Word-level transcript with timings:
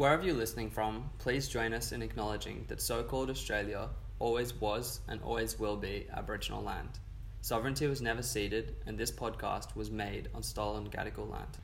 Wherever 0.00 0.24
you're 0.24 0.34
listening 0.34 0.70
from, 0.70 1.10
please 1.18 1.46
join 1.46 1.74
us 1.74 1.92
in 1.92 2.00
acknowledging 2.00 2.64
that 2.68 2.80
so 2.80 3.02
called 3.02 3.28
Australia 3.28 3.90
always 4.18 4.54
was 4.54 5.00
and 5.08 5.20
always 5.20 5.58
will 5.58 5.76
be 5.76 6.06
Aboriginal 6.16 6.62
land. 6.62 6.88
Sovereignty 7.42 7.86
was 7.86 8.00
never 8.00 8.22
ceded, 8.22 8.76
and 8.86 8.96
this 8.96 9.10
podcast 9.10 9.76
was 9.76 9.90
made 9.90 10.30
on 10.34 10.42
stolen 10.42 10.88
Gadigal 10.88 11.30
land. 11.30 11.58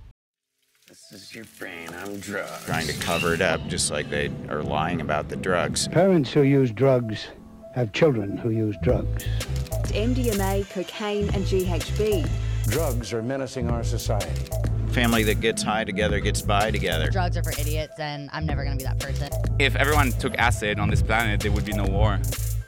This 0.86 1.12
is 1.12 1.34
your 1.34 1.46
brain 1.58 1.88
on 1.94 2.20
drugs. 2.20 2.62
trying 2.66 2.86
to 2.86 2.92
cover 3.00 3.32
it 3.32 3.40
up, 3.40 3.66
just 3.68 3.90
like 3.90 4.10
they 4.10 4.30
are 4.50 4.62
lying 4.62 5.00
about 5.00 5.30
the 5.30 5.36
drugs. 5.36 5.88
Parents 5.88 6.30
who 6.30 6.42
use 6.42 6.70
drugs 6.70 7.28
have 7.74 7.94
children 7.94 8.36
who 8.36 8.50
use 8.50 8.76
drugs. 8.82 9.24
MDMA, 9.94 10.68
cocaine, 10.68 11.30
and 11.30 11.46
GHB. 11.46 12.28
Drugs 12.68 13.14
are 13.14 13.22
menacing 13.22 13.70
our 13.70 13.82
society. 13.82 14.65
Family 14.90 15.24
that 15.24 15.40
gets 15.40 15.62
high 15.62 15.84
together 15.84 16.20
gets 16.20 16.40
by 16.40 16.70
together. 16.70 17.10
drugs 17.10 17.36
are 17.36 17.42
for 17.42 17.52
idiots 17.60 17.98
and 17.98 18.30
I'm 18.32 18.46
never 18.46 18.64
gonna 18.64 18.76
be 18.76 18.84
that 18.84 18.98
person. 18.98 19.28
If 19.58 19.76
everyone 19.76 20.12
took 20.12 20.34
acid 20.38 20.78
on 20.78 20.88
this 20.88 21.02
planet, 21.02 21.40
there 21.40 21.52
would 21.52 21.64
be 21.66 21.72
no 21.72 21.84
war. 21.84 22.18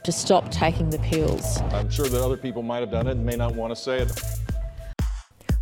to 0.04 0.12
stop 0.12 0.50
taking 0.50 0.88
the 0.90 0.98
pills. 1.00 1.60
I'm 1.72 1.90
sure 1.90 2.06
that 2.08 2.22
other 2.22 2.36
people 2.36 2.62
might 2.62 2.78
have 2.80 2.90
done 2.90 3.06
it 3.08 3.12
and 3.12 3.26
may 3.26 3.36
not 3.36 3.54
want 3.54 3.74
to 3.74 3.76
say 3.76 3.98
it. 4.00 4.10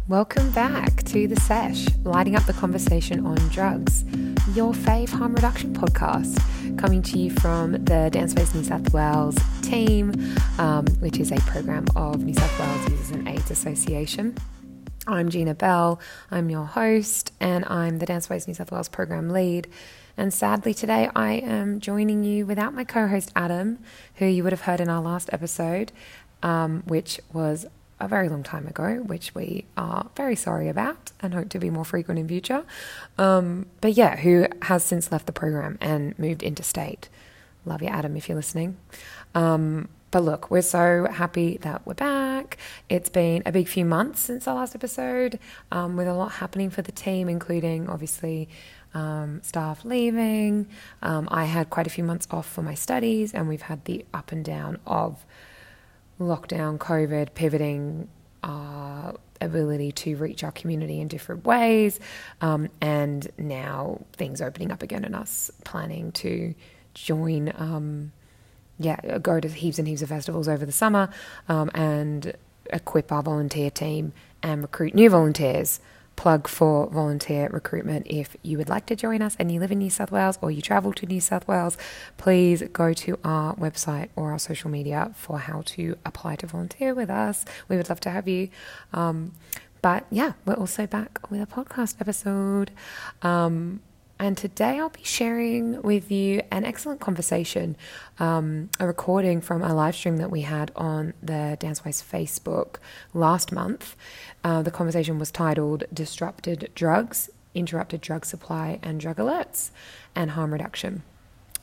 Welcome 0.09 0.50
back 0.52 1.02
to 1.05 1.27
The 1.27 1.34
Sesh, 1.41 1.87
lighting 2.05 2.37
up 2.37 2.45
the 2.45 2.52
conversation 2.52 3.27
on 3.27 3.36
drugs, 3.48 4.05
your 4.55 4.73
fave 4.73 5.09
harm 5.09 5.34
reduction 5.34 5.75
podcast, 5.75 6.38
coming 6.78 7.02
to 7.02 7.19
you 7.19 7.30
from 7.30 7.73
the 7.73 8.09
DanceWize 8.12 8.55
New 8.55 8.62
South 8.62 8.92
Wales 8.92 9.36
team, 9.62 10.12
um, 10.59 10.86
which 11.00 11.19
is 11.19 11.33
a 11.33 11.36
program 11.41 11.86
of 11.97 12.23
New 12.23 12.34
South 12.34 12.61
Wales 12.61 12.88
Users 12.91 13.11
and 13.11 13.28
AIDS 13.28 13.50
Association. 13.50 14.36
I'm 15.09 15.28
Gina 15.28 15.55
Bell, 15.55 16.01
I'm 16.33 16.51
your 16.51 16.65
host, 16.65 17.33
and 17.38 17.64
I'm 17.66 18.01
the 18.01 18.06
DanceWize 18.06 18.48
New 18.48 18.55
South 18.55 18.73
Wales 18.73 18.88
program 18.88 19.30
lead. 19.30 19.69
And 20.16 20.34
sadly, 20.34 20.74
today 20.74 21.09
I 21.14 21.34
am 21.34 21.78
joining 21.78 22.24
you 22.24 22.45
without 22.45 22.74
my 22.74 22.83
co 22.83 23.06
host 23.06 23.30
Adam, 23.37 23.78
who 24.16 24.27
you 24.27 24.42
would 24.42 24.53
have 24.53 24.62
heard 24.62 24.81
in 24.81 24.89
our 24.89 25.00
last 25.00 25.31
episode, 25.33 25.92
um, 26.42 26.83
which 26.86 27.20
was 27.33 27.66
a 28.00 28.08
very 28.08 28.28
long 28.28 28.42
time 28.42 28.66
ago, 28.66 28.97
which 29.06 29.33
we 29.33 29.66
are 29.77 30.11
very 30.16 30.34
sorry 30.34 30.69
about 30.69 31.12
and 31.20 31.34
hope 31.34 31.50
to 31.50 31.61
be 31.61 31.70
more 31.70 31.84
frequent 31.84 32.19
in 32.19 32.27
future. 32.27 32.64
Um, 33.16 33.66
but 33.81 33.92
yeah, 33.92 34.16
who 34.16 34.48
has 34.62 34.83
since 34.83 35.12
left 35.12 35.27
the 35.27 35.33
program 35.33 35.78
and 35.81 36.19
moved 36.19 36.42
interstate. 36.42 37.09
Love 37.64 37.81
you, 37.81 37.88
Adam, 37.88 38.16
if 38.16 38.28
you're 38.28 38.36
listening. 38.36 38.77
Um, 39.36 39.88
but 40.17 40.22
look, 40.22 40.50
we're 40.50 40.62
so 40.62 41.06
happy 41.12 41.59
that 41.59 41.83
we're 41.84 41.92
back. 41.92 42.56
It's 42.89 43.11
been 43.11 43.42
a 43.45 43.53
big 43.53 43.69
few 43.69 43.84
months 43.84 44.20
since 44.20 44.48
our 44.48 44.55
last 44.55 44.75
episode, 44.75 45.39
um, 45.70 45.95
with 45.95 46.09
a 46.09 46.14
lot 46.14 46.33
happening 46.33 46.70
for 46.70 46.81
the 46.81 46.91
team, 46.91 47.28
including 47.28 47.86
obviously 47.86 48.48
um, 48.94 49.42
staff 49.42 49.84
leaving. 49.84 50.69
Um, 51.03 51.28
I 51.31 51.44
had 51.44 51.69
quite 51.69 51.87
a 51.87 51.91
few 51.91 52.03
months 52.03 52.27
off 52.31 52.48
for 52.48 52.62
my 52.62 52.72
studies, 52.72 53.34
and 53.34 53.47
we've 53.47 53.61
had 53.61 53.84
the 53.84 54.06
up 54.14 54.33
and 54.33 54.42
down 54.42 54.78
of 54.87 55.27
lockdown, 56.19 56.78
COVID, 56.78 57.34
pivoting 57.34 58.09
our 58.42 59.17
ability 59.42 59.92
to 59.92 60.17
reach 60.17 60.42
our 60.42 60.53
community 60.53 60.98
in 60.98 61.09
different 61.09 61.44
ways, 61.44 62.00
um, 62.41 62.70
and 62.81 63.28
now 63.37 64.00
things 64.14 64.41
opening 64.41 64.72
up 64.72 64.83
again 64.83 65.05
and 65.05 65.14
us 65.14 65.50
planning 65.62 66.11
to 66.12 66.55
join. 66.94 67.53
Yeah, 68.78 69.19
go 69.19 69.41
to 69.41 69.48
heaps 69.48 69.78
and 69.78 69.88
heaps 69.88 70.02
of 70.02 70.10
festivals 70.10 70.48
over 70.48 70.66
the 70.66 70.72
summer 70.72 71.08
um, 71.48 71.70
and 71.74 72.34
equip 72.70 73.10
our 73.12 73.22
volunteer 73.22 73.70
team 73.70 74.12
and 74.42 74.62
recruit 74.62 74.94
new 74.94 75.10
volunteers. 75.10 75.80
Plug 76.16 76.48
for 76.48 76.86
volunteer 76.88 77.50
recruitment. 77.50 78.06
If 78.08 78.38
you 78.42 78.56
would 78.56 78.70
like 78.70 78.86
to 78.86 78.97
join 78.97 79.20
us 79.20 79.36
and 79.38 79.52
you 79.52 79.60
live 79.60 79.70
in 79.70 79.78
New 79.78 79.91
South 79.91 80.10
Wales 80.10 80.38
or 80.41 80.50
you 80.50 80.62
travel 80.62 80.94
to 80.94 81.04
New 81.04 81.20
South 81.20 81.47
Wales, 81.47 81.77
please 82.16 82.62
go 82.72 82.94
to 82.94 83.19
our 83.22 83.54
website 83.56 84.08
or 84.16 84.32
our 84.32 84.38
social 84.38 84.70
media 84.70 85.12
for 85.14 85.38
how 85.38 85.62
to 85.66 85.98
apply 86.06 86.36
to 86.36 86.47
volunteer 86.47 86.94
with 86.94 87.10
us. 87.10 87.44
We 87.69 87.76
would 87.76 87.91
love 87.91 88.00
to 88.00 88.10
have 88.10 88.26
you. 88.26 88.48
Um, 88.94 89.32
but 89.82 90.06
yeah, 90.10 90.32
we're 90.47 90.54
also 90.54 90.86
back 90.86 91.31
with 91.31 91.42
a 91.42 91.47
podcast 91.47 92.00
episode. 92.00 92.70
Um, 93.20 93.82
and 94.19 94.37
today 94.37 94.78
I'll 94.78 94.88
be 94.88 95.04
sharing 95.04 95.82
with 95.82 96.10
you 96.10 96.43
an 96.50 96.65
excellent 96.65 97.00
conversation, 97.00 97.77
um, 98.19 98.71
a 98.81 98.87
recording 98.87 99.41
from 99.41 99.62
a 99.62 99.75
live 99.75 99.94
stream 99.94 100.16
that 100.16 100.31
we 100.31 100.43
had 100.43 100.71
on 100.75 101.12
the 101.22 101.56
DanceWize 101.60 102.03
Facebook 102.03 102.77
last 103.12 103.53
month. 103.53 103.94
Uh, 104.43 104.62
the 104.62 104.71
conversation 104.71 105.19
was 105.19 105.31
titled 105.31 105.84
Disrupted 105.93 106.71
Drugs, 106.75 107.28
Interrupted 107.54 108.00
Drug 108.00 108.25
Supply 108.25 108.78
and 108.82 109.00
Drug 109.00 109.16
Alerts, 109.16 109.71
and 110.15 110.31
Harm 110.31 110.53
Reduction. 110.53 111.03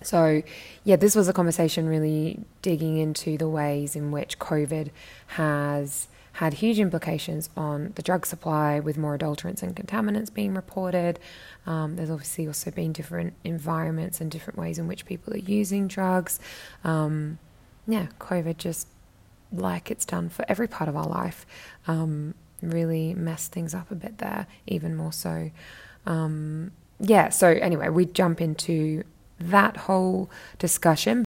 So, 0.03 0.43
yeah, 0.83 0.97
this 0.97 1.15
was 1.15 1.27
a 1.27 1.33
conversation 1.33 1.87
really 1.87 2.39
digging 2.61 2.97
into 2.97 3.37
the 3.37 3.47
ways 3.47 3.95
in 3.95 4.11
which 4.11 4.37
COVID 4.37 4.89
has 5.27 6.07
had 6.33 6.55
huge 6.55 6.79
implications 6.79 7.49
on 7.55 7.93
the 7.95 8.01
drug 8.01 8.25
supply 8.25 8.79
with 8.79 8.97
more 8.97 9.17
adulterants 9.17 9.61
and 9.61 9.75
contaminants 9.75 10.33
being 10.33 10.53
reported. 10.53 11.19
Um, 11.65 11.95
there's 11.95 12.09
obviously 12.09 12.47
also 12.47 12.71
been 12.71 12.91
different 12.91 13.33
environments 13.43 14.19
and 14.19 14.31
different 14.31 14.57
ways 14.57 14.79
in 14.79 14.87
which 14.87 15.05
people 15.05 15.33
are 15.33 15.37
using 15.37 15.87
drugs. 15.87 16.39
Um, 16.83 17.37
yeah, 17.87 18.07
COVID 18.19 18.57
just 18.57 18.87
like 19.51 19.91
it's 19.91 20.05
done 20.05 20.29
for 20.29 20.43
every 20.47 20.67
part 20.67 20.89
of 20.89 20.95
our 20.95 21.07
life, 21.07 21.45
um, 21.87 22.33
really 22.61 23.13
messed 23.13 23.51
things 23.51 23.75
up 23.75 23.91
a 23.91 23.95
bit 23.95 24.17
there, 24.17 24.47
even 24.65 24.95
more 24.95 25.13
so. 25.13 25.51
Um, 26.07 26.71
yeah, 26.99 27.29
so 27.29 27.47
anyway, 27.47 27.89
we 27.89 28.05
jump 28.05 28.41
into 28.41 29.03
that 29.39 29.77
whole 29.77 30.31
discussion. 30.57 31.25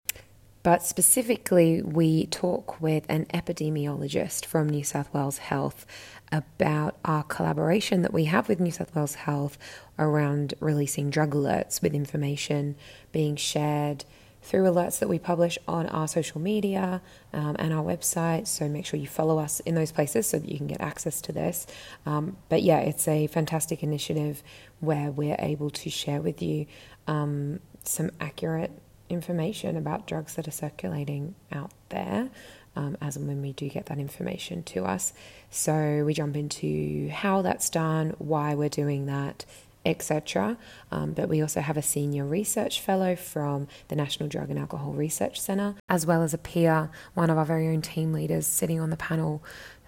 But 0.63 0.83
specifically, 0.83 1.81
we 1.81 2.27
talk 2.27 2.79
with 2.79 3.05
an 3.09 3.25
epidemiologist 3.33 4.45
from 4.45 4.69
New 4.69 4.83
South 4.83 5.11
Wales 5.13 5.39
Health 5.39 5.85
about 6.31 6.97
our 7.03 7.23
collaboration 7.23 8.03
that 8.03 8.13
we 8.13 8.25
have 8.25 8.47
with 8.47 8.59
New 8.59 8.71
South 8.71 8.95
Wales 8.95 9.15
Health 9.15 9.57
around 9.97 10.53
releasing 10.59 11.09
drug 11.09 11.31
alerts 11.31 11.81
with 11.81 11.95
information 11.95 12.75
being 13.11 13.35
shared 13.35 14.05
through 14.43 14.63
alerts 14.63 14.99
that 14.99 15.09
we 15.09 15.19
publish 15.19 15.57
on 15.67 15.87
our 15.87 16.07
social 16.07 16.41
media 16.41 17.01
um, 17.33 17.55
and 17.59 17.73
our 17.73 17.83
website. 17.83 18.47
So 18.47 18.67
make 18.67 18.85
sure 18.85 18.99
you 18.99 19.07
follow 19.07 19.39
us 19.39 19.59
in 19.61 19.75
those 19.75 19.91
places 19.91 20.27
so 20.27 20.39
that 20.39 20.49
you 20.49 20.57
can 20.57 20.67
get 20.67 20.81
access 20.81 21.21
to 21.21 21.31
this. 21.31 21.67
Um, 22.05 22.37
but 22.49 22.63
yeah, 22.63 22.79
it's 22.79 23.07
a 23.07 23.27
fantastic 23.27 23.83
initiative 23.83 24.41
where 24.79 25.11
we're 25.11 25.37
able 25.39 25.69
to 25.71 25.89
share 25.89 26.21
with 26.21 26.41
you 26.41 26.65
um, 27.07 27.59
some 27.83 28.11
accurate 28.19 28.71
information 29.11 29.75
about 29.75 30.07
drugs 30.07 30.35
that 30.35 30.47
are 30.47 30.51
circulating 30.51 31.35
out 31.51 31.71
there. 31.89 32.29
Um, 32.73 32.95
as 33.01 33.17
and 33.17 33.27
when 33.27 33.41
we 33.41 33.51
do 33.51 33.67
get 33.67 33.87
that 33.87 33.97
information 33.97 34.63
to 34.63 34.85
us. 34.85 35.11
So 35.49 36.03
we 36.05 36.13
jump 36.13 36.37
into 36.37 37.09
how 37.09 37.41
that's 37.41 37.69
done, 37.69 38.15
why 38.17 38.55
we're 38.55 38.69
doing 38.69 39.07
that, 39.07 39.43
etc. 39.85 40.57
Um, 40.91 41.11
but 41.13 41.27
we 41.27 41.41
also 41.41 41.61
have 41.61 41.77
a 41.77 41.81
senior 41.81 42.25
research 42.25 42.79
fellow 42.79 43.15
from 43.15 43.67
the 43.87 43.95
National 43.95 44.29
Drug 44.29 44.49
and 44.49 44.59
Alcohol 44.59 44.93
Research 44.93 45.39
Centre, 45.39 45.75
as 45.89 46.05
well 46.05 46.21
as 46.21 46.33
a 46.33 46.37
peer, 46.37 46.89
one 47.13 47.29
of 47.29 47.37
our 47.37 47.45
very 47.45 47.67
own 47.67 47.81
team 47.81 48.13
leaders 48.13 48.45
sitting 48.47 48.79
on 48.79 48.89
the 48.89 48.97
panel. 48.97 49.43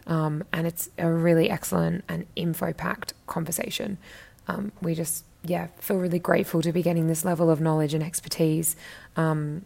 Um, 0.05 0.43
and 0.51 0.67
it's 0.67 0.89
a 0.97 1.09
really 1.09 1.49
excellent 1.49 2.03
and 2.09 2.25
info 2.35 2.73
packed 2.73 3.13
conversation. 3.27 3.97
Um, 4.47 4.71
we 4.81 4.95
just, 4.95 5.25
yeah, 5.43 5.67
feel 5.77 5.97
really 5.97 6.19
grateful 6.19 6.61
to 6.61 6.71
be 6.71 6.81
getting 6.81 7.07
this 7.07 7.25
level 7.25 7.49
of 7.49 7.59
knowledge 7.59 7.93
and 7.93 8.03
expertise 8.03 8.75
um, 9.15 9.65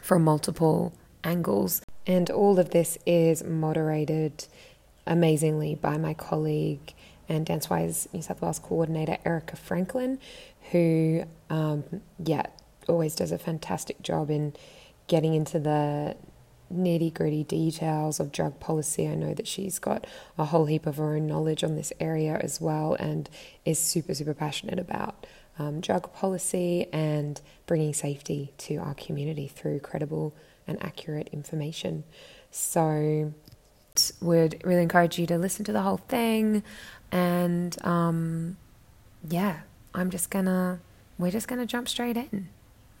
from 0.00 0.24
multiple 0.24 0.92
angles. 1.22 1.82
And 2.06 2.30
all 2.30 2.58
of 2.58 2.70
this 2.70 2.98
is 3.06 3.44
moderated 3.44 4.46
amazingly 5.06 5.74
by 5.74 5.96
my 5.96 6.14
colleague 6.14 6.92
and 7.28 7.46
DanceWize 7.46 8.12
New 8.12 8.22
South 8.22 8.42
Wales 8.42 8.58
coordinator 8.58 9.18
Erica 9.24 9.56
Franklin, 9.56 10.18
who, 10.72 11.24
um, 11.48 11.84
yeah, 12.18 12.46
always 12.88 13.14
does 13.14 13.30
a 13.30 13.38
fantastic 13.38 14.02
job 14.02 14.30
in 14.30 14.52
getting 15.06 15.34
into 15.34 15.60
the 15.60 16.16
nitty 16.72 17.12
gritty 17.12 17.44
details 17.44 18.20
of 18.20 18.32
drug 18.32 18.60
policy. 18.60 19.08
I 19.08 19.14
know 19.14 19.34
that 19.34 19.46
she's 19.46 19.78
got 19.78 20.06
a 20.38 20.46
whole 20.46 20.66
heap 20.66 20.86
of 20.86 20.96
her 20.96 21.16
own 21.16 21.26
knowledge 21.26 21.64
on 21.64 21.76
this 21.76 21.92
area 22.00 22.38
as 22.40 22.60
well 22.60 22.94
and 22.94 23.28
is 23.64 23.78
super, 23.78 24.14
super 24.14 24.34
passionate 24.34 24.78
about 24.78 25.26
um, 25.58 25.80
drug 25.80 26.12
policy 26.12 26.86
and 26.92 27.40
bringing 27.66 27.92
safety 27.92 28.52
to 28.58 28.76
our 28.76 28.94
community 28.94 29.48
through 29.48 29.80
credible 29.80 30.34
and 30.66 30.82
accurate 30.82 31.28
information. 31.32 32.04
So, 32.50 33.32
would 34.20 34.62
really 34.64 34.82
encourage 34.82 35.18
you 35.18 35.26
to 35.26 35.36
listen 35.38 35.64
to 35.64 35.72
the 35.72 35.82
whole 35.82 35.98
thing. 35.98 36.62
And 37.12 37.76
um, 37.84 38.56
yeah, 39.28 39.60
I'm 39.94 40.10
just 40.10 40.30
gonna, 40.30 40.80
we're 41.18 41.32
just 41.32 41.48
gonna 41.48 41.66
jump 41.66 41.88
straight 41.88 42.16
in. 42.16 42.48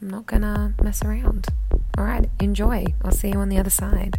I'm 0.02 0.10
not 0.10 0.26
gonna 0.26 0.74
mess 0.82 1.02
around. 1.02 1.46
All 2.00 2.06
right, 2.06 2.30
enjoy. 2.40 2.86
I'll 3.04 3.12
see 3.12 3.28
you 3.28 3.34
on 3.34 3.50
the 3.50 3.58
other 3.58 3.68
side. 3.68 4.18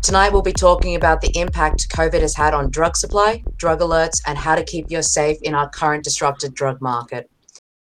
Tonight, 0.00 0.32
we'll 0.32 0.42
be 0.42 0.52
talking 0.52 0.94
about 0.94 1.20
the 1.20 1.36
impact 1.36 1.88
COVID 1.88 2.20
has 2.20 2.36
had 2.36 2.54
on 2.54 2.70
drug 2.70 2.96
supply, 2.96 3.42
drug 3.56 3.80
alerts, 3.80 4.22
and 4.28 4.38
how 4.38 4.54
to 4.54 4.62
keep 4.62 4.92
you 4.92 5.02
safe 5.02 5.38
in 5.42 5.56
our 5.56 5.68
current 5.68 6.04
disrupted 6.04 6.54
drug 6.54 6.80
market. 6.80 7.28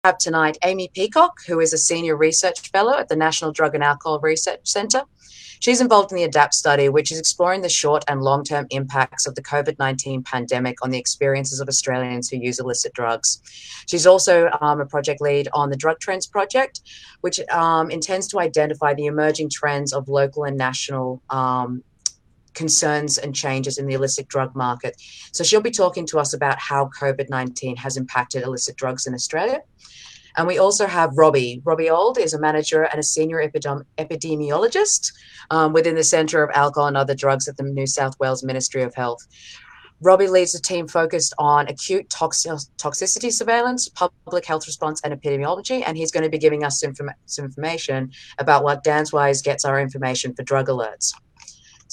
Have 0.06 0.20
tonight 0.20 0.60
Amy 0.64 0.92
Peacock, 0.94 1.40
who 1.48 1.60
is 1.60 1.74
a 1.74 1.80
senior 1.80 2.16
research 2.16 2.60
fellow 2.70 2.96
at 2.96 3.10
the 3.10 3.16
National 3.16 3.52
Drug 3.52 3.74
and 3.74 3.84
Alcohol 3.84 4.20
Research 4.20 4.60
Centre. 4.62 5.02
She's 5.62 5.82
involved 5.82 6.12
in 6.12 6.18
the 6.18 6.28
ADAPT 6.28 6.54
study, 6.54 6.90
which 6.90 7.12
is 7.12 7.18
exploring 7.18 7.64
the 7.64 7.70
short 7.70 8.04
and 8.08 8.22
long 8.22 8.44
term 8.44 8.68
impacts 8.70 9.26
of 9.26 9.34
the 9.34 9.42
COVID 9.42 9.80
19 9.80 10.22
pandemic 10.22 10.78
on 10.84 10.92
the 10.92 11.00
experiences 11.00 11.60
of 11.60 11.68
Australians 11.68 12.30
who 12.30 12.38
use 12.38 12.60
illicit 12.60 12.94
drugs. 12.94 13.42
She's 13.88 14.06
also 14.06 14.52
um, 14.62 14.80
a 14.80 14.86
project 14.86 15.22
lead 15.22 15.48
on 15.54 15.72
the 15.72 15.76
Drug 15.76 15.98
Trends 16.00 16.28
Project, 16.28 16.82
which 17.22 17.40
um, 17.50 17.90
intends 17.90 18.28
to 18.28 18.40
identify 18.40 18.94
the 18.94 19.08
emerging 19.08 19.50
trends 19.50 19.92
of 19.92 20.08
local 20.08 20.44
and 20.44 20.56
national 20.56 21.24
um, 21.32 21.84
concerns 22.56 23.18
and 23.18 23.36
changes 23.36 23.78
in 23.78 23.86
the 23.86 23.94
illicit 23.94 24.28
drug 24.28 24.56
market. 24.56 25.02
So 25.32 25.44
she'll 25.44 25.62
be 25.62 25.72
talking 25.72 26.06
to 26.08 26.20
us 26.20 26.34
about 26.34 26.58
how 26.60 26.90
COVID 27.00 27.30
19 27.30 27.76
has 27.78 27.98
impacted 27.98 28.44
illicit 28.44 28.76
drugs 28.78 29.06
in 29.08 29.14
Australia. 29.14 29.62
And 30.38 30.48
we 30.48 30.58
also 30.58 30.86
have 30.86 31.18
Robbie. 31.18 31.62
Robbie 31.64 31.90
Auld 31.90 32.18
is 32.18 32.34
a 32.34 32.40
manager 32.40 32.84
and 32.84 33.00
a 33.00 33.04
senior 33.04 33.38
epidem- 33.38 33.86
epidemiologist 33.98 35.14
um, 35.50 35.72
within 35.72 35.96
the 35.96 36.04
Centre 36.04 36.44
of 36.44 36.52
Alcohol 36.54 36.88
and 36.88 36.98
Other 36.98 37.16
Drugs 37.16 37.48
at 37.48 37.56
the 37.58 37.64
New 37.64 37.88
South 37.88 38.20
Wales 38.20 38.44
Ministry 38.44 38.84
of 38.84 38.94
Health. 38.96 39.26
Robbie 40.02 40.28
leads 40.28 40.54
a 40.54 40.62
team 40.62 40.88
focused 40.88 41.34
on 41.40 41.70
acute 41.70 42.10
toxicity 42.10 43.32
surveillance, 43.32 43.88
public 43.88 44.46
health 44.46 44.68
response, 44.68 45.02
and 45.04 45.14
epidemiology. 45.14 45.84
And 45.86 45.96
he's 45.96 46.12
going 46.12 46.24
to 46.24 46.30
be 46.30 46.38
giving 46.38 46.66
us 46.66 46.82
some, 46.82 46.94
some 47.26 47.46
information 47.46 48.12
about 48.38 48.64
what 48.64 48.84
DanceWize 48.84 49.42
gets 49.42 49.64
our 49.64 49.80
information 49.80 50.36
for 50.36 50.44
drug 50.44 50.68
alerts. 50.68 51.14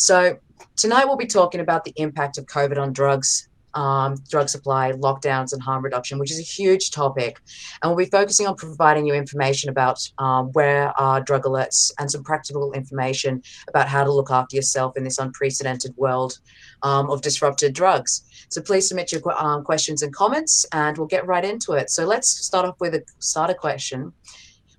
So, 0.03 0.37
tonight 0.75 1.05
we'll 1.05 1.17
be 1.17 1.27
talking 1.27 1.61
about 1.61 1.85
the 1.85 1.93
impact 1.95 2.37
of 2.37 2.47
COVID 2.47 2.77
on 2.77 2.93
drugs 2.93 3.49
um, 3.75 4.17
drug 4.29 4.49
supply, 4.49 4.93
lockdowns, 4.93 5.53
and 5.53 5.63
harm 5.63 5.83
reduction, 5.83 6.19
which 6.19 6.33
is 6.33 6.41
a 6.41 6.43
huge 6.43 6.91
topic. 6.91 7.41
And 7.81 7.89
we'll 7.89 8.05
be 8.05 8.11
focusing 8.11 8.47
on 8.49 8.57
providing 8.57 9.07
you 9.07 9.15
information 9.15 9.71
about 9.71 9.99
um, 10.19 10.49
where 10.53 10.89
are 11.01 11.23
drug 11.23 11.45
alerts 11.45 11.93
and 12.01 12.11
some 12.11 12.23
practical 12.25 12.73
information 12.73 13.43
about 13.69 13.89
how 13.89 14.03
to 14.03 14.13
look 14.13 14.31
after 14.31 14.57
yourself 14.57 14.97
in 14.97 15.05
this 15.05 15.19
unprecedented 15.19 15.97
world 15.97 16.41
um, 16.83 17.09
of 17.09 17.23
disrupted 17.23 17.73
drugs. 17.73 18.25
So 18.51 18.61
please 18.61 18.89
submit 18.89 19.13
your 19.13 19.23
um, 19.41 19.63
questions 19.63 20.03
and 20.03 20.13
comments, 20.13 20.67
and 20.73 20.99
we'll 20.99 21.07
get 21.07 21.27
right 21.27 21.45
into 21.45 21.73
it. 21.75 21.91
So 21.91 22.05
let's 22.05 22.29
start 22.29 22.67
off 22.67 22.79
with 22.81 22.95
a 22.95 23.05
starter 23.21 23.55
question. 23.55 24.13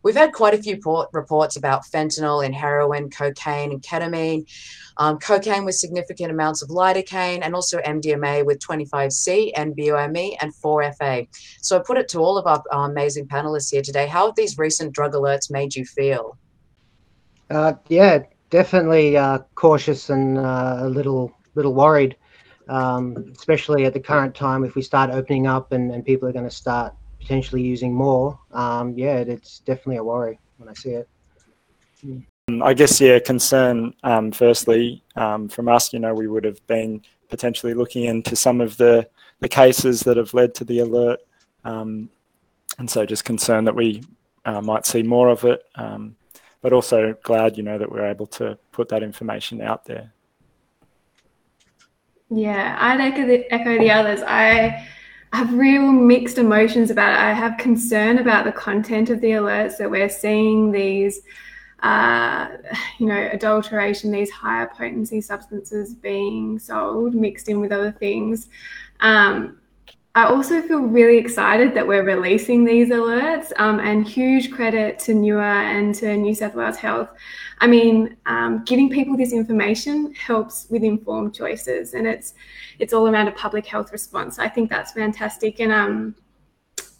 We've 0.03 0.15
had 0.15 0.33
quite 0.33 0.53
a 0.53 0.61
few 0.61 0.79
reports 1.13 1.55
about 1.55 1.85
fentanyl 1.85 2.45
and 2.45 2.53
heroin, 2.53 3.09
cocaine, 3.09 3.71
and 3.71 3.81
ketamine 3.81 4.45
um, 4.97 5.17
cocaine 5.17 5.65
with 5.65 5.75
significant 5.75 6.31
amounts 6.31 6.61
of 6.61 6.69
lidocaine, 6.69 7.39
and 7.41 7.55
also 7.55 7.79
MDMA 7.79 8.45
with 8.45 8.59
25C, 8.59 9.51
and 9.55 9.75
NBOME, 9.75 10.37
and 10.41 10.53
4FA. 10.53 11.27
So 11.61 11.79
I 11.79 11.83
put 11.85 11.97
it 11.97 12.07
to 12.09 12.19
all 12.19 12.37
of 12.37 12.45
our 12.47 12.63
uh, 12.71 12.89
amazing 12.89 13.27
panelists 13.27 13.71
here 13.71 13.81
today. 13.81 14.07
How 14.07 14.27
have 14.27 14.35
these 14.35 14.57
recent 14.57 14.93
drug 14.93 15.13
alerts 15.13 15.49
made 15.49 15.75
you 15.75 15.85
feel? 15.85 16.37
Uh, 17.49 17.73
yeah, 17.89 18.19
definitely 18.49 19.17
uh, 19.17 19.39
cautious 19.55 20.09
and 20.09 20.37
uh, 20.37 20.77
a 20.79 20.89
little 20.89 21.31
little 21.55 21.73
worried, 21.73 22.15
um, 22.67 23.31
especially 23.37 23.85
at 23.85 23.93
the 23.93 23.99
current 23.99 24.33
time. 24.33 24.63
If 24.63 24.75
we 24.75 24.81
start 24.81 25.11
opening 25.11 25.45
up 25.45 25.71
and, 25.71 25.91
and 25.91 26.03
people 26.03 26.27
are 26.27 26.33
going 26.33 26.45
to 26.45 26.51
start 26.51 26.93
potentially 27.23 27.61
using 27.61 27.93
more, 27.93 28.37
um, 28.51 28.93
yeah, 28.97 29.17
it's 29.17 29.59
definitely 29.59 29.97
a 29.97 30.03
worry 30.03 30.37
when 30.57 30.67
I 30.67 30.73
see 30.73 30.91
it. 30.91 31.09
Mm. 32.05 32.25
I 32.61 32.73
guess, 32.73 32.99
yeah, 32.99 33.19
concern, 33.19 33.93
um, 34.03 34.31
firstly, 34.31 35.01
um, 35.15 35.47
from 35.47 35.69
us, 35.69 35.93
you 35.93 35.99
know, 35.99 36.13
we 36.13 36.27
would 36.27 36.43
have 36.43 36.65
been 36.67 37.01
potentially 37.29 37.73
looking 37.73 38.03
into 38.03 38.35
some 38.35 38.59
of 38.59 38.75
the, 38.75 39.07
the 39.39 39.47
cases 39.47 40.01
that 40.01 40.17
have 40.17 40.33
led 40.33 40.53
to 40.55 40.65
the 40.65 40.79
alert. 40.79 41.21
Um, 41.63 42.09
and 42.77 42.89
so 42.89 43.05
just 43.05 43.23
concerned 43.23 43.65
that 43.67 43.75
we 43.75 44.03
uh, 44.43 44.61
might 44.61 44.85
see 44.85 45.01
more 45.01 45.29
of 45.29 45.45
it, 45.45 45.63
um, 45.75 46.17
but 46.61 46.73
also 46.73 47.15
glad, 47.23 47.55
you 47.55 47.63
know, 47.63 47.77
that 47.77 47.89
we're 47.89 48.05
able 48.05 48.27
to 48.27 48.57
put 48.73 48.89
that 48.89 49.01
information 49.01 49.61
out 49.61 49.85
there. 49.85 50.11
Yeah, 52.29 52.75
I'd 52.79 52.99
echo 52.99 53.25
the, 53.25 53.53
echo 53.53 53.77
the 53.77 53.91
others. 53.91 54.21
I 54.27 54.85
have 55.33 55.53
real 55.53 55.91
mixed 55.91 56.37
emotions 56.37 56.91
about 56.91 57.13
it. 57.13 57.19
I 57.19 57.33
have 57.33 57.57
concern 57.57 58.19
about 58.19 58.45
the 58.45 58.51
content 58.51 59.09
of 59.09 59.19
the 59.19 59.31
alerts 59.31 59.77
that 59.77 59.89
we're 59.89 60.09
seeing, 60.09 60.71
these 60.71 61.21
uh, 61.81 62.47
you 62.97 63.07
know, 63.07 63.29
adulteration, 63.31 64.11
these 64.11 64.31
higher 64.31 64.67
potency 64.67 65.19
substances 65.19 65.93
being 65.93 66.57
sold 66.57 67.13
mixed 67.13 67.49
in 67.49 67.59
with 67.59 67.71
other 67.71 67.91
things. 67.91 68.47
Um, 69.01 69.57
I 70.15 70.25
also 70.25 70.61
feel 70.61 70.81
really 70.81 71.17
excited 71.17 71.73
that 71.73 71.87
we're 71.87 72.03
releasing 72.03 72.63
these 72.63 72.89
alerts 72.89 73.51
um, 73.57 73.79
and 73.79 74.07
huge 74.07 74.51
credit 74.51 74.99
to 74.99 75.13
NUA 75.15 75.41
and 75.41 75.95
to 75.95 76.15
New 76.15 76.35
South 76.35 76.53
Wales 76.53 76.77
Health. 76.77 77.09
I 77.57 77.65
mean, 77.65 78.15
um, 78.27 78.63
giving 78.63 78.91
people 78.91 79.17
this 79.17 79.33
information 79.33 80.13
helps 80.13 80.67
with 80.69 80.83
informed 80.83 81.33
choices 81.33 81.95
and 81.95 82.05
it's 82.05 82.35
it's 82.77 82.93
all 82.93 83.07
around 83.07 83.27
a 83.27 83.31
public 83.31 83.65
health 83.65 83.91
response. 83.91 84.37
I 84.37 84.49
think 84.49 84.69
that's 84.69 84.91
fantastic 84.91 85.59
and 85.59 85.71
um, 85.71 86.15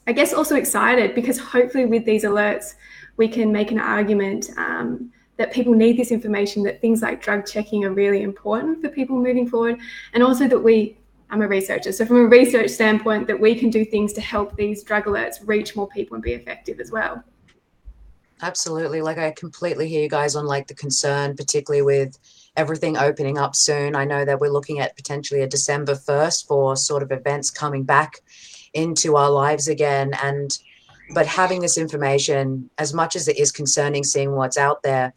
I 0.08 0.12
guess 0.12 0.34
also 0.34 0.56
excited 0.56 1.14
because 1.14 1.38
hopefully 1.38 1.86
with 1.86 2.06
these 2.06 2.24
alerts, 2.24 2.74
we 3.18 3.28
can 3.28 3.52
make 3.52 3.72
an 3.72 3.80
argument 3.80 4.50
um, 4.58 5.12
that 5.38 5.54
people 5.54 5.74
need 5.74 5.98
this 5.98 6.12
information, 6.12 6.64
that 6.64 6.82
things 6.82 7.02
like 7.02 7.22
drug 7.22 7.46
checking 7.46 7.86
are 7.86 7.92
really 7.92 8.24
important 8.24 8.82
for 8.82 8.90
people 8.90 9.16
moving 9.18 9.48
forward, 9.48 9.78
and 10.14 10.24
also 10.24 10.48
that 10.48 10.60
we, 10.60 10.98
I'm 11.34 11.42
a 11.42 11.48
researcher, 11.48 11.92
so 11.92 12.06
from 12.06 12.18
a 12.18 12.28
research 12.28 12.70
standpoint, 12.70 13.26
that 13.26 13.40
we 13.40 13.56
can 13.56 13.72
do 13.72 13.84
things 13.84 14.14
to 14.14 14.22
help 14.22 14.56
these 14.56 14.84
drug 14.84 15.06
alerts 15.06 15.38
reach 15.44 15.76
more 15.76 15.88
people 15.88 16.14
and 16.14 16.24
be 16.24 16.34
effective 16.34 16.80
as 16.80 16.92
well. 16.92 17.24
Absolutely. 18.44 19.02
Like 19.02 19.18
I 19.18 19.32
completely 19.32 19.90
hear 19.90 20.04
you 20.04 20.10
guys 20.10 20.36
on 20.36 20.46
like 20.46 20.68
the 20.68 20.76
concern, 20.76 21.36
particularly 21.36 21.82
with 21.82 22.20
everything 22.56 22.98
opening 22.98 23.40
up 23.40 23.56
soon. 23.56 23.96
I 23.96 24.06
know 24.06 24.24
that 24.26 24.40
we're 24.40 24.52
looking 24.52 24.78
at 24.78 24.96
potentially 24.96 25.42
a 25.42 25.48
December 25.48 25.96
1st 25.96 26.46
for 26.46 26.76
sort 26.76 27.02
of 27.02 27.12
events 27.12 27.50
coming 27.50 27.84
back 27.84 28.20
into 28.76 29.16
our 29.16 29.32
lives 29.32 29.68
again. 29.68 30.12
And 30.22 30.56
but 31.16 31.26
having 31.26 31.62
this 31.62 31.80
information, 31.80 32.70
as 32.78 32.94
much 32.94 33.16
as 33.16 33.28
it 33.28 33.40
is 33.40 33.52
concerning 33.52 34.04
seeing 34.04 34.34
what's 34.34 34.58
out 34.60 34.84
there, 34.84 35.14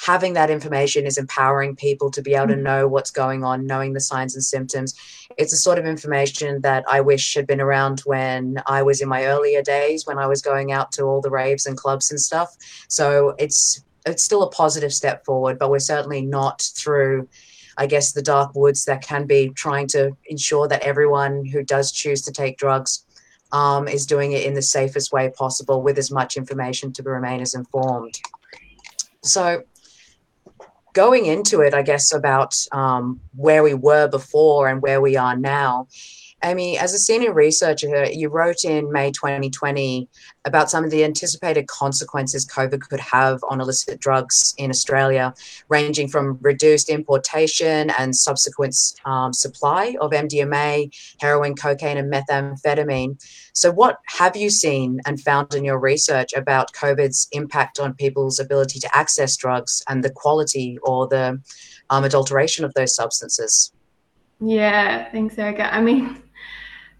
having 0.00 0.32
that 0.32 0.50
information 0.50 1.06
is 1.06 1.18
empowering 1.18 1.76
people 1.76 2.10
to 2.10 2.22
be 2.22 2.34
able 2.34 2.48
to 2.48 2.54
mm. 2.54 2.62
know 2.62 2.88
what's 2.88 3.10
going 3.10 3.44
on, 3.44 3.66
knowing 3.66 3.92
the 3.92 4.00
signs 4.00 4.34
and 4.34 4.42
symptoms. 4.42 4.94
It's 5.36 5.52
a 5.52 5.56
sort 5.56 5.78
of 5.78 5.84
information 5.84 6.62
that 6.62 6.84
I 6.88 7.00
wish 7.00 7.34
had 7.34 7.46
been 7.46 7.60
around 7.60 8.00
when 8.00 8.62
I 8.66 8.82
was 8.82 9.00
in 9.00 9.08
my 9.08 9.26
earlier 9.26 9.62
days, 9.62 10.06
when 10.06 10.18
I 10.18 10.26
was 10.26 10.40
going 10.40 10.72
out 10.72 10.90
to 10.92 11.02
all 11.02 11.20
the 11.20 11.30
raves 11.30 11.66
and 11.66 11.76
clubs 11.76 12.10
and 12.10 12.20
stuff. 12.20 12.56
So 12.88 13.34
it's 13.38 13.82
it's 14.06 14.24
still 14.24 14.42
a 14.42 14.50
positive 14.50 14.94
step 14.94 15.26
forward, 15.26 15.58
but 15.58 15.70
we're 15.70 15.78
certainly 15.78 16.22
not 16.22 16.62
through 16.74 17.28
I 17.76 17.86
guess 17.86 18.12
the 18.12 18.22
dark 18.22 18.54
woods 18.54 18.84
that 18.86 19.02
can 19.02 19.26
be 19.26 19.50
trying 19.50 19.86
to 19.88 20.16
ensure 20.26 20.66
that 20.68 20.82
everyone 20.82 21.44
who 21.44 21.62
does 21.62 21.92
choose 21.92 22.22
to 22.22 22.32
take 22.32 22.58
drugs 22.58 23.04
um, 23.52 23.88
is 23.88 24.06
doing 24.06 24.32
it 24.32 24.44
in 24.44 24.54
the 24.54 24.62
safest 24.62 25.12
way 25.12 25.30
possible 25.30 25.82
with 25.82 25.98
as 25.98 26.10
much 26.10 26.36
information 26.36 26.92
to 26.94 27.02
remain 27.02 27.40
as 27.40 27.54
informed. 27.54 28.18
So, 29.22 29.64
going 30.92 31.26
into 31.26 31.60
it, 31.60 31.74
I 31.74 31.82
guess, 31.82 32.12
about 32.12 32.56
um, 32.72 33.20
where 33.34 33.62
we 33.62 33.74
were 33.74 34.08
before 34.08 34.68
and 34.68 34.82
where 34.82 35.00
we 35.00 35.16
are 35.16 35.36
now, 35.36 35.88
Amy, 36.42 36.78
as 36.78 36.94
a 36.94 36.98
senior 36.98 37.34
researcher, 37.34 38.06
you 38.10 38.30
wrote 38.30 38.64
in 38.64 38.90
May 38.90 39.10
2020 39.10 40.08
about 40.46 40.70
some 40.70 40.84
of 40.84 40.90
the 40.90 41.04
anticipated 41.04 41.66
consequences 41.66 42.46
COVID 42.46 42.80
could 42.80 43.00
have 43.00 43.40
on 43.50 43.60
illicit 43.60 44.00
drugs 44.00 44.54
in 44.56 44.70
Australia, 44.70 45.34
ranging 45.68 46.08
from 46.08 46.38
reduced 46.40 46.88
importation 46.88 47.90
and 47.98 48.16
subsequent 48.16 48.74
um, 49.04 49.34
supply 49.34 49.96
of 50.00 50.12
MDMA, 50.12 50.90
heroin, 51.20 51.54
cocaine, 51.54 51.98
and 51.98 52.10
methamphetamine. 52.10 53.22
So, 53.52 53.70
what 53.70 53.98
have 54.06 54.34
you 54.34 54.48
seen 54.48 55.00
and 55.04 55.20
found 55.20 55.54
in 55.54 55.64
your 55.64 55.78
research 55.78 56.32
about 56.32 56.72
COVID's 56.72 57.28
impact 57.32 57.78
on 57.78 57.92
people's 57.94 58.38
ability 58.38 58.80
to 58.80 58.96
access 58.96 59.36
drugs 59.36 59.82
and 59.88 60.02
the 60.02 60.10
quality 60.10 60.78
or 60.82 61.06
the 61.06 61.38
um, 61.90 62.04
adulteration 62.04 62.64
of 62.64 62.72
those 62.72 62.94
substances? 62.94 63.72
Yeah, 64.40 65.10
thanks, 65.10 65.36
Erica. 65.36 65.72
I 65.74 65.82
mean, 65.82 66.22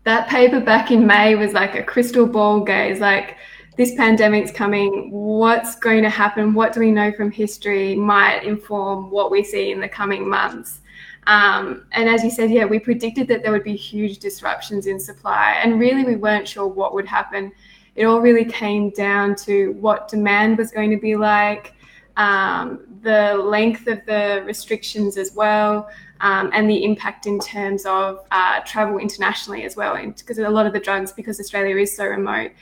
that 0.04 0.28
paper 0.28 0.60
back 0.60 0.90
in 0.90 1.06
May 1.06 1.34
was 1.34 1.52
like 1.52 1.74
a 1.74 1.82
crystal 1.82 2.26
ball 2.26 2.60
gaze, 2.60 3.00
like 3.00 3.36
this 3.76 3.94
pandemic's 3.94 4.50
coming, 4.50 5.10
what's 5.10 5.76
going 5.76 6.02
to 6.02 6.10
happen, 6.10 6.54
what 6.54 6.72
do 6.72 6.80
we 6.80 6.90
know 6.90 7.12
from 7.12 7.30
history 7.30 7.94
might 7.94 8.44
inform 8.44 9.10
what 9.10 9.30
we 9.30 9.42
see 9.44 9.72
in 9.72 9.80
the 9.80 9.88
coming 9.88 10.28
months. 10.28 10.80
Um, 11.26 11.84
and 11.92 12.08
as 12.08 12.24
you 12.24 12.30
said, 12.30 12.50
yeah, 12.50 12.64
we 12.64 12.78
predicted 12.78 13.28
that 13.28 13.42
there 13.42 13.52
would 13.52 13.64
be 13.64 13.76
huge 13.76 14.18
disruptions 14.18 14.86
in 14.86 14.98
supply, 14.98 15.60
and 15.62 15.78
really 15.78 16.04
we 16.04 16.16
weren't 16.16 16.48
sure 16.48 16.66
what 16.66 16.94
would 16.94 17.06
happen. 17.06 17.52
It 17.94 18.06
all 18.06 18.20
really 18.20 18.44
came 18.44 18.90
down 18.90 19.34
to 19.36 19.72
what 19.72 20.08
demand 20.08 20.58
was 20.58 20.70
going 20.70 20.90
to 20.90 20.96
be 20.96 21.16
like, 21.16 21.74
um, 22.16 22.80
the 23.02 23.34
length 23.34 23.86
of 23.86 24.04
the 24.06 24.42
restrictions 24.46 25.16
as 25.16 25.34
well, 25.34 25.88
um, 26.20 26.50
and 26.52 26.68
the 26.68 26.84
impact 26.84 27.26
in 27.26 27.38
terms 27.38 27.86
of 27.86 28.24
uh, 28.30 28.60
travel 28.60 28.98
internationally 28.98 29.64
as 29.64 29.76
well. 29.76 29.96
Because 29.96 30.38
a 30.38 30.48
lot 30.48 30.66
of 30.66 30.72
the 30.72 30.80
drugs, 30.80 31.12
because 31.12 31.40
Australia 31.40 31.76
is 31.76 31.96
so 31.96 32.06
remote, 32.06 32.52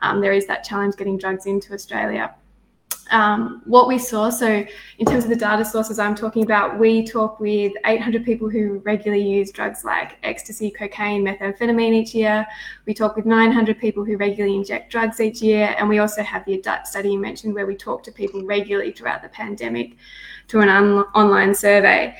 um, 0.00 0.20
there 0.20 0.32
is 0.32 0.46
that 0.46 0.64
challenge 0.64 0.96
getting 0.96 1.18
drugs 1.18 1.46
into 1.46 1.74
Australia. 1.74 2.34
Um, 3.10 3.62
what 3.64 3.88
we 3.88 3.98
saw, 3.98 4.28
so 4.28 4.46
in 4.98 5.06
terms 5.06 5.24
of 5.24 5.30
the 5.30 5.36
data 5.36 5.64
sources 5.64 5.98
I'm 5.98 6.14
talking 6.14 6.44
about, 6.44 6.78
we 6.78 7.06
talk 7.06 7.40
with 7.40 7.72
800 7.86 8.22
people 8.22 8.50
who 8.50 8.82
regularly 8.84 9.26
use 9.26 9.50
drugs 9.50 9.82
like 9.82 10.18
ecstasy, 10.22 10.70
cocaine, 10.70 11.24
methamphetamine 11.24 11.94
each 11.94 12.14
year. 12.14 12.46
We 12.84 12.92
talk 12.92 13.16
with 13.16 13.24
900 13.24 13.78
people 13.78 14.04
who 14.04 14.18
regularly 14.18 14.56
inject 14.56 14.92
drugs 14.92 15.20
each 15.20 15.40
year. 15.40 15.74
And 15.78 15.88
we 15.88 16.00
also 16.00 16.22
have 16.22 16.44
the 16.44 16.58
ADAPT 16.58 16.86
study 16.86 17.12
you 17.12 17.18
mentioned 17.18 17.54
where 17.54 17.66
we 17.66 17.76
talk 17.76 18.02
to 18.04 18.12
people 18.12 18.44
regularly 18.44 18.92
throughout 18.92 19.22
the 19.22 19.30
pandemic 19.30 19.96
through 20.46 20.62
an 20.62 20.68
un- 20.68 21.04
online 21.14 21.54
survey. 21.54 22.14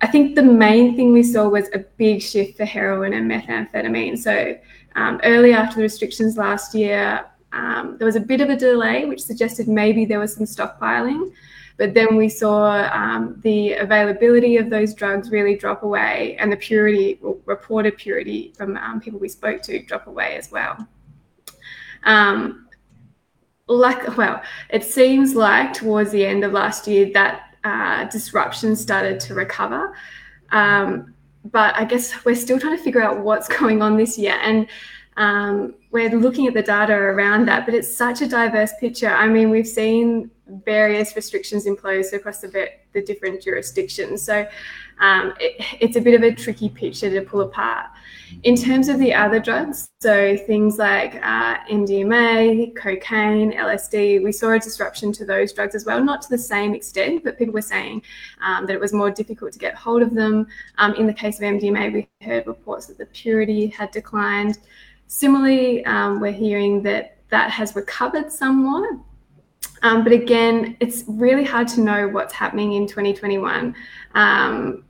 I 0.00 0.06
think 0.06 0.36
the 0.36 0.42
main 0.42 0.94
thing 0.94 1.12
we 1.12 1.22
saw 1.22 1.48
was 1.48 1.68
a 1.74 1.78
big 1.78 2.22
shift 2.22 2.56
for 2.56 2.64
heroin 2.64 3.14
and 3.14 3.30
methamphetamine. 3.30 4.18
So 4.18 4.56
um, 4.94 5.20
early 5.24 5.52
after 5.52 5.76
the 5.76 5.82
restrictions 5.82 6.36
last 6.36 6.74
year, 6.74 7.24
um, 7.52 7.96
there 7.98 8.06
was 8.06 8.16
a 8.16 8.20
bit 8.20 8.40
of 8.40 8.50
a 8.50 8.56
delay, 8.56 9.06
which 9.06 9.22
suggested 9.22 9.68
maybe 9.68 10.04
there 10.04 10.20
was 10.20 10.34
some 10.34 10.44
stockpiling. 10.44 11.32
But 11.78 11.94
then 11.94 12.16
we 12.16 12.28
saw 12.28 12.88
um, 12.92 13.40
the 13.42 13.74
availability 13.74 14.56
of 14.56 14.68
those 14.68 14.94
drugs 14.94 15.30
really 15.30 15.56
drop 15.56 15.84
away, 15.84 16.36
and 16.40 16.50
the 16.50 16.56
purity, 16.56 17.20
reported 17.44 17.96
purity 17.96 18.52
from 18.56 18.76
um, 18.76 19.00
people 19.00 19.20
we 19.20 19.28
spoke 19.28 19.62
to, 19.62 19.82
drop 19.84 20.08
away 20.08 20.36
as 20.36 20.50
well. 20.50 20.76
Um, 22.04 22.66
like, 23.68 24.16
well, 24.16 24.42
it 24.70 24.82
seems 24.82 25.34
like 25.34 25.72
towards 25.72 26.10
the 26.10 26.26
end 26.26 26.42
of 26.42 26.52
last 26.52 26.88
year 26.88 27.10
that 27.12 27.47
uh, 27.68 28.04
disruption 28.04 28.74
started 28.74 29.20
to 29.20 29.34
recover. 29.34 29.94
Um, 30.50 31.14
but 31.44 31.74
I 31.76 31.84
guess 31.84 32.24
we're 32.24 32.34
still 32.34 32.58
trying 32.58 32.76
to 32.76 32.82
figure 32.82 33.02
out 33.02 33.20
what's 33.20 33.48
going 33.60 33.82
on 33.82 33.96
this 33.96 34.18
year. 34.18 34.38
And 34.42 34.66
um, 35.16 35.74
we're 35.90 36.10
looking 36.10 36.46
at 36.46 36.54
the 36.54 36.62
data 36.62 36.94
around 36.94 37.46
that, 37.48 37.66
but 37.66 37.74
it's 37.74 37.94
such 37.94 38.22
a 38.22 38.28
diverse 38.28 38.72
picture. 38.80 39.08
I 39.08 39.26
mean, 39.28 39.50
we've 39.50 39.66
seen 39.66 40.30
various 40.64 41.14
restrictions 41.16 41.66
imposed 41.66 42.14
across 42.14 42.40
the, 42.40 42.70
the 42.92 43.02
different 43.02 43.42
jurisdictions. 43.42 44.22
So 44.22 44.46
um, 45.00 45.34
it, 45.40 45.64
it's 45.80 45.96
a 45.96 46.00
bit 46.00 46.14
of 46.14 46.22
a 46.22 46.34
tricky 46.34 46.68
picture 46.68 47.10
to 47.10 47.20
pull 47.22 47.40
apart. 47.40 47.86
In 48.42 48.56
terms 48.56 48.88
of 48.88 48.98
the 48.98 49.12
other 49.12 49.40
drugs, 49.40 49.88
so 50.00 50.36
things 50.36 50.78
like 50.78 51.16
uh, 51.16 51.58
MDMA, 51.70 52.76
cocaine, 52.76 53.52
LSD, 53.52 54.22
we 54.22 54.32
saw 54.32 54.52
a 54.52 54.58
disruption 54.58 55.12
to 55.12 55.24
those 55.24 55.52
drugs 55.52 55.74
as 55.74 55.84
well, 55.84 56.02
not 56.02 56.22
to 56.22 56.28
the 56.28 56.38
same 56.38 56.74
extent, 56.74 57.24
but 57.24 57.38
people 57.38 57.54
were 57.54 57.62
saying 57.62 58.02
um, 58.40 58.66
that 58.66 58.74
it 58.74 58.80
was 58.80 58.92
more 58.92 59.10
difficult 59.10 59.52
to 59.52 59.58
get 59.58 59.74
hold 59.74 60.02
of 60.02 60.14
them. 60.14 60.46
Um, 60.78 60.94
in 60.94 61.06
the 61.06 61.12
case 61.12 61.38
of 61.38 61.42
MDMA, 61.42 61.92
we 61.92 62.08
heard 62.24 62.46
reports 62.46 62.86
that 62.86 62.98
the 62.98 63.06
purity 63.06 63.66
had 63.66 63.90
declined. 63.90 64.58
Similarly, 65.06 65.84
um, 65.86 66.20
we're 66.20 66.32
hearing 66.32 66.82
that 66.82 67.16
that 67.30 67.50
has 67.50 67.74
recovered 67.74 68.30
somewhat. 68.30 68.90
Um, 69.82 70.02
but 70.02 70.12
again, 70.12 70.76
it's 70.80 71.04
really 71.06 71.44
hard 71.44 71.68
to 71.68 71.80
know 71.80 72.08
what's 72.08 72.34
happening 72.34 72.74
in 72.74 72.86
2021. 72.86 73.74
Um, 74.14 74.84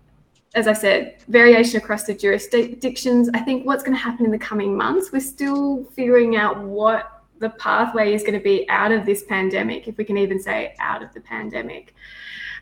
as 0.55 0.67
I 0.67 0.73
said, 0.73 1.17
variation 1.29 1.77
across 1.79 2.05
the 2.05 2.15
jurisdictions. 2.15 3.29
I 3.35 3.41
think 3.41 3.67
what's 3.67 3.83
going 3.83 3.97
to 3.97 4.03
happen 4.03 4.25
in 4.25 4.33
the 4.33 4.39
coming 4.39 4.77
months, 4.77 5.13
we're 5.13 5.21
still 5.21 5.85
figuring 5.95 6.37
out 6.37 6.59
what 6.59 7.23
the 7.39 7.51
pathway 7.51 8.15
is 8.15 8.23
going 8.23 8.35
to 8.35 8.41
be 8.41 8.69
out 8.69 8.91
of 8.91 9.07
this 9.07 9.25
pandemic, 9.25 9.89
if 9.89 9.97
we 9.97 10.05
can 10.05 10.17
even 10.17 10.41
say 10.41 10.75
out 10.81 11.03
of 11.03 11.13
the 11.15 11.21
pandemic. 11.21 11.95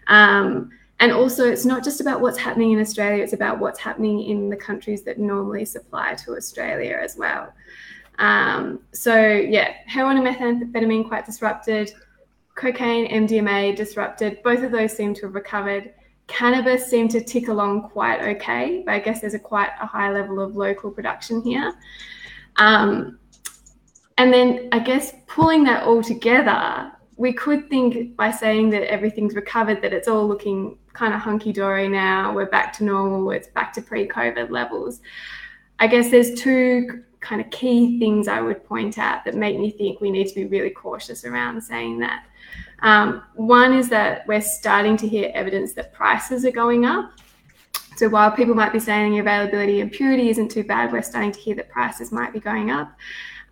Um, 0.08 0.70
and 0.98 1.12
also, 1.12 1.48
it's 1.50 1.64
not 1.64 1.84
just 1.84 2.00
about 2.00 2.20
what's 2.20 2.38
happening 2.38 2.72
in 2.72 2.80
Australia, 2.80 3.22
it's 3.22 3.34
about 3.34 3.58
what's 3.58 3.78
happening 3.78 4.22
in 4.24 4.48
the 4.48 4.56
countries 4.56 5.02
that 5.02 5.18
normally 5.18 5.64
supply 5.64 6.14
to 6.24 6.36
Australia 6.36 6.98
as 7.02 7.16
well. 7.16 7.52
Um, 8.18 8.80
so, 8.92 9.26
yeah, 9.26 9.74
heroin 9.86 10.16
and 10.16 10.26
methamphetamine 10.26 11.06
quite 11.06 11.26
disrupted, 11.26 11.92
cocaine, 12.54 13.10
MDMA 13.10 13.76
disrupted. 13.76 14.42
Both 14.42 14.62
of 14.62 14.72
those 14.72 14.96
seem 14.96 15.12
to 15.14 15.26
have 15.26 15.34
recovered. 15.34 15.92
Cannabis 16.26 16.88
seemed 16.88 17.10
to 17.12 17.20
tick 17.22 17.48
along 17.48 17.90
quite 17.90 18.20
okay, 18.36 18.82
but 18.84 18.94
I 18.94 18.98
guess 18.98 19.20
there's 19.20 19.34
a 19.34 19.38
quite 19.38 19.70
a 19.80 19.86
high 19.86 20.10
level 20.10 20.40
of 20.40 20.56
local 20.56 20.90
production 20.90 21.42
here. 21.42 21.72
Um, 22.56 23.18
and 24.18 24.32
then 24.32 24.68
I 24.72 24.78
guess 24.78 25.12
pulling 25.26 25.64
that 25.64 25.84
all 25.84 26.02
together, 26.02 26.92
we 27.16 27.32
could 27.32 27.68
think 27.70 28.16
by 28.16 28.30
saying 28.30 28.70
that 28.70 28.82
everything's 28.90 29.34
recovered 29.34 29.80
that 29.82 29.92
it's 29.92 30.08
all 30.08 30.26
looking 30.26 30.78
kind 30.92 31.14
of 31.14 31.20
hunky 31.20 31.52
dory 31.52 31.88
now. 31.88 32.34
We're 32.34 32.46
back 32.46 32.72
to 32.74 32.84
normal. 32.84 33.30
It's 33.30 33.48
back 33.48 33.72
to 33.74 33.82
pre 33.82 34.08
COVID 34.08 34.50
levels. 34.50 35.00
I 35.78 35.86
guess 35.86 36.10
there's 36.10 36.34
two 36.34 37.04
kind 37.20 37.40
of 37.40 37.50
key 37.50 37.98
things 37.98 38.28
I 38.28 38.40
would 38.40 38.64
point 38.64 38.98
out 38.98 39.24
that 39.24 39.34
make 39.34 39.58
me 39.58 39.70
think 39.70 40.00
we 40.00 40.10
need 40.10 40.28
to 40.28 40.34
be 40.34 40.44
really 40.46 40.70
cautious 40.70 41.24
around 41.24 41.60
saying 41.60 41.98
that. 42.00 42.24
Um, 42.80 43.22
one 43.34 43.72
is 43.72 43.88
that 43.88 44.26
we're 44.26 44.40
starting 44.40 44.96
to 44.98 45.08
hear 45.08 45.30
evidence 45.34 45.72
that 45.74 45.92
prices 45.92 46.44
are 46.44 46.50
going 46.50 46.84
up. 46.84 47.12
So 47.96 48.08
while 48.08 48.30
people 48.30 48.54
might 48.54 48.72
be 48.72 48.78
saying 48.78 49.18
availability 49.18 49.80
and 49.80 49.90
purity 49.90 50.28
isn't 50.28 50.50
too 50.50 50.64
bad, 50.64 50.92
we're 50.92 51.02
starting 51.02 51.32
to 51.32 51.40
hear 51.40 51.54
that 51.54 51.70
prices 51.70 52.12
might 52.12 52.32
be 52.32 52.40
going 52.40 52.70
up. 52.70 52.92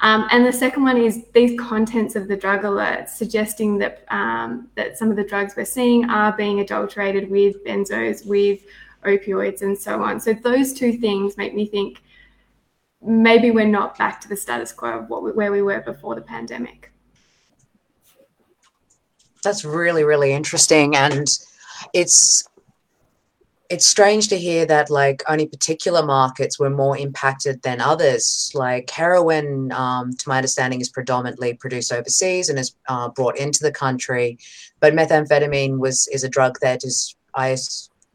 Um, 0.00 0.28
and 0.30 0.44
the 0.44 0.52
second 0.52 0.82
one 0.82 0.98
is 0.98 1.24
these 1.32 1.58
contents 1.58 2.14
of 2.14 2.28
the 2.28 2.36
drug 2.36 2.62
alerts 2.62 3.10
suggesting 3.10 3.78
that 3.78 4.04
um, 4.08 4.68
that 4.74 4.98
some 4.98 5.10
of 5.10 5.16
the 5.16 5.24
drugs 5.24 5.54
we're 5.56 5.64
seeing 5.64 6.04
are 6.10 6.36
being 6.36 6.60
adulterated 6.60 7.30
with 7.30 7.64
benzos, 7.64 8.26
with 8.26 8.60
opioids, 9.06 9.62
and 9.62 9.78
so 9.78 10.02
on. 10.02 10.20
So 10.20 10.34
those 10.34 10.74
two 10.74 10.98
things 10.98 11.38
make 11.38 11.54
me 11.54 11.64
think 11.64 12.02
maybe 13.00 13.50
we're 13.50 13.66
not 13.66 13.96
back 13.96 14.20
to 14.22 14.28
the 14.28 14.36
status 14.36 14.72
quo 14.72 14.98
of 14.98 15.08
what 15.08 15.22
we, 15.22 15.32
where 15.32 15.52
we 15.52 15.62
were 15.62 15.80
before 15.80 16.14
the 16.14 16.22
pandemic. 16.22 16.90
That's 19.44 19.64
really 19.64 20.04
really 20.04 20.32
interesting, 20.32 20.96
and 20.96 21.28
it's 21.92 22.48
it's 23.70 23.86
strange 23.86 24.28
to 24.28 24.38
hear 24.38 24.66
that 24.66 24.90
like 24.90 25.22
only 25.28 25.46
particular 25.46 26.04
markets 26.04 26.58
were 26.58 26.70
more 26.70 26.96
impacted 26.96 27.62
than 27.62 27.80
others. 27.80 28.50
Like 28.54 28.90
heroin, 28.90 29.72
um, 29.72 30.12
to 30.14 30.28
my 30.28 30.36
understanding, 30.36 30.80
is 30.80 30.88
predominantly 30.88 31.54
produced 31.54 31.92
overseas 31.92 32.48
and 32.48 32.58
is 32.58 32.74
uh, 32.88 33.08
brought 33.08 33.36
into 33.36 33.62
the 33.62 33.72
country, 33.72 34.38
but 34.80 34.94
methamphetamine 34.94 35.78
was 35.78 36.08
is 36.08 36.24
a 36.24 36.28
drug 36.28 36.58
that 36.60 36.84
is 36.84 37.16
I 37.34 37.56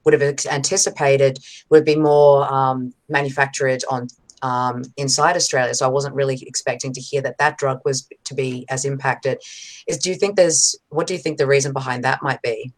would 0.06 0.14
have 0.14 0.46
anticipated 0.50 1.40
would 1.70 1.86
be 1.86 1.96
more 1.96 2.52
um, 2.52 2.94
manufactured 3.10 3.84
on 3.90 4.08
um, 4.41 4.84
inside 4.98 5.36
Australia. 5.36 5.74
So 5.74 5.86
I 5.86 5.89
wasn't 5.89 6.15
really 6.15 6.41
expecting 6.46 6.93
to 6.93 7.01
hear 7.01 7.22
that 7.22 7.38
that 7.39 7.58
drug 7.58 7.79
was 7.86 8.08
to 8.25 8.34
be 8.34 8.65
as 8.69 8.86
impacted. 8.86 9.39
Is 9.88 9.98
do 9.98 10.10
you 10.10 10.15
think 10.15 10.36
there's 10.36 10.75
what 10.89 11.08
do 11.08 11.13
you 11.13 11.19
think 11.19 11.38
the 11.38 11.48
reason 11.48 11.74
behind 11.74 12.03
that 12.03 12.24
might 12.24 12.41
be? 12.41 12.74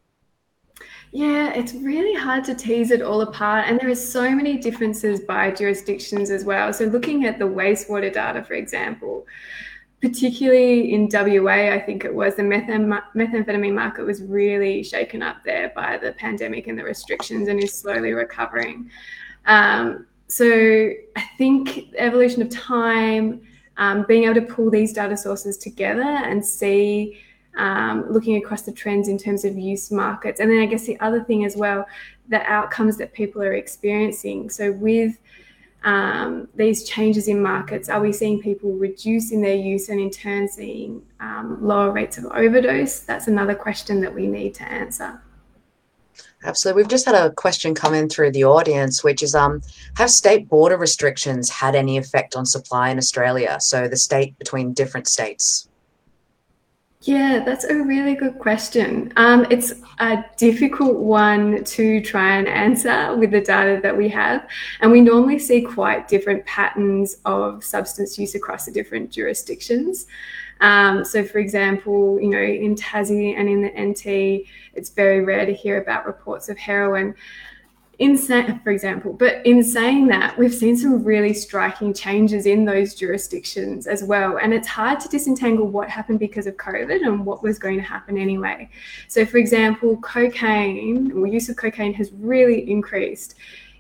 Yeah, 1.14 1.52
it's 1.54 1.74
really 1.74 2.18
hard 2.18 2.46
to 2.46 2.56
tease 2.56 2.90
it 2.90 3.02
all 3.02 3.22
apart. 3.22 3.66
And 3.68 3.78
there 3.78 3.90
are 3.90 3.96
so 3.96 4.34
many 4.34 4.58
differences 4.58 5.20
by 5.20 5.52
jurisdictions 5.52 6.30
as 6.30 6.46
well. 6.46 6.72
So, 6.72 6.86
looking 6.86 7.26
at 7.26 7.38
the 7.38 7.46
wastewater 7.46 8.14
data, 8.14 8.44
for 8.44 8.54
example, 8.54 9.28
particularly 10.02 10.94
in 10.94 11.10
WA, 11.12 11.74
I 11.74 11.80
think 11.80 12.06
it 12.06 12.14
was 12.14 12.36
the 12.36 12.44
methamphetamine 12.44 13.74
market 13.74 14.06
was 14.06 14.22
really 14.24 14.84
shaken 14.84 15.22
up 15.22 15.44
there 15.44 15.72
by 15.76 15.98
the 15.98 16.14
pandemic 16.14 16.68
and 16.68 16.80
the 16.80 16.84
restrictions 16.84 17.50
and 17.50 17.62
is 17.62 17.74
slowly 17.74 18.14
recovering. 18.14 18.90
Um, 19.46 20.08
so, 20.32 20.94
I 21.18 21.22
think 21.38 21.94
evolution 21.98 22.42
of 22.42 22.50
time, 22.50 23.42
um, 23.76 24.06
being 24.08 24.24
able 24.24 24.36
to 24.36 24.42
pull 24.44 24.70
these 24.70 24.94
data 24.94 25.18
sources 25.18 25.58
together 25.58 26.04
and 26.04 26.46
see 26.46 27.20
um, 27.58 28.10
looking 28.10 28.38
across 28.38 28.62
the 28.62 28.72
trends 28.72 29.10
in 29.10 29.18
terms 29.18 29.44
of 29.44 29.58
use 29.58 29.92
markets. 29.92 30.40
And 30.40 30.50
then 30.50 30.60
I 30.60 30.68
guess 30.68 30.86
the 30.86 30.98
other 31.02 31.22
thing 31.22 31.44
as 31.44 31.58
well, 31.58 31.86
the 32.30 32.42
outcomes 32.50 32.96
that 32.96 33.12
people 33.12 33.42
are 33.42 33.56
experiencing. 33.56 34.50
So 34.50 34.72
with 34.72 35.18
um, 35.84 36.48
these 36.56 36.86
changes 36.88 37.28
in 37.28 37.42
markets, 37.42 37.90
are 37.90 38.00
we 38.00 38.14
seeing 38.14 38.42
people 38.42 38.72
reducing 38.72 39.42
their 39.42 39.56
use 39.56 39.90
and 39.90 40.00
in 40.00 40.12
turn 40.12 40.48
seeing 40.48 41.02
um, 41.20 41.58
lower 41.62 41.92
rates 41.92 42.18
of 42.18 42.24
overdose? 42.28 43.00
That's 43.00 43.28
another 43.28 43.56
question 43.56 44.00
that 44.00 44.16
we 44.16 44.28
need 44.28 44.54
to 44.56 44.64
answer. 44.64 45.22
Absolutely. 46.44 46.82
We've 46.82 46.90
just 46.90 47.06
had 47.06 47.16
a 47.16 47.32
question 47.32 47.76
come 47.76 47.94
in 47.94 48.10
through 48.10 48.32
the 48.32 48.46
audience, 48.46 49.04
which 49.04 49.22
is 49.22 49.36
um, 49.36 49.62
Have 49.98 50.10
state 50.10 50.50
border 50.50 50.78
restrictions 50.78 51.50
had 51.50 51.76
any 51.76 51.98
effect 51.98 52.36
on 52.36 52.46
supply 52.46 52.90
in 52.90 52.98
Australia? 52.98 53.58
So 53.60 53.88
the 53.88 53.98
state 53.98 54.38
between 54.40 54.74
different 54.74 55.08
states? 55.08 55.68
Yeah, 57.04 57.44
that's 57.44 57.64
a 57.64 57.76
really 57.76 58.14
good 58.14 58.38
question. 58.38 59.12
Um, 59.18 59.48
it's 59.50 59.74
a 60.00 60.24
difficult 60.38 60.98
one 60.98 61.64
to 61.64 62.00
try 62.02 62.36
and 62.36 62.48
answer 62.48 63.16
with 63.16 63.32
the 63.32 63.42
data 63.42 63.80
that 63.82 63.98
we 63.98 64.08
have. 64.10 64.48
And 64.82 64.92
we 64.92 65.02
normally 65.02 65.40
see 65.40 65.62
quite 65.62 66.08
different 66.08 66.46
patterns 66.46 67.18
of 67.26 67.64
substance 67.64 68.20
use 68.20 68.36
across 68.36 68.66
the 68.66 68.72
different 68.72 69.10
jurisdictions. 69.10 70.06
Um, 70.62 71.04
so, 71.04 71.24
for 71.24 71.40
example, 71.40 72.20
you 72.22 72.30
know, 72.30 72.42
in 72.42 72.76
Tassie 72.76 73.36
and 73.36 73.50
in 73.50 73.62
the 73.62 73.70
NT, 73.70 74.48
it's 74.74 74.90
very 74.90 75.22
rare 75.22 75.46
to 75.46 75.54
hear 75.54 75.82
about 75.82 76.06
reports 76.06 76.50
of 76.50 76.58
heroin 76.58 77.16
in 78.02 78.18
for 78.18 78.72
example, 78.72 79.14
but 79.14 79.46
in 79.46 79.64
saying 79.64 80.08
that, 80.08 80.36
we've 80.36 80.56
seen 80.56 80.76
some 80.76 81.04
really 81.04 81.36
striking 81.36 81.94
changes 81.94 82.48
in 82.48 82.66
those 82.66 82.96
jurisdictions 82.96 83.86
as 83.86 84.04
well. 84.04 84.40
And 84.42 84.56
it's 84.56 84.68
hard 84.68 85.00
to 85.02 85.08
disentangle 85.08 85.68
what 85.68 85.88
happened 85.88 86.18
because 86.18 86.48
of 86.48 86.58
COVID 86.58 87.06
and 87.06 87.24
what 87.24 87.44
was 87.44 87.60
going 87.60 87.78
to 87.78 87.84
happen 87.84 88.18
anyway. 88.18 88.72
So, 89.08 89.24
for 89.24 89.38
example, 89.38 89.98
cocaine, 89.98 91.12
or 91.12 91.28
use 91.28 91.48
of 91.50 91.58
cocaine 91.58 91.94
has 91.94 92.12
really 92.14 92.72
increased 92.72 93.36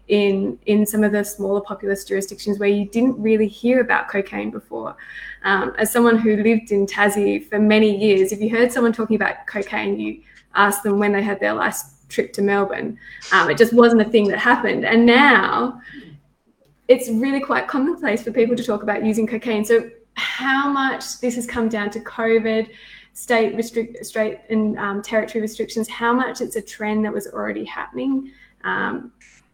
in 0.07 0.59
in 0.67 0.85
some 0.85 1.03
of 1.03 1.13
the 1.13 1.23
smaller 1.23 1.61
populous 1.61 2.03
jurisdictions 2.03 2.59
where 2.59 2.69
you 2.69 2.85
didn't 2.85 3.19
really 3.19 3.47
hear 3.47 3.81
about 3.81 4.07
cocaine 4.07 4.51
before. 4.51 4.95
Um, 5.43 5.73
as 5.77 5.91
someone 5.91 6.17
who 6.17 6.37
lived 6.37 6.71
in 6.71 6.85
Tassie 6.85 7.47
for 7.49 7.59
many 7.59 7.95
years, 7.97 8.31
if 8.31 8.39
you 8.39 8.49
heard 8.49 8.71
someone 8.71 8.93
talking 8.93 9.15
about 9.15 9.47
cocaine, 9.47 9.99
you 9.99 10.21
asked 10.55 10.83
them 10.83 10.99
when 10.99 11.11
they 11.11 11.21
had 11.21 11.39
their 11.39 11.53
last 11.53 12.09
trip 12.09 12.33
to 12.33 12.41
Melbourne. 12.41 12.97
Um, 13.31 13.49
it 13.49 13.57
just 13.57 13.73
wasn't 13.73 14.01
a 14.01 14.05
thing 14.05 14.27
that 14.27 14.37
happened. 14.37 14.85
And 14.85 15.05
now 15.05 15.81
it's 16.87 17.09
really 17.09 17.39
quite 17.39 17.67
commonplace 17.67 18.21
for 18.21 18.31
people 18.31 18.55
to 18.55 18.63
talk 18.63 18.83
about 18.83 19.03
using 19.05 19.25
cocaine. 19.25 19.65
So, 19.65 19.89
how 20.15 20.69
much 20.69 21.19
this 21.21 21.35
has 21.35 21.47
come 21.47 21.69
down 21.69 21.89
to 21.91 21.99
COVID, 22.01 22.69
state 23.13 23.55
restrict, 23.55 24.05
state 24.05 24.39
and 24.49 24.77
um, 24.77 25.01
territory 25.01 25.41
restrictions, 25.41 25.87
how 25.87 26.13
much 26.13 26.41
it's 26.41 26.55
a 26.55 26.61
trend 26.61 27.05
that 27.05 27.13
was 27.13 27.27
already 27.27 27.63
happening. 27.65 28.31
Um, 28.63 29.11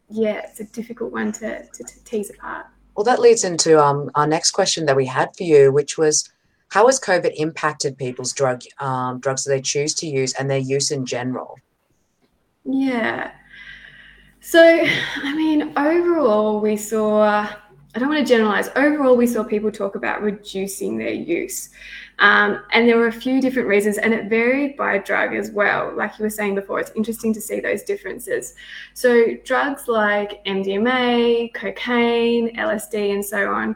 yeah, 0.09 0.41
it's 0.45 0.59
a 0.59 0.65
difficult 0.65 1.11
one 1.11 1.31
to, 1.33 1.65
to, 1.65 1.83
to, 1.83 2.03
tease 2.03 2.29
apart. 2.29 2.65
Well, 2.97 3.03
that 3.03 3.19
leads 3.19 3.43
into 3.43 3.79
um, 3.79 4.09
our 4.15 4.25
next 4.25 4.51
question 4.51 4.87
that 4.87 4.95
we 4.95 5.05
had 5.05 5.29
for 5.37 5.43
you, 5.43 5.71
which 5.71 5.99
was 5.99 6.27
how 6.69 6.87
has 6.87 6.99
COVID 6.99 7.31
impacted 7.35 7.95
people's 7.95 8.33
drug 8.33 8.63
um, 8.79 9.19
drugs 9.19 9.43
that 9.43 9.51
they 9.51 9.61
choose 9.61 9.93
to 9.95 10.07
use 10.07 10.33
and 10.33 10.49
their 10.49 10.57
use 10.57 10.89
in 10.89 11.05
general? 11.05 11.59
Yeah. 12.65 13.31
So, 14.39 14.61
I 15.23 15.35
mean, 15.35 15.73
overall, 15.77 16.59
we 16.59 16.75
saw, 16.75 17.21
I 17.21 17.99
don't 17.99 18.09
want 18.09 18.25
to 18.25 18.33
generalize, 18.33 18.69
overall, 18.75 19.15
we 19.15 19.27
saw 19.27 19.43
people 19.43 19.71
talk 19.71 19.93
about 19.93 20.23
reducing 20.23 20.97
their 20.97 21.13
use. 21.13 21.69
Um, 22.19 22.63
and 22.71 22.89
there 22.89 22.97
were 22.97 23.07
a 23.07 23.11
few 23.11 23.39
different 23.39 23.67
reasons, 23.67 23.97
and 23.99 24.13
it 24.13 24.27
varied 24.27 24.75
by 24.75 24.97
drug 24.97 25.35
as 25.35 25.51
well. 25.51 25.93
Like 25.95 26.17
you 26.17 26.23
were 26.23 26.29
saying 26.29 26.55
before, 26.55 26.79
it's 26.79 26.91
interesting 26.95 27.31
to 27.33 27.41
see 27.41 27.59
those 27.59 27.83
differences. 27.83 28.55
So, 28.93 29.35
drugs 29.45 29.87
like 29.87 30.43
MDMA, 30.45 31.53
cocaine, 31.53 32.55
LSD, 32.55 33.13
and 33.13 33.23
so 33.23 33.51
on. 33.51 33.75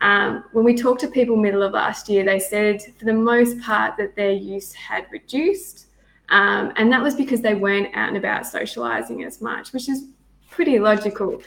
Um, 0.00 0.44
when 0.52 0.64
we 0.64 0.74
talked 0.74 1.00
to 1.00 1.08
people 1.08 1.36
middle 1.36 1.62
of 1.62 1.72
last 1.72 2.08
year, 2.08 2.24
they 2.24 2.38
said 2.38 2.82
for 2.98 3.06
the 3.06 3.14
most 3.14 3.58
part 3.60 3.96
that 3.96 4.14
their 4.14 4.32
use 4.32 4.72
had 4.74 5.06
reduced. 5.10 5.86
Um, 6.28 6.72
and 6.76 6.92
that 6.92 7.02
was 7.02 7.14
because 7.14 7.40
they 7.40 7.54
weren't 7.54 7.94
out 7.96 8.08
and 8.08 8.18
about 8.18 8.46
socializing 8.46 9.24
as 9.24 9.40
much, 9.40 9.72
which 9.72 9.88
is 9.88 10.04
pretty 10.50 10.78
logical. 10.78 11.40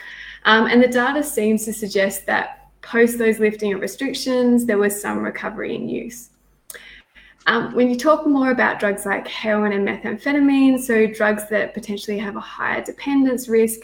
Um, 0.45 0.65
and 0.65 0.81
the 0.81 0.87
data 0.87 1.23
seems 1.23 1.65
to 1.65 1.73
suggest 1.73 2.25
that 2.25 2.71
post 2.81 3.19
those 3.19 3.39
lifting 3.39 3.73
of 3.73 3.81
restrictions, 3.81 4.65
there 4.65 4.79
was 4.79 4.99
some 4.99 5.19
recovery 5.19 5.75
in 5.75 5.87
use. 5.87 6.30
Um, 7.47 7.73
when 7.73 7.89
you 7.89 7.97
talk 7.97 8.27
more 8.27 8.51
about 8.51 8.79
drugs 8.79 9.05
like 9.05 9.27
heroin 9.27 9.73
and 9.73 9.87
methamphetamine, 9.87 10.79
so 10.79 11.07
drugs 11.07 11.49
that 11.49 11.73
potentially 11.73 12.19
have 12.19 12.35
a 12.35 12.39
higher 12.39 12.83
dependence 12.83 13.47
risk, 13.47 13.81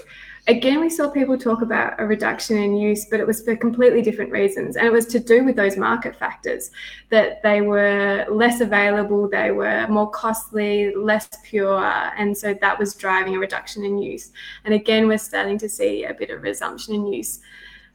again, 0.48 0.80
we 0.80 0.90
saw 0.90 1.10
people 1.10 1.38
talk 1.38 1.62
about 1.62 2.00
a 2.00 2.06
reduction 2.06 2.58
in 2.58 2.78
use, 2.78 3.06
but 3.06 3.20
it 3.20 3.28
was 3.28 3.44
for 3.44 3.56
completely 3.56 4.02
different 4.02 4.32
reasons. 4.32 4.76
And 4.76 4.86
it 4.86 4.94
was 4.94 5.06
to 5.08 5.20
do 5.20 5.44
with 5.44 5.56
those 5.56 5.76
market 5.76 6.16
factors 6.16 6.72
that 7.10 7.42
they 7.44 7.62
were 7.62 8.26
less 8.30 8.62
available, 8.62 9.28
they 9.28 9.52
were 9.52 9.88
more 9.88 10.10
costly, 10.10 10.96
less 10.96 11.28
pure. 11.44 11.84
And 12.18 12.38
so 12.38 12.54
that 12.54 12.80
was 12.80 12.96
driving 12.96 13.36
a 13.36 13.40
reduction 13.40 13.84
in 13.84 13.98
use. 13.98 14.32
And 14.66 14.74
again, 14.74 15.08
we're 15.08 15.18
starting 15.18 15.58
to 15.60 15.70
see 15.70 16.06
a 16.06 16.14
bit 16.14 16.30
of 16.30 16.44
resumption 16.44 16.96
in 16.96 17.08
use. 17.08 17.40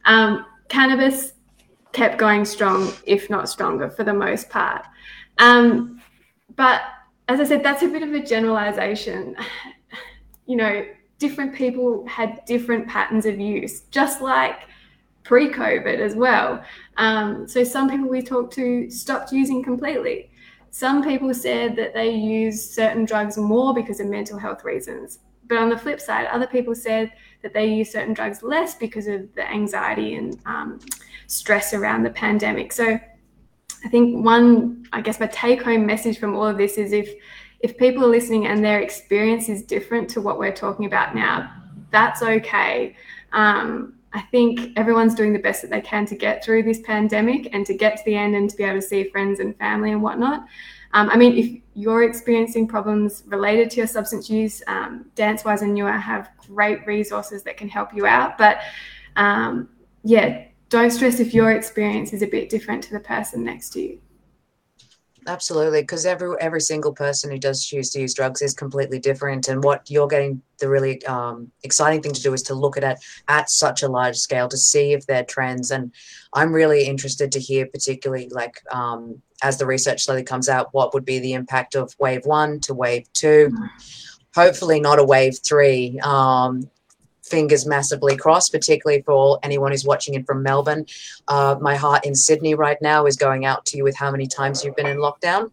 Um, 0.05 0.45
cannabis 0.67 1.33
kept 1.93 2.17
going 2.17 2.43
strong, 2.43 2.91
if 3.05 3.29
not 3.29 3.49
stronger, 3.49 3.89
for 3.89 4.03
the 4.03 4.13
most 4.13 4.49
part. 4.49 4.85
Um, 5.37 6.01
but 6.55 6.81
as 7.27 7.39
I 7.39 7.45
said, 7.45 7.63
that's 7.63 7.83
a 7.83 7.87
bit 7.87 8.03
of 8.03 8.13
a 8.13 8.23
generalization. 8.23 9.35
You 10.45 10.57
know, 10.57 10.85
different 11.19 11.55
people 11.55 12.05
had 12.05 12.43
different 12.43 12.85
patterns 12.85 13.25
of 13.25 13.39
use, 13.39 13.83
just 13.91 14.21
like 14.21 14.63
pre 15.23 15.49
COVID 15.49 15.99
as 15.99 16.15
well. 16.15 16.61
Um, 16.97 17.47
so 17.47 17.63
some 17.63 17.89
people 17.89 18.09
we 18.09 18.21
talked 18.21 18.53
to 18.55 18.89
stopped 18.89 19.31
using 19.31 19.63
completely. 19.63 20.31
Some 20.71 21.01
people 21.01 21.33
said 21.33 21.77
that 21.77 21.93
they 21.93 22.09
use 22.09 22.61
certain 22.61 23.05
drugs 23.05 23.37
more 23.37 23.73
because 23.73 24.01
of 24.01 24.07
mental 24.07 24.37
health 24.37 24.65
reasons. 24.65 25.19
But 25.47 25.59
on 25.59 25.69
the 25.69 25.77
flip 25.77 26.01
side, 26.01 26.27
other 26.27 26.47
people 26.47 26.75
said 26.75 27.11
that 27.41 27.53
they 27.53 27.67
use 27.67 27.91
certain 27.91 28.13
drugs 28.13 28.43
less 28.43 28.75
because 28.75 29.07
of 29.07 29.33
the 29.35 29.49
anxiety 29.49 30.15
and 30.15 30.37
um, 30.45 30.79
stress 31.27 31.73
around 31.73 32.03
the 32.03 32.09
pandemic. 32.09 32.73
So 32.73 32.99
I 33.83 33.89
think 33.89 34.23
one, 34.23 34.85
I 34.93 35.01
guess, 35.01 35.19
my 35.19 35.27
take 35.27 35.61
home 35.61 35.85
message 35.85 36.19
from 36.19 36.35
all 36.35 36.45
of 36.45 36.57
this 36.57 36.77
is 36.77 36.91
if 36.91 37.13
if 37.59 37.77
people 37.77 38.03
are 38.03 38.09
listening 38.09 38.47
and 38.47 38.63
their 38.63 38.81
experience 38.81 39.47
is 39.47 39.63
different 39.63 40.09
to 40.09 40.21
what 40.21 40.37
we're 40.37 40.53
talking 40.53 40.85
about 40.85 41.15
now, 41.15 41.49
that's 41.91 42.21
okay. 42.21 42.95
Um, 43.31 43.93
I 44.11 44.21
think 44.21 44.77
everyone's 44.77 45.15
doing 45.15 45.31
the 45.31 45.39
best 45.39 45.61
that 45.61 45.71
they 45.71 45.81
can 45.81 46.05
to 46.07 46.15
get 46.15 46.43
through 46.43 46.63
this 46.63 46.81
pandemic 46.81 47.49
and 47.53 47.65
to 47.65 47.73
get 47.73 47.97
to 47.97 48.03
the 48.05 48.15
end 48.15 48.35
and 48.35 48.49
to 48.49 48.57
be 48.57 48.63
able 48.63 48.79
to 48.79 48.81
see 48.81 49.05
friends 49.05 49.39
and 49.39 49.57
family 49.57 49.91
and 49.91 50.03
whatnot. 50.03 50.45
Um, 50.93 51.09
I 51.09 51.15
mean, 51.15 51.35
if 51.37 51.61
you're 51.73 52.03
experiencing 52.03 52.67
problems 52.67 53.23
related 53.25 53.71
to 53.71 53.77
your 53.77 53.87
substance 53.87 54.29
use, 54.29 54.61
um, 54.67 55.05
DanceWize 55.15 55.61
and 55.61 55.73
NUA 55.73 55.97
have 55.97 56.29
great 56.47 56.85
resources 56.85 57.43
that 57.43 57.57
can 57.57 57.67
help 57.67 57.93
you 57.95 58.05
out. 58.05 58.37
But 58.37 58.59
um, 59.15 59.69
yeah, 60.03 60.43
don't 60.73 60.89
stress 60.89 61.19
if 61.19 61.35
your 61.35 61.51
experience 61.51 62.13
is 62.13 62.23
a 62.23 62.27
bit 62.27 62.49
different 62.49 62.83
to 62.83 62.91
the 62.91 62.99
person 62.99 63.43
next 63.43 63.69
to 63.69 63.79
you. 63.79 63.99
Absolutely, 65.27 65.81
because 65.81 66.05
every 66.05 66.35
every 66.41 66.59
single 66.59 66.91
person 66.91 67.29
who 67.29 67.37
does 67.37 67.63
choose 67.63 67.91
to 67.91 68.01
use 68.01 68.13
drugs 68.15 68.41
is 68.41 68.55
completely 68.55 68.99
different, 68.99 69.47
and 69.47 69.63
what 69.63 69.89
you're 69.89 70.07
getting 70.07 70.41
the 70.57 70.67
really 70.67 71.05
um, 71.05 71.51
exciting 71.61 72.01
thing 72.01 72.11
to 72.11 72.21
do 72.21 72.33
is 72.33 72.41
to 72.43 72.55
look 72.55 72.75
at 72.75 72.83
it 72.83 72.97
at 73.27 73.51
such 73.51 73.83
a 73.83 73.87
large 73.87 74.17
scale 74.17 74.49
to 74.49 74.57
see 74.57 74.93
if 74.93 75.05
there 75.05 75.21
are 75.21 75.25
trends. 75.25 75.69
And 75.69 75.93
I'm 76.33 76.51
really 76.51 76.85
interested 76.87 77.31
to 77.33 77.39
hear, 77.39 77.67
particularly 77.67 78.27
like 78.31 78.61
um, 78.71 79.21
as 79.43 79.57
the 79.57 79.67
research 79.67 80.03
slowly 80.03 80.23
comes 80.23 80.49
out, 80.49 80.73
what 80.73 80.93
would 80.93 81.05
be 81.05 81.19
the 81.19 81.33
impact 81.33 81.75
of 81.75 81.95
wave 81.99 82.25
one 82.25 82.59
to 82.61 82.73
wave 82.73 83.05
2 83.13 83.27
mm-hmm. 83.27 83.65
Hopefully, 84.35 84.79
not 84.79 84.97
a 84.97 85.03
wave 85.03 85.37
three. 85.45 85.99
Um, 85.99 86.67
fingers 87.33 87.65
massively 87.65 88.15
crossed, 88.15 88.51
particularly 88.51 89.01
for 89.01 89.39
anyone 89.41 89.71
who's 89.71 89.83
watching 89.83 90.13
it 90.13 90.23
from 90.27 90.43
Melbourne. 90.43 90.85
Uh, 91.27 91.55
my 91.59 91.75
heart 91.75 92.05
in 92.05 92.13
Sydney 92.13 92.53
right 92.53 92.77
now 92.79 93.07
is 93.07 93.17
going 93.17 93.43
out 93.43 93.65
to 93.65 93.77
you 93.77 93.83
with 93.83 93.97
how 93.97 94.11
many 94.11 94.27
times 94.27 94.63
you've 94.63 94.75
been 94.75 94.85
in 94.85 94.97
lockdown. 94.97 95.49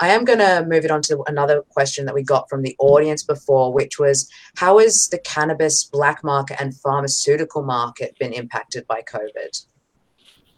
I 0.00 0.08
am 0.08 0.24
going 0.24 0.38
to 0.38 0.64
move 0.66 0.86
it 0.86 0.90
on 0.90 1.02
to 1.02 1.22
another 1.26 1.60
question 1.68 2.06
that 2.06 2.14
we 2.14 2.22
got 2.22 2.48
from 2.48 2.62
the 2.62 2.74
audience 2.78 3.22
before, 3.22 3.74
which 3.74 3.98
was 3.98 4.26
how 4.56 4.78
has 4.78 5.08
the 5.08 5.18
cannabis 5.18 5.84
black 5.84 6.24
market 6.24 6.56
and 6.58 6.74
pharmaceutical 6.74 7.62
market 7.62 8.18
been 8.18 8.32
impacted 8.32 8.86
by 8.86 9.02
COVID? 9.02 9.66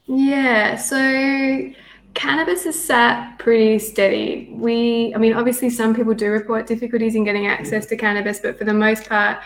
Yeah, 0.07 0.77
so 0.77 1.73
cannabis 2.15 2.63
has 2.63 2.83
sat 2.83 3.41
pretty 3.41 3.81
steady. 3.81 4.51
We, 4.53 5.13
I 5.17 5.19
mean, 5.19 5.35
obviously, 5.35 5.69
some 5.69 5.97
people 5.97 6.15
do 6.15 6.31
report 6.31 6.69
difficulties 6.69 7.17
in 7.17 7.25
getting 7.25 7.49
access 7.49 7.87
to 7.87 7.97
cannabis, 7.97 8.39
but 8.39 8.57
for 8.57 8.65
the 8.65 8.73
most 8.73 9.09
part, 9.09 9.39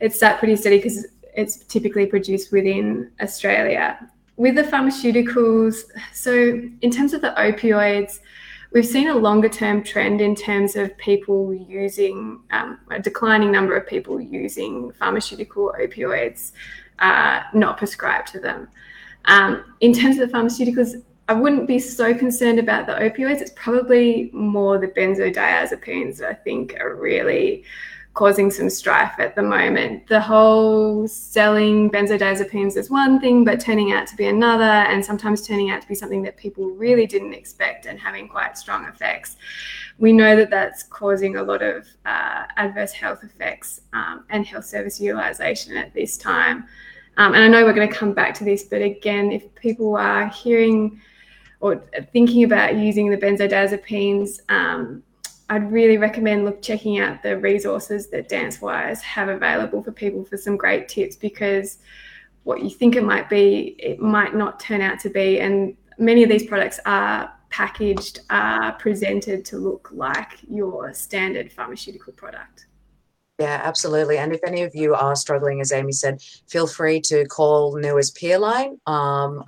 it's 0.00 0.18
sat 0.18 0.38
pretty 0.38 0.56
steady 0.56 0.78
because 0.78 1.06
it's 1.34 1.58
typically 1.64 2.06
produced 2.06 2.52
within 2.52 3.10
Australia. 3.20 3.98
With 4.36 4.54
the 4.54 4.62
pharmaceuticals, 4.62 5.82
so 6.12 6.62
in 6.80 6.90
terms 6.90 7.12
of 7.12 7.20
the 7.20 7.34
opioids, 7.36 8.20
we've 8.72 8.86
seen 8.86 9.08
a 9.08 9.14
longer 9.14 9.48
term 9.48 9.82
trend 9.82 10.20
in 10.20 10.34
terms 10.34 10.76
of 10.76 10.96
people 10.96 11.52
using 11.52 12.40
um, 12.50 12.78
a 12.90 12.98
declining 12.98 13.52
number 13.52 13.76
of 13.76 13.86
people 13.86 14.20
using 14.20 14.92
pharmaceutical 14.92 15.74
opioids 15.78 16.52
uh, 17.00 17.42
not 17.52 17.76
prescribed 17.76 18.28
to 18.28 18.40
them. 18.40 18.68
Um, 19.26 19.74
in 19.80 19.92
terms 19.92 20.18
of 20.18 20.30
the 20.30 20.36
pharmaceuticals, 20.36 21.02
I 21.28 21.32
wouldn't 21.34 21.68
be 21.68 21.78
so 21.78 22.12
concerned 22.14 22.58
about 22.58 22.86
the 22.86 22.94
opioids. 22.94 23.40
It's 23.40 23.52
probably 23.54 24.30
more 24.32 24.78
the 24.78 24.88
benzodiazepines 24.88 26.22
I 26.22 26.34
think 26.34 26.76
are 26.80 26.96
really 26.96 27.64
causing 28.14 28.50
some 28.50 28.68
strife 28.68 29.14
at 29.18 29.36
the 29.36 29.42
moment. 29.42 30.06
The 30.08 30.20
whole 30.20 31.06
selling 31.06 31.90
benzodiazepines 31.90 32.76
is 32.76 32.90
one 32.90 33.20
thing, 33.20 33.44
but 33.44 33.60
turning 33.60 33.92
out 33.92 34.06
to 34.08 34.16
be 34.16 34.26
another, 34.26 34.64
and 34.64 35.04
sometimes 35.04 35.46
turning 35.46 35.70
out 35.70 35.80
to 35.82 35.88
be 35.88 35.94
something 35.94 36.22
that 36.22 36.36
people 36.36 36.70
really 36.70 37.06
didn't 37.06 37.34
expect 37.34 37.86
and 37.86 37.98
having 37.98 38.28
quite 38.28 38.58
strong 38.58 38.84
effects. 38.86 39.36
We 39.98 40.12
know 40.12 40.34
that 40.36 40.50
that's 40.50 40.82
causing 40.82 41.36
a 41.36 41.42
lot 41.42 41.62
of 41.62 41.86
uh, 42.04 42.46
adverse 42.56 42.92
health 42.92 43.22
effects 43.22 43.82
um, 43.92 44.24
and 44.30 44.44
health 44.44 44.64
service 44.64 45.00
utilization 45.00 45.76
at 45.76 45.94
this 45.94 46.16
time. 46.16 46.64
Um, 47.16 47.34
and 47.34 47.44
I 47.44 47.48
know 47.48 47.64
we're 47.64 47.74
going 47.74 47.88
to 47.88 47.94
come 47.94 48.12
back 48.12 48.34
to 48.34 48.44
this, 48.44 48.64
but 48.64 48.82
again, 48.82 49.30
if 49.30 49.54
people 49.54 49.96
are 49.96 50.28
hearing 50.28 51.00
or 51.60 51.84
thinking 52.12 52.44
about 52.44 52.76
using 52.76 53.10
the 53.10 53.16
benzodiazepines, 53.16 54.40
um, 54.48 55.02
I'd 55.50 55.72
really 55.72 55.98
recommend 55.98 56.44
look 56.44 56.62
checking 56.62 57.00
out 57.00 57.24
the 57.24 57.36
resources 57.36 58.08
that 58.10 58.28
DanceWize 58.28 59.00
have 59.02 59.28
available 59.28 59.82
for 59.82 59.90
people 59.90 60.24
for 60.24 60.36
some 60.36 60.56
great 60.56 60.88
tips 60.88 61.16
because 61.16 61.78
what 62.44 62.62
you 62.62 62.70
think 62.70 62.94
it 62.94 63.02
might 63.02 63.28
be, 63.28 63.74
it 63.80 64.00
might 64.00 64.36
not 64.36 64.60
turn 64.60 64.80
out 64.80 65.00
to 65.00 65.10
be. 65.10 65.40
And 65.40 65.76
many 65.98 66.22
of 66.22 66.30
these 66.30 66.46
products 66.46 66.78
are 66.86 67.32
packaged, 67.50 68.20
are 68.30 68.74
presented 68.74 69.44
to 69.46 69.58
look 69.58 69.90
like 69.92 70.38
your 70.48 70.94
standard 70.94 71.50
pharmaceutical 71.50 72.12
product. 72.12 72.66
Yeah, 73.40 73.60
absolutely. 73.64 74.18
And 74.18 74.34
if 74.34 74.40
any 74.46 74.62
of 74.62 74.74
you 74.74 74.94
are 74.94 75.16
struggling, 75.16 75.62
as 75.62 75.72
Amy 75.72 75.92
said, 75.92 76.20
feel 76.46 76.66
free 76.66 77.00
to 77.06 77.24
call 77.24 77.74
NUA's 77.74 78.10
Peerline. 78.10 78.78
Um, 78.86 79.42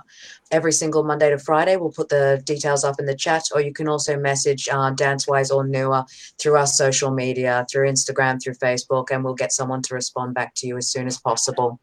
every 0.53 0.71
single 0.71 1.03
Monday 1.03 1.31
to 1.31 1.37
Friday, 1.39 1.75
we'll 1.75 1.91
put 1.91 2.09
the 2.09 2.41
details 2.45 2.83
up 2.83 2.99
in 2.99 3.07
the 3.07 3.15
chat, 3.15 3.43
or 3.53 3.59
you 3.59 3.73
can 3.73 3.89
also 3.89 4.15
message 4.17 4.69
uh, 4.69 4.93
DanceWize 4.93 5.53
or 5.53 5.65
NUA 5.67 6.05
through 6.37 6.55
our 6.55 6.67
social 6.67 7.11
media, 7.11 7.65
through 7.69 7.89
Instagram, 7.89 8.41
through 8.41 8.53
Facebook, 8.53 9.07
and 9.11 9.23
we'll 9.23 9.33
get 9.33 9.51
someone 9.51 9.81
to 9.81 9.95
respond 9.95 10.35
back 10.35 10.53
to 10.55 10.67
you 10.67 10.77
as 10.77 10.89
soon 10.89 11.07
as 11.07 11.19
possible. 11.19 11.79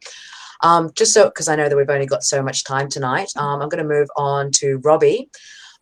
Um, 0.61 0.89
just 0.95 1.13
so, 1.13 1.25
because 1.25 1.49
I 1.49 1.55
know 1.55 1.67
that 1.67 1.75
we've 1.75 1.89
only 1.89 2.05
got 2.05 2.23
so 2.23 2.41
much 2.41 2.63
time 2.63 2.87
tonight, 2.87 3.29
um, 3.35 3.61
I'm 3.61 3.69
going 3.69 3.83
to 3.83 3.89
move 3.89 4.07
on 4.15 4.51
to 4.53 4.77
Robbie. 4.77 5.29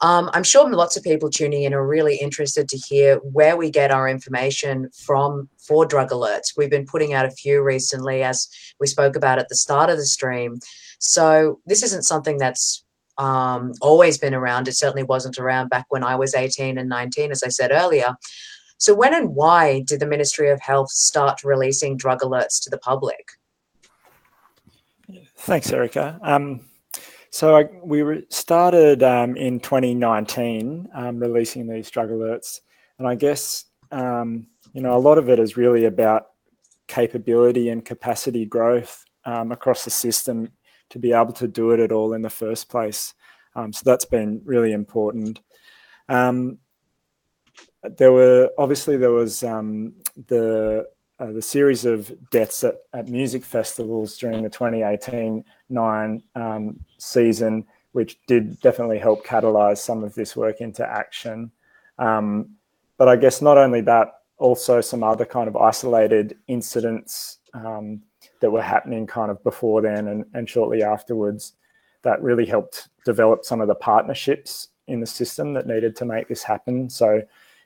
Um, 0.01 0.29
I'm 0.33 0.43
sure 0.43 0.67
lots 0.69 0.95
of 0.95 1.03
people 1.03 1.29
tuning 1.29 1.63
in 1.63 1.73
are 1.73 1.85
really 1.85 2.15
interested 2.15 2.69
to 2.69 2.77
hear 2.77 3.17
where 3.17 3.57
we 3.57 3.69
get 3.69 3.91
our 3.91 4.07
information 4.07 4.89
from 4.95 5.49
for 5.57 5.85
drug 5.85 6.11
alerts. 6.11 6.53
We've 6.55 6.69
been 6.69 6.85
putting 6.85 7.13
out 7.13 7.25
a 7.25 7.31
few 7.31 7.61
recently, 7.61 8.23
as 8.23 8.47
we 8.79 8.87
spoke 8.87 9.17
about 9.17 9.39
at 9.39 9.49
the 9.49 9.55
start 9.55 9.89
of 9.89 9.97
the 9.97 10.05
stream. 10.05 10.59
So 10.99 11.59
this 11.65 11.81
isn't 11.83 12.03
something 12.03 12.37
that's 12.37 12.83
um, 13.17 13.73
always 13.81 14.17
been 14.17 14.33
around. 14.33 14.67
It 14.67 14.77
certainly 14.77 15.03
wasn't 15.03 15.39
around 15.39 15.69
back 15.69 15.85
when 15.89 16.03
I 16.03 16.15
was 16.15 16.35
18 16.35 16.77
and 16.77 16.87
19, 16.87 17.31
as 17.31 17.43
I 17.43 17.49
said 17.49 17.71
earlier. 17.71 18.15
So 18.77 18.93
when 18.95 19.13
and 19.13 19.35
why 19.35 19.81
did 19.81 19.99
the 19.99 20.05
Ministry 20.05 20.49
of 20.49 20.61
Health 20.61 20.89
start 20.89 21.43
releasing 21.43 21.97
drug 21.97 22.21
alerts 22.21 22.63
to 22.63 22.69
the 22.69 22.77
public? 22.77 23.31
Thanks, 25.37 25.71
Erica. 25.71 26.19
Um, 26.21 26.61
so 27.29 27.57
I, 27.57 27.69
we 27.83 28.25
started 28.29 29.03
um, 29.03 29.35
in 29.35 29.59
2019 29.59 30.89
um, 30.93 31.19
releasing 31.19 31.67
these 31.67 31.89
drug 31.89 32.09
alerts, 32.09 32.59
and 32.97 33.07
I 33.07 33.15
guess 33.15 33.65
um, 33.91 34.47
you 34.73 34.81
know 34.81 34.95
a 34.95 34.99
lot 34.99 35.17
of 35.17 35.29
it 35.29 35.39
is 35.39 35.57
really 35.57 35.85
about 35.85 36.27
capability 36.87 37.69
and 37.69 37.83
capacity 37.85 38.45
growth 38.45 39.03
um, 39.25 39.51
across 39.51 39.83
the 39.83 39.91
system 39.91 40.49
to 40.89 40.99
be 40.99 41.13
able 41.13 41.33
to 41.33 41.47
do 41.47 41.71
it 41.71 41.79
at 41.79 41.91
all 41.91 42.13
in 42.13 42.21
the 42.21 42.29
first 42.29 42.69
place. 42.69 43.13
Um, 43.55 43.73
so 43.73 43.81
that's 43.85 44.05
been 44.05 44.41
really 44.45 44.73
important. 44.73 45.41
Um, 46.07 46.57
there 47.97 48.11
were 48.11 48.51
obviously 48.57 48.97
there 48.97 49.11
was 49.11 49.39
the 49.39 50.87
uh, 51.19 51.31
the 51.33 51.41
series 51.41 51.83
of 51.83 52.11
deaths 52.29 52.63
at, 52.63 52.75
at 52.93 53.09
music 53.09 53.43
festivals 53.43 54.17
during 54.17 54.41
the 54.41 54.49
2018 54.49 55.43
9 55.69 56.23
um, 56.35 56.79
season, 56.97 57.65
which 57.91 58.19
did 58.25 58.59
definitely 58.61 58.99
help 58.99 59.25
catalyze 59.25 59.79
some 59.79 60.03
of 60.03 60.15
this 60.15 60.35
work 60.35 60.61
into 60.61 60.85
action. 60.85 61.51
Um, 61.97 62.51
but 62.97 63.09
I 63.09 63.15
guess 63.15 63.41
not 63.41 63.57
only 63.57 63.81
that, 63.81 64.21
also 64.37 64.79
some 64.79 65.03
other 65.03 65.25
kind 65.25 65.49
of 65.49 65.57
isolated 65.57 66.37
incidents 66.47 67.39
um, 67.53 68.01
that 68.39 68.51
were 68.51 68.61
happening 68.61 69.05
kind 69.05 69.31
of 69.31 69.43
before 69.43 69.81
then 69.81 70.07
and, 70.07 70.25
and 70.33 70.49
shortly 70.49 70.83
afterwards 70.83 71.53
that 72.03 72.21
really 72.21 72.45
helped 72.45 72.89
develop 73.05 73.43
some 73.43 73.61
of 73.61 73.67
the 73.67 73.75
partnerships 73.75 74.69
in 74.87 74.99
the 74.99 75.05
system 75.05 75.53
that 75.53 75.67
needed 75.67 75.95
to 75.95 76.05
make 76.05 76.27
this 76.27 76.43
happen. 76.43 76.89
So 76.89 77.21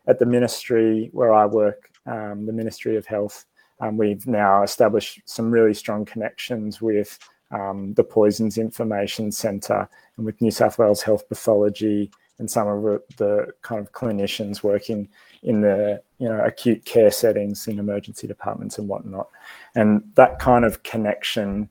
at 0.07 0.19
the 0.19 0.25
ministry 0.25 1.09
where 1.13 1.33
I 1.33 1.45
work, 1.45 1.89
um, 2.05 2.45
the 2.45 2.53
Ministry 2.53 2.97
of 2.97 3.05
Health, 3.05 3.45
um, 3.79 3.97
we've 3.97 4.27
now 4.27 4.63
established 4.63 5.21
some 5.25 5.51
really 5.51 5.73
strong 5.73 6.05
connections 6.05 6.81
with 6.81 7.17
um, 7.51 7.93
the 7.93 8.03
Poisons 8.03 8.57
Information 8.57 9.31
Centre 9.31 9.87
and 10.17 10.25
with 10.25 10.41
New 10.41 10.51
South 10.51 10.77
Wales 10.77 11.01
Health 11.01 11.27
Pathology 11.29 12.11
and 12.39 12.49
some 12.49 12.67
of 12.67 12.83
the 13.17 13.53
kind 13.61 13.79
of 13.79 13.91
clinicians 13.91 14.63
working 14.63 15.07
in 15.43 15.61
the 15.61 16.01
you 16.17 16.27
know 16.27 16.43
acute 16.43 16.83
care 16.85 17.11
settings 17.11 17.67
in 17.67 17.79
emergency 17.79 18.27
departments 18.27 18.77
and 18.77 18.87
whatnot. 18.87 19.29
And 19.75 20.03
that 20.15 20.39
kind 20.39 20.65
of 20.65 20.83
connection 20.83 21.69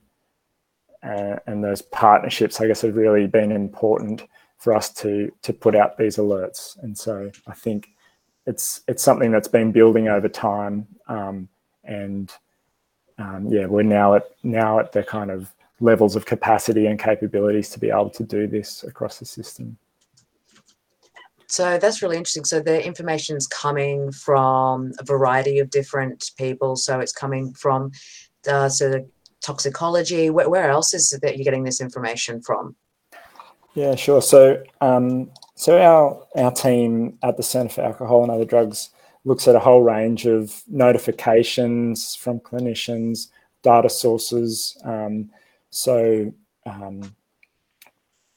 uh, 1.03 1.37
and 1.47 1.65
those 1.65 1.83
partnerships, 1.83 2.61
I 2.61 2.69
guess, 2.69 2.83
have 2.83 2.97
really 2.97 3.27
been 3.27 3.51
important 3.51 4.23
for 4.59 4.75
us 4.75 4.91
to 4.91 5.33
to 5.43 5.53
put 5.53 5.75
out 5.75 5.99
these 5.99 6.17
alerts. 6.17 6.81
And 6.83 6.97
so 6.97 7.31
I 7.47 7.55
think 7.55 7.89
it's 8.47 8.83
it's 8.87 9.03
something 9.03 9.33
that's 9.33 9.49
been 9.49 9.73
building 9.73 10.09
over 10.09 10.29
time, 10.29 10.87
um, 11.09 11.49
and 11.85 12.33
um, 13.19 13.47
yeah, 13.49 13.67
we're 13.67 13.83
now 13.83 14.15
at 14.15 14.25
now 14.43 14.79
at 14.79 14.93
the 14.93 15.03
kind 15.03 15.31
of 15.31 15.53
levels 15.81 16.15
of 16.15 16.27
capacity 16.27 16.87
and 16.87 16.99
capabilities 16.99 17.69
to 17.71 17.81
be 17.81 17.91
able 17.91 18.11
to 18.11 18.23
do 18.23 18.47
this 18.47 18.85
across 18.85 19.19
the 19.19 19.25
system. 19.25 19.77
So 21.53 21.77
that's 21.77 22.01
really 22.01 22.17
interesting. 22.17 22.47
So 22.47 22.61
the 22.61 22.83
information 22.83 23.37
is 23.37 23.47
coming 23.47 24.11
from 24.11 24.93
a 24.99 25.05
variety 25.05 25.59
of 25.59 25.69
different 25.69 26.31
people. 26.39 26.77
So 26.77 26.99
it's 26.99 27.13
coming 27.13 27.53
from 27.53 27.93
the 28.45 28.71
so 28.71 28.89
the 28.89 29.07
toxicology. 29.43 30.31
Where, 30.31 30.49
where 30.49 30.71
else 30.71 30.95
is 30.95 31.13
it 31.13 31.21
that 31.21 31.37
you're 31.37 31.45
getting 31.45 31.65
this 31.65 31.83
information 31.83 32.41
from? 32.41 32.75
Yeah, 33.75 33.97
sure. 33.97 34.23
So 34.23 34.63
um, 34.81 35.31
so 35.55 35.79
our 35.79 36.27
our 36.43 36.53
team 36.53 37.19
at 37.23 37.37
the 37.37 37.43
Centre 37.43 37.75
for 37.75 37.83
Alcohol 37.83 38.23
and 38.23 38.33
Other 38.33 38.47
Drugs 38.47 38.89
looks 39.27 39.47
at 39.47 39.55
a 39.55 39.61
whole 39.61 39.83
range 39.83 40.25
of 40.25 40.63
notifications 40.69 42.17
from 42.17 42.41
clinicians, 42.41 43.29
data 43.63 43.91
sources. 43.91 44.75
Um, 44.85 45.29
so 45.69 46.33
um, 46.65 47.15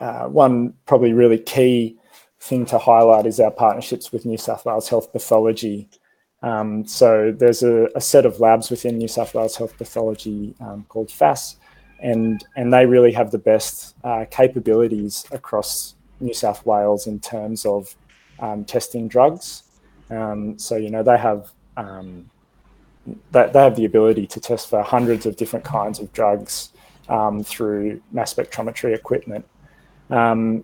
uh, 0.01 0.25
one 0.25 0.73
probably 0.85 1.13
really 1.13 1.39
key 1.39 1.97
thing 2.45 2.65
to 2.67 2.77
highlight 2.77 3.25
is 3.25 3.39
our 3.39 3.51
partnerships 3.51 4.11
with 4.11 4.25
New 4.25 4.37
South 4.37 4.65
Wales 4.65 4.87
Health 4.87 5.11
Pathology. 5.11 5.89
Um, 6.43 6.85
so 6.85 7.33
there's 7.35 7.63
a, 7.63 7.87
a, 7.95 8.01
set 8.01 8.25
of 8.25 8.39
labs 8.39 8.69
within 8.69 8.99
New 8.99 9.07
South 9.07 9.33
Wales 9.33 9.55
Health 9.55 9.75
Pathology 9.77 10.53
um, 10.59 10.85
called 10.87 11.09
FASS, 11.09 11.57
and 12.01 12.43
and 12.55 12.71
they 12.71 12.85
really 12.85 13.11
have 13.13 13.31
the 13.31 13.39
best 13.39 13.95
uh, 14.03 14.25
capabilities 14.29 15.25
across 15.31 15.95
New 16.19 16.33
South 16.33 16.63
Wales 16.65 17.07
in 17.07 17.19
terms 17.19 17.65
of 17.65 17.95
um, 18.39 18.63
testing 18.63 19.07
drugs. 19.07 19.63
Um, 20.11 20.59
so 20.59 20.75
you 20.75 20.91
know 20.91 21.01
they 21.01 21.17
have 21.17 21.51
um, 21.77 22.29
they, 23.31 23.49
they 23.51 23.59
have 23.59 23.75
the 23.75 23.85
ability 23.85 24.27
to 24.27 24.39
test 24.39 24.69
for 24.69 24.83
hundreds 24.83 25.25
of 25.25 25.35
different 25.35 25.65
kinds 25.65 25.99
of 25.99 26.13
drugs 26.13 26.69
um, 27.09 27.43
through 27.43 28.01
mass 28.11 28.35
spectrometry 28.35 28.93
equipment, 28.93 29.45
um, 30.11 30.63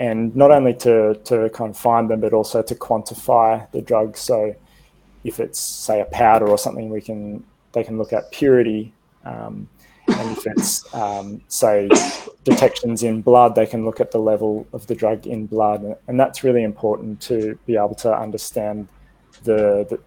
and 0.00 0.34
not 0.34 0.50
only 0.50 0.74
to 0.74 1.14
to 1.24 1.48
kind 1.50 1.70
of 1.70 1.76
find 1.76 2.10
them, 2.10 2.20
but 2.20 2.32
also 2.32 2.62
to 2.62 2.74
quantify 2.74 3.70
the 3.70 3.82
drug. 3.82 4.16
So 4.16 4.56
if 5.22 5.38
it's 5.38 5.60
say 5.60 6.00
a 6.00 6.06
powder 6.06 6.48
or 6.48 6.58
something, 6.58 6.88
we 6.88 7.02
can 7.02 7.44
they 7.72 7.84
can 7.84 7.98
look 7.98 8.12
at 8.12 8.32
purity. 8.32 8.92
Um, 9.24 9.68
and 10.08 10.36
if 10.36 10.46
it's 10.46 10.92
um, 10.94 11.42
say 11.48 11.88
detections 12.42 13.02
in 13.02 13.20
blood, 13.20 13.54
they 13.54 13.66
can 13.66 13.84
look 13.84 14.00
at 14.00 14.10
the 14.10 14.18
level 14.18 14.66
of 14.72 14.86
the 14.86 14.94
drug 14.94 15.26
in 15.26 15.46
blood, 15.46 15.96
and 16.08 16.18
that's 16.18 16.42
really 16.42 16.64
important 16.64 17.20
to 17.20 17.56
be 17.66 17.76
able 17.76 17.94
to 17.96 18.12
understand 18.12 18.88
the 19.44 19.86
the 19.90 20.00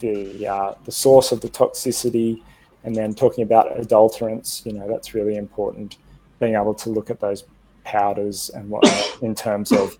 the, 0.00 0.46
uh, 0.46 0.74
the 0.84 0.92
source 0.92 1.32
of 1.32 1.40
the 1.40 1.48
toxicity, 1.48 2.42
and 2.84 2.94
then 2.94 3.14
talking 3.14 3.42
about 3.42 3.76
adulterants. 3.78 4.64
You 4.64 4.74
know, 4.74 4.86
that's 4.86 5.12
really 5.12 5.36
important. 5.36 5.96
Being 6.38 6.54
able 6.54 6.74
to 6.74 6.90
look 6.90 7.10
at 7.10 7.18
those 7.18 7.42
powders 7.88 8.50
and 8.50 8.68
what 8.68 8.84
in 9.22 9.34
terms 9.34 9.72
of 9.72 9.98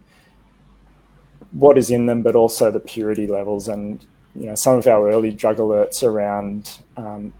what 1.52 1.78
is 1.78 1.90
in 1.90 2.04
them, 2.06 2.22
but 2.22 2.36
also 2.36 2.70
the 2.70 2.80
purity 2.80 3.26
levels. 3.26 3.68
And 3.68 4.04
you 4.34 4.46
know, 4.46 4.54
some 4.54 4.76
of 4.76 4.86
our 4.86 5.10
early 5.10 5.32
drug 5.32 5.56
alerts 5.56 6.02
around 6.02 6.78
um, 6.96 7.32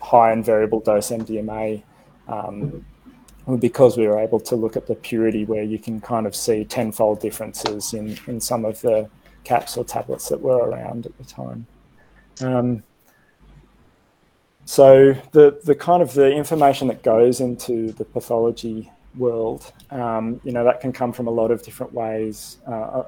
high 0.00 0.30
and 0.32 0.44
variable 0.44 0.80
dose 0.80 1.10
MDMA 1.10 1.82
um, 2.28 2.84
because 3.58 3.96
we 3.96 4.06
were 4.06 4.18
able 4.18 4.40
to 4.40 4.56
look 4.56 4.76
at 4.76 4.86
the 4.86 4.94
purity 4.94 5.44
where 5.44 5.64
you 5.64 5.78
can 5.78 6.00
kind 6.00 6.26
of 6.26 6.34
see 6.34 6.64
tenfold 6.64 7.20
differences 7.20 7.92
in, 7.92 8.16
in 8.26 8.40
some 8.40 8.64
of 8.64 8.80
the 8.80 9.08
caps 9.42 9.76
or 9.76 9.84
tablets 9.84 10.28
that 10.28 10.40
were 10.40 10.68
around 10.68 11.04
at 11.04 11.18
the 11.18 11.24
time. 11.24 11.66
Um, 12.40 12.82
so 14.64 15.14
the 15.32 15.60
the 15.64 15.74
kind 15.74 16.02
of 16.02 16.14
the 16.14 16.30
information 16.32 16.88
that 16.88 17.02
goes 17.02 17.40
into 17.40 17.92
the 17.92 18.04
pathology 18.04 18.90
world, 19.16 19.72
um, 19.90 20.40
you 20.44 20.52
know, 20.52 20.64
that 20.64 20.80
can 20.80 20.92
come 20.92 21.12
from 21.12 21.26
a 21.26 21.30
lot 21.30 21.50
of 21.50 21.62
different 21.62 21.92
ways, 21.92 22.58
uh, 22.66 23.04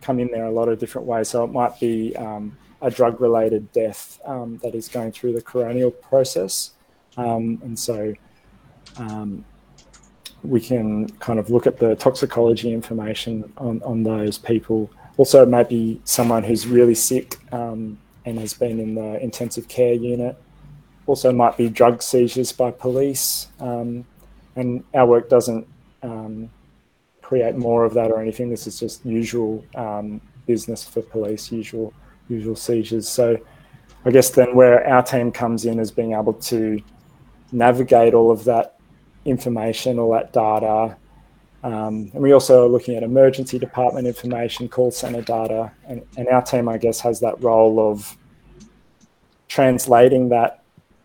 come 0.00 0.20
in 0.20 0.28
there 0.28 0.44
a 0.44 0.50
lot 0.50 0.68
of 0.68 0.78
different 0.78 1.06
ways. 1.06 1.28
So 1.28 1.44
it 1.44 1.52
might 1.52 1.78
be 1.80 2.16
um, 2.16 2.56
a 2.80 2.90
drug-related 2.90 3.72
death 3.72 4.20
um, 4.24 4.58
that 4.62 4.74
is 4.74 4.88
going 4.88 5.12
through 5.12 5.32
the 5.32 5.42
coronial 5.42 5.92
process, 6.02 6.72
um, 7.16 7.60
and 7.62 7.78
so 7.78 8.14
um, 8.96 9.44
we 10.42 10.60
can 10.60 11.08
kind 11.18 11.38
of 11.38 11.50
look 11.50 11.66
at 11.66 11.78
the 11.78 11.96
toxicology 11.96 12.72
information 12.72 13.52
on, 13.58 13.82
on 13.82 14.02
those 14.04 14.38
people. 14.38 14.90
Also, 15.16 15.42
it 15.42 15.48
might 15.48 15.68
be 15.68 16.00
someone 16.04 16.44
who's 16.44 16.66
really 16.66 16.94
sick 16.94 17.36
um, 17.52 17.98
and 18.24 18.38
has 18.38 18.54
been 18.54 18.78
in 18.78 18.94
the 18.94 19.20
intensive 19.20 19.66
care 19.66 19.94
unit. 19.94 20.40
Also, 21.06 21.32
might 21.32 21.56
be 21.56 21.68
drug 21.68 22.02
seizures 22.02 22.52
by 22.52 22.70
police. 22.70 23.48
And 24.58 24.84
our 24.94 25.06
work 25.06 25.28
doesn't 25.28 25.66
um, 26.02 26.50
create 27.22 27.56
more 27.56 27.84
of 27.84 27.94
that 27.94 28.10
or 28.10 28.20
anything. 28.20 28.50
This 28.50 28.66
is 28.66 28.80
just 28.80 29.04
usual 29.06 29.64
um, 29.74 30.20
business 30.46 30.82
for 30.84 31.02
police, 31.02 31.52
usual 31.52 31.94
usual 32.28 32.56
seizures. 32.56 33.08
So, 33.08 33.38
I 34.04 34.10
guess 34.10 34.30
then 34.30 34.54
where 34.54 34.86
our 34.86 35.02
team 35.02 35.32
comes 35.32 35.64
in 35.64 35.78
is 35.78 35.90
being 35.90 36.12
able 36.12 36.34
to 36.34 36.80
navigate 37.52 38.14
all 38.14 38.30
of 38.30 38.44
that 38.44 38.78
information, 39.24 39.98
all 39.98 40.12
that 40.12 40.32
data. 40.32 40.96
Um, 41.62 42.10
and 42.14 42.22
we 42.22 42.32
also 42.32 42.64
are 42.64 42.68
looking 42.68 42.94
at 42.96 43.02
emergency 43.02 43.58
department 43.58 44.06
information, 44.06 44.68
call 44.68 44.90
center 44.90 45.22
data, 45.22 45.72
and, 45.86 46.02
and 46.16 46.28
our 46.28 46.42
team, 46.42 46.68
I 46.68 46.78
guess, 46.78 47.00
has 47.00 47.20
that 47.20 47.42
role 47.42 47.80
of 47.90 48.16
translating 49.48 50.28
that 50.28 50.62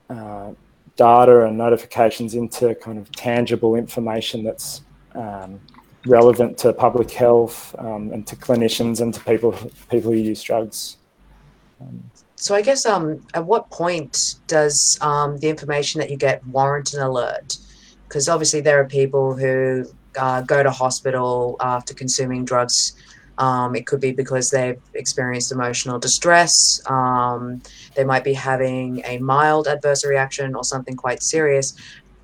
uh, 0.09 0.51
data 0.95 1.45
and 1.45 1.57
notifications 1.57 2.35
into 2.35 2.75
kind 2.75 2.97
of 2.97 3.11
tangible 3.11 3.75
information 3.75 4.43
that's 4.43 4.81
um, 5.15 5.59
relevant 6.05 6.57
to 6.59 6.73
public 6.73 7.11
health 7.11 7.75
um, 7.79 8.11
and 8.11 8.27
to 8.27 8.35
clinicians 8.35 9.01
and 9.01 9.13
to 9.13 9.19
people 9.21 9.51
people 9.89 10.11
who 10.11 10.17
use 10.17 10.41
drugs. 10.43 10.97
So 12.35 12.55
I 12.55 12.61
guess 12.61 12.85
um, 12.85 13.25
at 13.33 13.45
what 13.45 13.69
point 13.69 14.35
does 14.47 14.97
um, 15.01 15.37
the 15.39 15.49
information 15.49 15.99
that 15.99 16.09
you 16.09 16.17
get 16.17 16.45
warrant 16.47 16.93
an 16.93 17.01
alert? 17.01 17.57
because 18.13 18.29
obviously 18.29 18.61
there 18.61 18.79
are 18.79 18.85
people 18.85 19.35
who 19.35 19.83
uh, 20.19 20.39
go 20.41 20.61
to 20.61 20.69
hospital 20.69 21.57
after 21.59 21.95
consuming 21.95 22.45
drugs. 22.45 22.93
Um, 23.37 23.75
it 23.75 23.87
could 23.87 23.99
be 23.99 24.11
because 24.11 24.51
they've 24.51 24.79
experienced 24.93 25.51
emotional 25.51 25.99
distress. 25.99 26.81
Um, 26.87 27.61
they 27.95 28.03
might 28.03 28.23
be 28.23 28.33
having 28.33 29.01
a 29.05 29.17
mild 29.17 29.67
adverse 29.67 30.05
reaction 30.05 30.55
or 30.55 30.63
something 30.63 30.95
quite 30.95 31.23
serious. 31.23 31.75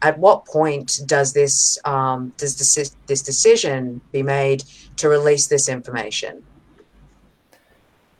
At 0.01 0.17
what 0.17 0.45
point 0.45 1.01
does 1.05 1.33
this 1.33 1.77
um, 1.83 2.31
does 2.37 2.57
this, 2.57 2.95
this 3.07 3.21
decision 3.21 4.01
be 4.11 4.23
made 4.23 4.63
to 4.97 5.09
release 5.09 5.47
this 5.47 5.67
information? 5.67 6.43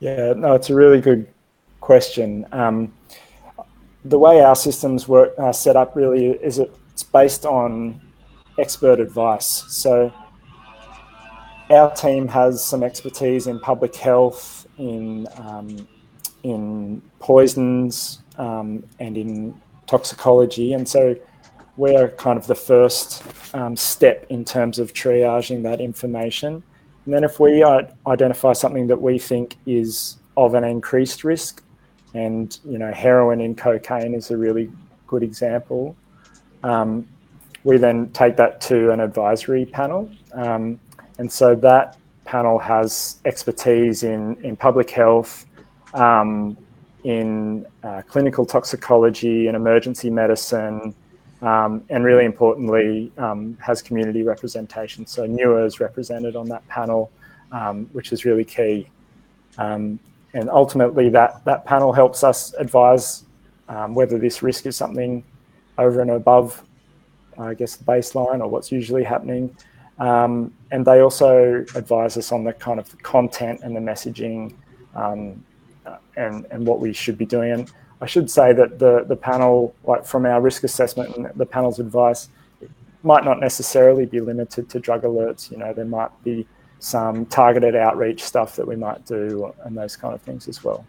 Yeah, 0.00 0.32
no, 0.36 0.54
it's 0.54 0.70
a 0.70 0.74
really 0.74 1.00
good 1.00 1.26
question. 1.80 2.46
Um, 2.52 2.92
the 4.04 4.18
way 4.18 4.40
our 4.40 4.56
systems 4.56 5.06
work 5.06 5.34
are 5.38 5.52
set 5.52 5.76
up 5.76 5.94
really 5.94 6.28
is 6.28 6.58
it's 6.58 7.02
based 7.02 7.44
on 7.44 8.00
expert 8.58 9.00
advice. 9.00 9.64
So 9.68 10.12
our 11.70 11.94
team 11.94 12.26
has 12.28 12.62
some 12.62 12.82
expertise 12.82 13.46
in 13.46 13.60
public 13.60 13.94
health, 13.94 14.66
in 14.78 15.26
um, 15.36 15.88
in 16.42 17.02
poisons, 17.18 18.20
um, 18.38 18.82
and 18.98 19.16
in 19.16 19.60
toxicology, 19.86 20.72
and 20.72 20.88
so 20.88 21.16
we're 21.76 22.08
kind 22.10 22.38
of 22.38 22.46
the 22.46 22.54
first 22.54 23.22
um, 23.54 23.76
step 23.76 24.26
in 24.28 24.44
terms 24.44 24.78
of 24.78 24.92
triaging 24.92 25.62
that 25.62 25.80
information. 25.80 26.62
And 27.04 27.14
then 27.14 27.24
if 27.24 27.40
we 27.40 27.64
identify 28.06 28.52
something 28.52 28.86
that 28.88 29.00
we 29.00 29.18
think 29.18 29.56
is 29.64 30.18
of 30.36 30.54
an 30.54 30.64
increased 30.64 31.24
risk, 31.24 31.62
and 32.14 32.58
you 32.64 32.78
know 32.78 32.92
heroin 32.92 33.40
and 33.40 33.56
cocaine 33.56 34.14
is 34.14 34.30
a 34.30 34.36
really 34.36 34.70
good 35.06 35.22
example, 35.22 35.96
um, 36.64 37.06
we 37.62 37.76
then 37.76 38.10
take 38.10 38.36
that 38.36 38.60
to 38.62 38.90
an 38.90 39.00
advisory 39.00 39.66
panel. 39.66 40.10
Um, 40.32 40.80
and 41.20 41.30
so 41.30 41.54
that 41.54 41.98
panel 42.24 42.58
has 42.58 43.16
expertise 43.26 44.04
in, 44.04 44.42
in 44.42 44.56
public 44.56 44.88
health, 44.88 45.44
um, 45.92 46.56
in 47.04 47.66
uh, 47.82 48.00
clinical 48.08 48.46
toxicology 48.46 49.46
and 49.46 49.54
emergency 49.54 50.08
medicine, 50.08 50.94
um, 51.42 51.84
and 51.90 52.04
really 52.06 52.24
importantly, 52.24 53.12
um, 53.18 53.54
has 53.60 53.82
community 53.82 54.22
representation. 54.22 55.04
So 55.04 55.26
NUA 55.26 55.66
is 55.66 55.78
represented 55.78 56.36
on 56.36 56.48
that 56.48 56.66
panel, 56.68 57.10
um, 57.52 57.84
which 57.92 58.12
is 58.12 58.24
really 58.24 58.44
key. 58.44 58.88
Um, 59.58 60.00
and 60.32 60.48
ultimately, 60.48 61.10
that, 61.10 61.44
that 61.44 61.66
panel 61.66 61.92
helps 61.92 62.24
us 62.24 62.54
advise 62.54 63.24
whether 63.88 64.18
this 64.18 64.42
risk 64.42 64.64
is 64.64 64.74
something 64.74 65.22
over 65.76 66.00
and 66.00 66.12
above, 66.12 66.64
I 67.38 67.52
guess, 67.52 67.76
the 67.76 67.84
baseline 67.84 68.40
or 68.40 68.48
what's 68.48 68.72
usually 68.72 69.04
happening. 69.04 69.54
Um, 70.00 70.52
and 70.70 70.84
they 70.84 71.00
also 71.00 71.64
advise 71.74 72.16
us 72.16 72.32
on 72.32 72.42
the 72.42 72.54
kind 72.54 72.80
of 72.80 73.00
content 73.02 73.60
and 73.62 73.76
the 73.76 73.80
messaging 73.80 74.54
um, 74.94 75.44
uh, 75.84 75.98
and, 76.16 76.46
and 76.50 76.66
what 76.66 76.80
we 76.80 76.92
should 76.92 77.18
be 77.18 77.26
doing. 77.26 77.52
And 77.52 77.72
I 78.00 78.06
should 78.06 78.30
say 78.30 78.54
that 78.54 78.78
the, 78.78 79.04
the 79.04 79.16
panel, 79.16 79.74
like 79.84 80.06
from 80.06 80.24
our 80.24 80.40
risk 80.40 80.64
assessment 80.64 81.16
and 81.16 81.30
the 81.36 81.44
panel's 81.44 81.78
advice, 81.78 82.28
might 83.02 83.24
not 83.24 83.40
necessarily 83.40 84.06
be 84.06 84.20
limited 84.20 84.70
to 84.70 84.80
drug 84.80 85.02
alerts. 85.02 85.50
You 85.50 85.58
know, 85.58 85.72
there 85.74 85.84
might 85.84 86.10
be 86.24 86.46
some 86.78 87.26
targeted 87.26 87.76
outreach 87.76 88.24
stuff 88.24 88.56
that 88.56 88.66
we 88.66 88.76
might 88.76 89.04
do 89.04 89.54
and 89.64 89.76
those 89.76 89.96
kind 89.96 90.14
of 90.14 90.22
things 90.22 90.48
as 90.48 90.64
well. 90.64 90.86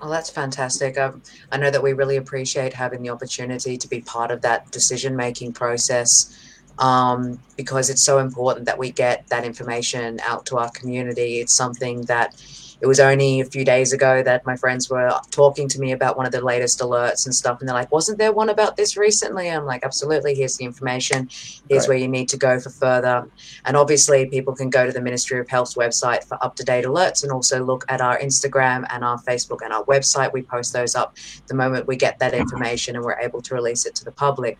Well, 0.00 0.10
that's 0.10 0.30
fantastic. 0.30 0.96
Um, 0.98 1.22
I 1.50 1.56
know 1.56 1.70
that 1.70 1.82
we 1.82 1.92
really 1.92 2.16
appreciate 2.16 2.72
having 2.72 3.02
the 3.02 3.10
opportunity 3.10 3.76
to 3.76 3.88
be 3.88 4.00
part 4.02 4.30
of 4.30 4.42
that 4.42 4.70
decision 4.70 5.16
making 5.16 5.54
process 5.54 6.38
um, 6.78 7.38
because 7.56 7.90
it's 7.90 8.02
so 8.02 8.18
important 8.18 8.66
that 8.66 8.78
we 8.78 8.90
get 8.90 9.26
that 9.28 9.44
information 9.44 10.20
out 10.24 10.46
to 10.46 10.58
our 10.58 10.70
community. 10.70 11.40
It's 11.40 11.52
something 11.52 12.02
that 12.02 12.34
it 12.80 12.86
was 12.86 13.00
only 13.00 13.40
a 13.40 13.44
few 13.44 13.64
days 13.64 13.92
ago 13.92 14.22
that 14.22 14.46
my 14.46 14.56
friends 14.56 14.88
were 14.88 15.10
talking 15.30 15.68
to 15.68 15.80
me 15.80 15.92
about 15.92 16.16
one 16.16 16.26
of 16.26 16.32
the 16.32 16.40
latest 16.40 16.78
alerts 16.78 17.26
and 17.26 17.34
stuff. 17.34 17.58
And 17.58 17.68
they're 17.68 17.74
like, 17.74 17.90
wasn't 17.90 18.18
there 18.18 18.32
one 18.32 18.50
about 18.50 18.76
this 18.76 18.96
recently? 18.96 19.50
I'm 19.50 19.64
like, 19.64 19.84
absolutely. 19.84 20.34
Here's 20.34 20.56
the 20.56 20.64
information. 20.64 21.28
Here's 21.68 21.86
Great. 21.86 21.88
where 21.88 21.98
you 21.98 22.08
need 22.08 22.28
to 22.28 22.36
go 22.36 22.60
for 22.60 22.70
further. 22.70 23.28
And 23.64 23.76
obviously, 23.76 24.26
people 24.26 24.54
can 24.54 24.70
go 24.70 24.86
to 24.86 24.92
the 24.92 25.00
Ministry 25.00 25.40
of 25.40 25.48
Health's 25.48 25.74
website 25.74 26.24
for 26.24 26.42
up 26.44 26.54
to 26.56 26.64
date 26.64 26.84
alerts 26.84 27.24
and 27.24 27.32
also 27.32 27.64
look 27.64 27.84
at 27.88 28.00
our 28.00 28.18
Instagram 28.18 28.86
and 28.90 29.04
our 29.04 29.18
Facebook 29.22 29.58
and 29.62 29.72
our 29.72 29.84
website. 29.84 30.32
We 30.32 30.42
post 30.42 30.72
those 30.72 30.94
up 30.94 31.16
the 31.48 31.54
moment 31.54 31.88
we 31.88 31.96
get 31.96 32.20
that 32.20 32.32
information 32.32 32.94
and 32.94 33.04
we're 33.04 33.18
able 33.18 33.42
to 33.42 33.54
release 33.54 33.86
it 33.86 33.96
to 33.96 34.04
the 34.04 34.12
public. 34.12 34.56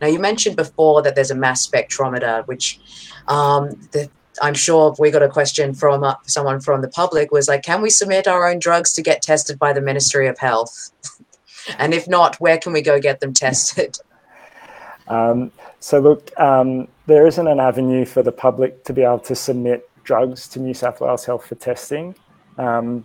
Now, 0.00 0.06
you 0.06 0.20
mentioned 0.20 0.54
before 0.54 1.02
that 1.02 1.16
there's 1.16 1.32
a 1.32 1.34
mass 1.34 1.66
spectrometer, 1.66 2.46
which 2.46 2.78
um, 3.26 3.70
the 3.90 4.08
I'm 4.42 4.54
sure 4.54 4.94
we 4.98 5.10
got 5.10 5.22
a 5.22 5.28
question 5.28 5.74
from 5.74 6.04
uh, 6.04 6.14
someone 6.26 6.60
from 6.60 6.82
the 6.82 6.88
public 6.88 7.32
was 7.32 7.48
like, 7.48 7.62
can 7.62 7.82
we 7.82 7.90
submit 7.90 8.26
our 8.26 8.48
own 8.48 8.58
drugs 8.58 8.92
to 8.94 9.02
get 9.02 9.22
tested 9.22 9.58
by 9.58 9.72
the 9.72 9.80
Ministry 9.80 10.26
of 10.26 10.38
Health? 10.38 10.90
and 11.78 11.94
if 11.94 12.08
not, 12.08 12.36
where 12.36 12.58
can 12.58 12.72
we 12.72 12.82
go 12.82 13.00
get 13.00 13.20
them 13.20 13.32
tested? 13.32 13.98
Um, 15.08 15.52
so 15.78 16.00
look, 16.00 16.32
um, 16.36 16.88
there 17.06 17.28
isn't 17.28 17.46
an 17.46 17.60
avenue 17.60 18.04
for 18.04 18.24
the 18.24 18.32
public 18.32 18.82
to 18.86 18.92
be 18.92 19.02
able 19.02 19.20
to 19.20 19.36
submit 19.36 19.88
drugs 20.02 20.48
to 20.48 20.58
New 20.58 20.74
South 20.74 21.00
Wales 21.00 21.24
Health 21.24 21.46
for 21.46 21.54
testing. 21.54 22.16
Um, 22.58 23.04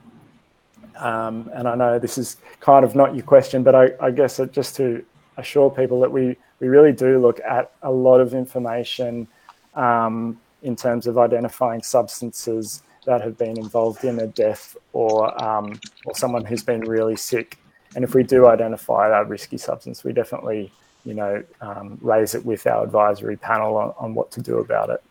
um 0.97 1.51
and 1.53 1.67
I 1.67 1.75
know 1.75 1.99
this 1.99 2.17
is 2.17 2.37
kind 2.59 2.83
of 2.83 2.95
not 2.95 3.13
your 3.13 3.23
question, 3.23 3.61
but 3.61 3.75
I, 3.75 3.91
I 4.01 4.09
guess 4.09 4.41
just 4.51 4.75
to 4.77 5.05
assure 5.37 5.69
people 5.69 5.99
that 6.01 6.11
we, 6.11 6.35
we 6.59 6.69
really 6.69 6.91
do 6.91 7.19
look 7.19 7.39
at 7.41 7.71
a 7.83 7.91
lot 7.91 8.19
of 8.19 8.33
information 8.33 9.27
um, 9.75 10.39
in 10.61 10.75
terms 10.75 11.07
of 11.07 11.17
identifying 11.17 11.81
substances 11.81 12.83
that 13.05 13.21
have 13.21 13.37
been 13.37 13.57
involved 13.57 14.03
in 14.03 14.19
a 14.19 14.27
death 14.27 14.77
or 14.93 15.41
um, 15.43 15.79
or 16.05 16.15
someone 16.15 16.45
who's 16.45 16.63
been 16.63 16.81
really 16.81 17.15
sick. 17.15 17.57
And 17.95 18.03
if 18.03 18.15
we 18.15 18.23
do 18.23 18.47
identify 18.47 19.09
that 19.09 19.27
risky 19.27 19.57
substance, 19.57 20.03
we 20.03 20.13
definitely, 20.13 20.71
you 21.03 21.13
know, 21.13 21.43
um, 21.59 21.97
raise 22.01 22.35
it 22.35 22.45
with 22.45 22.65
our 22.67 22.83
advisory 22.83 23.35
panel 23.35 23.75
on, 23.75 23.93
on 23.97 24.13
what 24.13 24.31
to 24.31 24.41
do 24.41 24.59
about 24.59 24.89
it. 24.89 25.03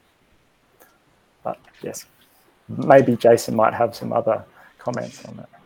But 1.44 1.58
yes, 1.82 2.06
maybe 2.68 3.16
Jason 3.16 3.54
might 3.54 3.74
have 3.74 3.94
some 3.94 4.12
other 4.12 4.44
comments 4.78 5.24
on 5.26 5.36
that. 5.36 5.59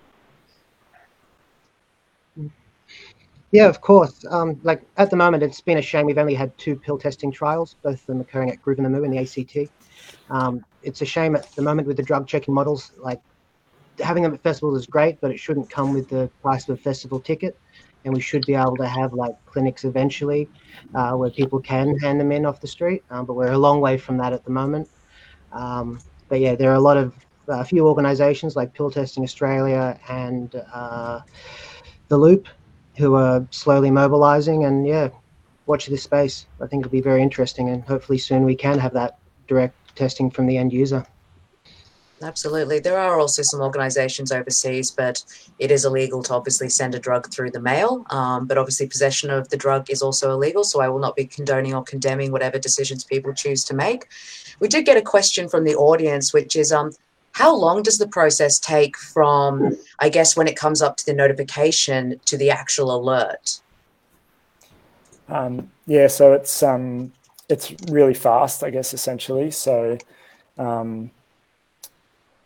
Yeah, 3.55 3.69
of 3.69 3.81
course. 3.81 4.25
Um, 4.31 4.61
like 4.65 4.83
at 4.97 5.11
the 5.11 5.17
moment, 5.17 5.45
it's 5.45 5.61
been 5.61 5.79
a 5.79 5.83
shame 5.83 6.07
we've 6.07 6.19
only 6.19 6.35
had 6.35 6.59
two 6.59 6.75
pill 6.75 6.99
testing 6.99 7.31
trials, 7.31 7.77
both 7.85 8.01
of 8.01 8.07
them 8.07 8.21
occurring 8.21 8.51
at 8.51 8.61
Groovin 8.61 8.83
the 8.83 8.91
Moo 8.91 9.05
and 9.05 9.13
the 9.13 9.19
ACT. 9.19 9.71
Um, 10.29 10.65
it's 10.83 11.03
a 11.03 11.05
shame 11.05 11.37
at 11.37 11.49
the 11.53 11.63
moment 11.63 11.87
with 11.87 11.97
the 11.97 12.03
drug 12.03 12.27
checking 12.27 12.53
models. 12.53 12.91
Like 12.99 13.21
having 14.01 14.25
them 14.25 14.35
at 14.35 14.43
festivals 14.43 14.77
is 14.77 14.87
great, 14.87 15.21
but 15.21 15.31
it 15.31 15.39
shouldn't 15.39 15.71
come 15.71 15.95
with 15.95 16.09
the 16.09 16.29
price 16.43 16.69
of 16.69 16.77
a 16.77 16.83
festival 16.83 17.21
ticket. 17.21 17.57
and 18.05 18.13
we 18.13 18.21
should 18.21 18.45
be 18.45 18.57
able 18.57 18.77
to 18.79 18.89
have 18.89 19.13
like 19.13 19.37
clinics 19.47 19.85
eventually 19.85 20.49
uh, 20.97 21.13
where 21.13 21.31
people 21.31 21.61
can 21.61 21.97
hand 22.01 22.19
them 22.19 22.33
in 22.33 22.45
off 22.45 22.61
the 22.61 22.67
street. 22.67 23.05
Um, 23.11 23.25
but 23.25 23.35
we're 23.35 23.53
a 23.53 23.59
long 23.59 23.81
way 23.81 23.97
from 23.97 24.17
that 24.17 24.33
at 24.33 24.45
the 24.45 24.51
moment. 24.51 24.91
Um, 25.53 26.01
but 26.29 26.41
yeah, 26.41 26.57
there 26.57 26.73
are 26.73 26.81
a 26.83 26.87
lot 26.91 26.97
of 26.97 27.15
a 27.47 27.65
few 27.65 27.87
organisations 27.87 28.57
like 28.57 28.75
Pill 28.75 28.91
Testing 28.91 29.23
Australia 29.23 29.97
and 30.09 30.61
uh, 30.73 31.21
the 32.09 32.19
Loop 32.19 32.49
who 32.97 33.15
are 33.15 33.47
slowly 33.51 33.91
mobilising. 33.91 34.65
And 34.65 34.87
yeah, 34.87 35.09
watch 35.67 35.87
this 35.87 36.03
space. 36.03 36.47
I 36.61 36.67
think 36.67 36.81
it'll 36.81 36.93
be 36.93 37.01
very 37.01 37.23
interesting, 37.23 37.69
and 37.71 37.83
hopefully 37.85 38.19
soon 38.19 38.45
we 38.45 38.57
can 38.57 38.79
have 38.79 38.93
that 38.95 39.19
direct 39.47 39.75
testing 39.97 40.31
from 40.31 40.47
the 40.47 40.57
end 40.57 40.73
user. 40.73 41.07
Absolutely. 42.23 42.79
There 42.79 42.99
are 42.99 43.19
also 43.19 43.43
some 43.43 43.61
organizations 43.61 44.33
overseas, 44.33 44.91
but 44.91 45.23
it 45.59 45.71
is 45.71 45.85
illegal 45.85 46.23
to 46.23 46.35
obviously 46.35 46.69
send 46.69 46.95
a 46.95 46.99
drug 46.99 47.31
through 47.31 47.51
the 47.51 47.61
mail. 47.61 48.07
Um, 48.11 48.47
but 48.47 48.57
obviously, 48.57 48.87
possession 48.87 49.31
of 49.31 49.49
the 49.51 49.57
drug 49.57 49.91
is 49.91 50.01
also 50.01 50.33
illegal. 50.33 50.65
So 50.65 50.81
I 50.81 50.89
will 50.89 51.01
not 51.01 51.17
be 51.17 51.27
condoning 51.27 51.75
or 51.75 51.83
condemning 51.83 52.33
whatever 52.33 52.59
decisions 52.59 53.05
people 53.05 53.35
choose 53.35 53.65
to 53.65 53.75
make. 53.75 54.07
We 54.61 54.69
did 54.69 54.87
get 54.87 54.97
a 54.97 55.03
question 55.03 55.49
from 55.49 55.65
the 55.65 55.75
audience, 55.75 56.33
which 56.33 56.57
is 56.57 56.73
um, 56.73 56.93
how 57.35 57.55
long 57.55 57.83
does 57.83 57.99
the 57.99 58.07
process 58.07 58.61
take 58.61 58.97
from, 58.97 59.77
I 59.99 60.09
guess, 60.09 60.37
when 60.37 60.47
it 60.47 60.57
comes 60.57 60.81
up 60.81 60.97
to 60.99 61.07
the 61.07 61.13
notification 61.13 62.21
to 62.27 62.39
the 62.39 62.51
actual 62.51 62.95
alert? 62.95 63.61
Um, 65.29 65.71
yeah, 65.87 66.07
so 66.07 66.33
it's 66.33 66.63
um, 66.63 67.13
it's 67.49 67.75
really 67.89 68.15
fast, 68.15 68.63
I 68.63 68.71
guess, 68.71 68.95
essentially. 68.95 69.51
So 69.51 69.99
um, 70.59 71.11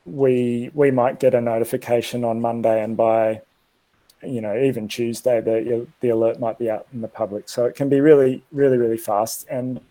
we 0.07 0.71
we 0.73 0.91
might 0.91 1.21
get 1.21 1.35
a 1.35 1.41
notification 1.41 2.25
on 2.25 2.41
Monday, 2.41 2.83
and 2.83 2.97
by 2.97 3.43
you 4.23 4.41
know 4.41 4.57
even 4.59 4.89
Tuesday, 4.89 5.43
the 5.43 5.87
the 6.01 6.09
alert 6.09 6.41
might 6.41 6.59
be 6.59 6.71
out 6.71 6.87
in 6.95 7.03
the 7.03 7.09
public. 7.09 7.51
So 7.51 7.67
it 7.67 7.75
can 7.75 7.91
be 7.91 8.01
really, 8.01 8.43
really, 8.53 8.79
really 8.79 8.97
fast. 8.97 9.47
And 9.51 9.83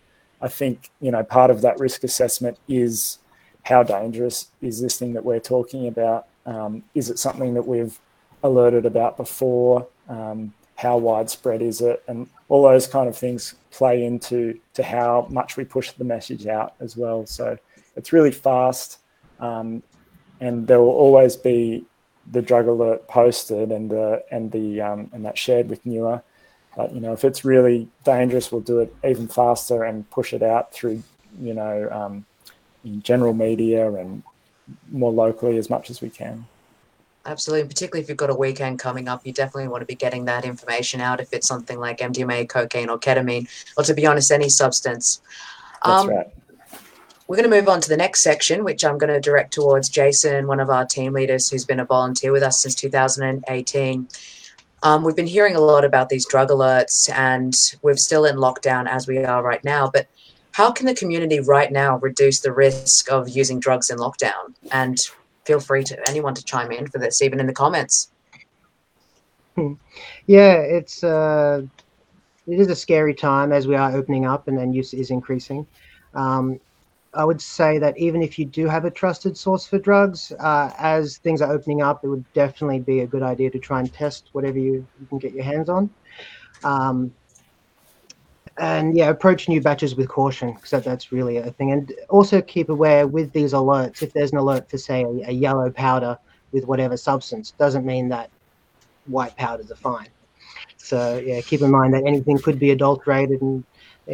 I 0.42 0.48
think 0.48 0.90
you 1.00 1.12
know 1.12 1.22
part 1.22 1.52
of 1.52 1.60
that 1.60 1.78
risk 1.78 2.02
assessment 2.02 2.58
is 2.66 3.18
how 3.68 3.82
dangerous 3.82 4.48
is 4.62 4.80
this 4.80 4.98
thing 4.98 5.12
that 5.12 5.24
we're 5.24 5.38
talking 5.38 5.88
about? 5.88 6.26
Um, 6.46 6.82
is 6.94 7.10
it 7.10 7.18
something 7.18 7.52
that 7.52 7.66
we've 7.66 8.00
alerted 8.42 8.86
about 8.86 9.18
before? 9.18 9.86
Um, 10.08 10.54
how 10.76 10.96
widespread 10.96 11.60
is 11.60 11.82
it? 11.82 12.02
And 12.08 12.28
all 12.48 12.62
those 12.62 12.86
kind 12.86 13.10
of 13.10 13.16
things 13.16 13.56
play 13.70 14.06
into 14.06 14.58
to 14.72 14.82
how 14.82 15.26
much 15.28 15.58
we 15.58 15.64
push 15.64 15.90
the 15.90 16.04
message 16.04 16.46
out 16.46 16.76
as 16.80 16.96
well. 16.96 17.26
So 17.26 17.58
it's 17.94 18.10
really 18.10 18.30
fast. 18.30 19.00
Um, 19.38 19.82
and 20.40 20.66
there 20.66 20.80
will 20.80 20.88
always 20.88 21.36
be 21.36 21.84
the 22.30 22.40
drug 22.40 22.68
alert 22.68 23.06
posted 23.06 23.70
and 23.70 23.90
the 23.90 24.24
and 24.30 24.50
the 24.50 24.80
um, 24.80 25.10
and 25.12 25.26
that 25.26 25.36
shared 25.36 25.68
with 25.68 25.84
NUA. 25.84 26.22
But 26.74 26.94
you 26.94 27.00
know, 27.00 27.12
if 27.12 27.22
it's 27.22 27.44
really 27.44 27.88
dangerous, 28.04 28.50
we'll 28.50 28.62
do 28.62 28.78
it 28.78 28.94
even 29.04 29.28
faster 29.28 29.84
and 29.84 30.08
push 30.08 30.32
it 30.32 30.42
out 30.42 30.72
through 30.72 31.02
you 31.38 31.52
know 31.52 31.88
um, 31.90 32.24
general 33.02 33.34
media 33.34 33.92
and 33.92 34.22
more 34.90 35.12
locally 35.12 35.56
as 35.58 35.70
much 35.70 35.90
as 35.90 36.00
we 36.00 36.10
can. 36.10 36.46
Absolutely, 37.26 37.68
particularly 37.68 38.02
if 38.02 38.08
you've 38.08 38.16
got 38.16 38.30
a 38.30 38.34
weekend 38.34 38.78
coming 38.78 39.06
up, 39.06 39.26
you 39.26 39.32
definitely 39.32 39.68
want 39.68 39.82
to 39.82 39.86
be 39.86 39.94
getting 39.94 40.24
that 40.24 40.44
information 40.44 41.00
out. 41.00 41.20
If 41.20 41.32
it's 41.32 41.46
something 41.46 41.78
like 41.78 41.98
MDMA, 41.98 42.48
cocaine, 42.48 42.88
or 42.88 42.98
ketamine, 42.98 43.48
or 43.76 43.84
to 43.84 43.92
be 43.92 44.06
honest, 44.06 44.30
any 44.30 44.48
substance. 44.48 45.20
That's 45.84 46.04
um, 46.04 46.08
right. 46.08 46.26
We're 47.26 47.36
going 47.36 47.50
to 47.50 47.54
move 47.54 47.68
on 47.68 47.82
to 47.82 47.88
the 47.90 47.96
next 47.98 48.22
section, 48.22 48.64
which 48.64 48.82
I'm 48.82 48.96
going 48.96 49.12
to 49.12 49.20
direct 49.20 49.52
towards 49.52 49.90
Jason, 49.90 50.46
one 50.46 50.60
of 50.60 50.70
our 50.70 50.86
team 50.86 51.12
leaders 51.12 51.50
who's 51.50 51.66
been 51.66 51.80
a 51.80 51.84
volunteer 51.84 52.32
with 52.32 52.42
us 52.42 52.62
since 52.62 52.74
2018. 52.74 54.08
Um, 54.82 55.04
we've 55.04 55.14
been 55.14 55.26
hearing 55.26 55.54
a 55.54 55.60
lot 55.60 55.84
about 55.84 56.08
these 56.08 56.24
drug 56.26 56.48
alerts, 56.48 57.10
and 57.12 57.54
we're 57.82 57.96
still 57.96 58.24
in 58.24 58.36
lockdown 58.36 58.88
as 58.88 59.06
we 59.06 59.18
are 59.18 59.42
right 59.42 59.62
now. 59.62 59.90
But 59.92 60.06
how 60.58 60.72
can 60.72 60.86
the 60.86 60.94
community 60.94 61.38
right 61.38 61.70
now 61.70 61.98
reduce 61.98 62.40
the 62.40 62.52
risk 62.52 63.12
of 63.12 63.28
using 63.28 63.60
drugs 63.60 63.90
in 63.90 63.98
lockdown? 63.98 64.56
And 64.72 64.98
feel 65.44 65.60
free 65.60 65.84
to 65.84 66.08
anyone 66.10 66.34
to 66.34 66.44
chime 66.44 66.72
in 66.72 66.88
for 66.88 66.98
this, 66.98 67.22
even 67.22 67.38
in 67.38 67.46
the 67.46 67.52
comments. 67.52 68.10
Hmm. 69.54 69.74
Yeah, 70.26 70.54
it's 70.54 71.04
uh, 71.04 71.62
it 72.48 72.58
is 72.58 72.66
a 72.66 72.74
scary 72.74 73.14
time 73.14 73.52
as 73.52 73.68
we 73.68 73.76
are 73.76 73.94
opening 73.94 74.26
up 74.26 74.48
and 74.48 74.58
then 74.58 74.72
use 74.72 74.92
is 74.94 75.12
increasing. 75.12 75.64
Um, 76.14 76.58
I 77.14 77.24
would 77.24 77.40
say 77.40 77.78
that 77.78 77.96
even 77.96 78.20
if 78.20 78.36
you 78.36 78.44
do 78.44 78.66
have 78.66 78.84
a 78.84 78.90
trusted 78.90 79.36
source 79.36 79.64
for 79.64 79.78
drugs, 79.78 80.32
uh, 80.40 80.72
as 80.76 81.18
things 81.18 81.40
are 81.40 81.52
opening 81.52 81.82
up, 81.82 82.02
it 82.02 82.08
would 82.08 82.24
definitely 82.32 82.80
be 82.80 83.00
a 83.00 83.06
good 83.06 83.22
idea 83.22 83.48
to 83.50 83.60
try 83.60 83.78
and 83.78 83.92
test 83.92 84.30
whatever 84.32 84.58
you, 84.58 84.84
you 85.00 85.06
can 85.08 85.18
get 85.18 85.34
your 85.34 85.44
hands 85.44 85.68
on. 85.68 85.88
Um, 86.64 87.12
and 88.58 88.96
yeah, 88.96 89.08
approach 89.08 89.48
new 89.48 89.60
batches 89.60 89.94
with 89.96 90.08
caution 90.08 90.52
because 90.54 90.70
that, 90.70 90.84
that's 90.84 91.12
really 91.12 91.36
a 91.38 91.50
thing. 91.52 91.72
And 91.72 91.92
also 92.08 92.40
keep 92.40 92.68
aware 92.68 93.06
with 93.06 93.32
these 93.32 93.52
alerts, 93.52 94.02
if 94.02 94.12
there's 94.12 94.32
an 94.32 94.38
alert 94.38 94.68
for, 94.68 94.78
say, 94.78 95.02
a, 95.02 95.28
a 95.28 95.32
yellow 95.32 95.70
powder 95.70 96.18
with 96.52 96.64
whatever 96.66 96.96
substance, 96.96 97.52
doesn't 97.52 97.84
mean 97.84 98.08
that 98.08 98.30
white 99.06 99.36
powders 99.36 99.70
are 99.70 99.76
fine. 99.76 100.08
So 100.76 101.18
yeah, 101.24 101.40
keep 101.40 101.60
in 101.60 101.70
mind 101.70 101.94
that 101.94 102.04
anything 102.06 102.38
could 102.38 102.58
be 102.58 102.70
adulterated 102.70 103.42
and 103.42 103.64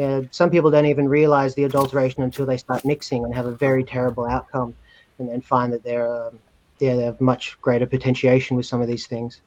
uh, 0.01 0.23
some 0.31 0.51
people 0.51 0.71
don't 0.71 0.87
even 0.87 1.09
realize 1.09 1.55
the 1.55 1.65
adulteration 1.65 2.23
until 2.23 2.47
they 2.47 2.57
start 2.57 2.85
mixing 2.85 3.25
and 3.25 3.35
have 3.35 3.47
a 3.47 3.53
very 3.53 3.85
terrible 3.85 4.27
outcome, 4.27 4.75
and 5.19 5.29
then 5.29 5.41
find 5.41 5.73
that 5.73 5.85
they're 5.85 6.27
um, 6.27 6.39
yeah, 6.81 6.97
they 6.97 7.05
have 7.05 7.21
much 7.21 7.57
greater 7.63 7.87
potentiation 7.87 8.57
with 8.57 8.67
some 8.67 8.81
of 8.83 8.89
these 8.89 9.07
things. 9.07 9.41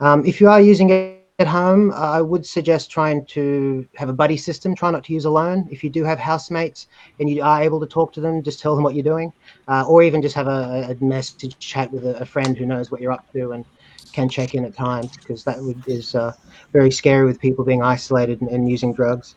Um, 0.00 0.26
if 0.26 0.40
you 0.40 0.48
are 0.48 0.60
using 0.60 0.90
at 1.38 1.46
home, 1.46 1.92
I 1.92 2.20
would 2.20 2.44
suggest 2.44 2.90
trying 2.90 3.24
to 3.26 3.86
have 3.96 4.08
a 4.08 4.12
buddy 4.12 4.36
system. 4.36 4.74
Try 4.74 4.90
not 4.90 5.02
to 5.04 5.14
use 5.14 5.24
alone. 5.24 5.66
If 5.70 5.82
you 5.82 5.88
do 5.88 6.04
have 6.04 6.18
housemates 6.18 6.88
and 7.18 7.28
you 7.28 7.42
are 7.42 7.62
able 7.62 7.80
to 7.80 7.86
talk 7.86 8.12
to 8.14 8.20
them, 8.20 8.42
just 8.42 8.60
tell 8.60 8.74
them 8.74 8.84
what 8.84 8.94
you're 8.94 9.02
doing, 9.02 9.32
uh, 9.66 9.84
or 9.88 10.02
even 10.02 10.20
just 10.20 10.34
have 10.34 10.46
a, 10.46 10.88
a 10.90 11.04
message 11.04 11.58
chat 11.58 11.90
with 11.90 12.04
a, 12.04 12.18
a, 12.18 12.26
friend 12.26 12.56
who 12.56 12.66
knows 12.66 12.90
what 12.90 13.00
you're 13.00 13.12
up 13.12 13.30
to 13.32 13.52
and 13.52 13.64
can 14.12 14.28
check 14.28 14.54
in 14.54 14.64
at 14.64 14.74
times 14.74 15.16
because 15.16 15.42
that 15.42 15.58
would, 15.58 15.82
is 15.88 16.14
uh, 16.14 16.32
very 16.72 16.90
scary 16.90 17.24
with 17.24 17.40
people 17.40 17.64
being 17.64 17.82
isolated 17.82 18.40
and, 18.42 18.50
and 18.50 18.70
using 18.70 18.92
drugs. 18.92 19.36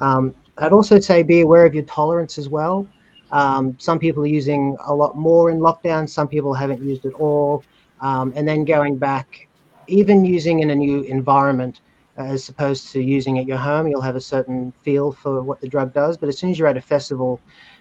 Um, 0.00 0.34
I'd 0.58 0.72
also 0.72 1.00
say 1.00 1.24
be 1.24 1.40
aware 1.40 1.66
of 1.66 1.74
your 1.74 1.84
tolerance 1.84 2.38
as 2.38 2.48
well. 2.48 2.86
Um, 3.32 3.76
some 3.80 3.98
people 3.98 4.22
are 4.22 4.26
using 4.26 4.76
a 4.86 4.94
lot 4.94 5.16
more 5.16 5.50
in 5.50 5.58
lockdown, 5.58 6.08
some 6.08 6.28
people 6.28 6.54
haven't 6.54 6.82
used 6.82 7.04
it 7.04 7.14
all. 7.14 7.64
Um, 8.00 8.32
and 8.36 8.46
then 8.46 8.64
going 8.64 8.96
back, 8.96 9.48
even 9.86 10.24
using 10.24 10.60
in 10.60 10.70
a 10.70 10.74
new 10.74 11.02
environment, 11.02 11.80
as 12.16 12.48
opposed 12.48 12.92
to 12.92 13.02
using 13.02 13.38
at 13.38 13.46
your 13.46 13.56
home, 13.56 13.86
you'll 13.86 14.00
have 14.02 14.16
a 14.16 14.20
certain 14.20 14.72
feel 14.82 15.12
for 15.12 15.42
what 15.42 15.60
the 15.60 15.68
drug 15.68 15.92
does. 15.92 16.16
But 16.16 16.28
as 16.28 16.38
soon 16.38 16.50
as 16.50 16.58
you're 16.58 16.68
at 16.68 16.76
a 16.76 16.82
festival, 16.82 17.40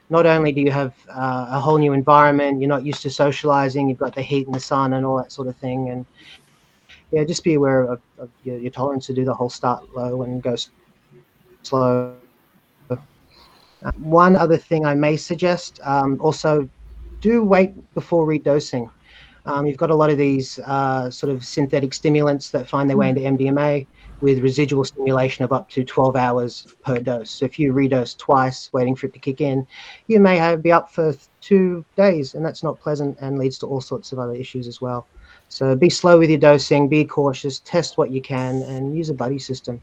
not 0.09 0.25
only 0.25 0.51
do 0.51 0.61
you 0.61 0.71
have 0.71 0.93
uh, 1.09 1.47
a 1.51 1.59
whole 1.59 1.77
new 1.77 1.93
environment, 1.93 2.61
you're 2.61 2.69
not 2.69 2.85
used 2.85 3.01
to 3.03 3.09
socializing, 3.09 3.89
you've 3.89 3.97
got 3.97 4.15
the 4.15 4.21
heat 4.21 4.45
and 4.45 4.55
the 4.55 4.59
sun 4.59 4.93
and 4.93 5.05
all 5.05 5.17
that 5.17 5.31
sort 5.31 5.47
of 5.47 5.55
thing. 5.57 5.89
And 5.89 6.05
yeah, 7.11 7.23
just 7.23 7.43
be 7.43 7.55
aware 7.55 7.83
of, 7.83 8.01
of 8.17 8.29
your, 8.43 8.57
your 8.57 8.71
tolerance 8.71 9.05
to 9.07 9.13
do 9.13 9.25
the 9.25 9.33
whole 9.33 9.49
start 9.49 9.83
low 9.95 10.23
and 10.23 10.41
go 10.41 10.55
slow. 11.63 12.15
Uh, 12.89 13.91
one 13.97 14.35
other 14.35 14.57
thing 14.57 14.85
I 14.85 14.93
may 14.93 15.17
suggest 15.17 15.79
um, 15.83 16.19
also 16.21 16.69
do 17.19 17.43
wait 17.43 17.71
before 17.93 18.27
redosing. 18.27 18.89
Um, 19.45 19.65
you've 19.65 19.77
got 19.77 19.89
a 19.89 19.95
lot 19.95 20.09
of 20.09 20.17
these 20.17 20.59
uh, 20.59 21.09
sort 21.09 21.31
of 21.33 21.43
synthetic 21.43 21.93
stimulants 21.93 22.51
that 22.51 22.69
find 22.69 22.89
their 22.89 22.97
way 22.97 23.09
into 23.09 23.21
MDMA 23.21 23.87
with 24.19 24.39
residual 24.39 24.83
stimulation 24.83 25.43
of 25.43 25.51
up 25.51 25.69
to 25.69 25.83
12 25.83 26.15
hours 26.15 26.67
per 26.83 26.99
dose. 26.99 27.31
So 27.31 27.45
if 27.45 27.57
you 27.57 27.73
redose 27.73 28.17
twice, 28.17 28.69
waiting 28.71 28.95
for 28.95 29.07
it 29.07 29.13
to 29.13 29.19
kick 29.19 29.41
in, 29.41 29.65
you 30.07 30.19
may 30.19 30.37
have, 30.37 30.61
be 30.61 30.71
up 30.71 30.91
for 30.91 31.15
two 31.41 31.85
days, 31.95 32.35
and 32.35 32.45
that's 32.45 32.63
not 32.63 32.79
pleasant 32.79 33.17
and 33.19 33.39
leads 33.39 33.57
to 33.59 33.65
all 33.65 33.81
sorts 33.81 34.11
of 34.11 34.19
other 34.19 34.35
issues 34.35 34.67
as 34.67 34.79
well. 34.79 35.09
So 35.47 35.75
be 35.75 35.89
slow 35.89 36.19
with 36.19 36.29
your 36.29 36.39
dosing, 36.39 36.87
be 36.87 37.03
cautious, 37.03 37.59
test 37.59 37.97
what 37.97 38.11
you 38.11 38.21
can, 38.21 38.61
and 38.61 38.95
use 38.95 39.09
a 39.09 39.15
buddy 39.15 39.39
system 39.39 39.81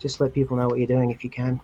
just 0.00 0.20
let 0.20 0.32
people 0.32 0.56
know 0.56 0.66
what 0.66 0.78
you're 0.78 0.86
doing 0.86 1.10
if 1.10 1.22
you 1.22 1.30
can. 1.30 1.60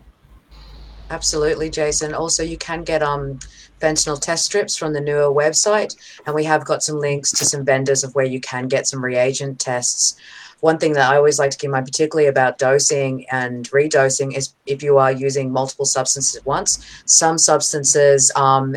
Absolutely, 1.11 1.71
Jason. 1.71 2.15
Also, 2.15 2.43
you 2.43 2.59
can 2.59 2.83
get 2.83 3.03
um, 3.03 3.39
fentanyl 3.81 4.21
test 4.21 4.45
strips 4.45 4.77
from 4.77 4.93
the 4.93 5.01
NUA 5.01 5.33
website, 5.33 5.97
and 6.27 6.35
we 6.35 6.45
have 6.45 6.65
got 6.65 6.83
some 6.83 6.99
links 6.99 7.31
to 7.33 7.45
some 7.45 7.65
vendors 7.65 8.03
of 8.03 8.15
where 8.15 8.25
you 8.25 8.41
can 8.41 8.67
get 8.67 8.87
some 8.87 9.05
reagent 9.05 9.61
tests. 9.61 10.17
One 10.61 10.79
thing 10.79 10.95
that 10.95 11.11
I 11.11 11.17
always 11.17 11.39
like 11.39 11.51
to 11.51 11.57
keep 11.57 11.69
in 11.69 11.73
mind, 11.73 11.87
particularly 11.87 12.29
about 12.29 12.59
dosing 12.59 13.27
and 13.31 13.71
redosing, 13.71 14.37
is 14.37 14.55
if 14.65 14.83
you 14.83 14.99
are 14.99 15.13
using 15.13 15.53
multiple 15.53 15.85
substances 15.85 16.35
at 16.35 16.47
once. 16.47 16.85
Some 17.05 17.39
substances 17.39 18.33
um, 18.35 18.75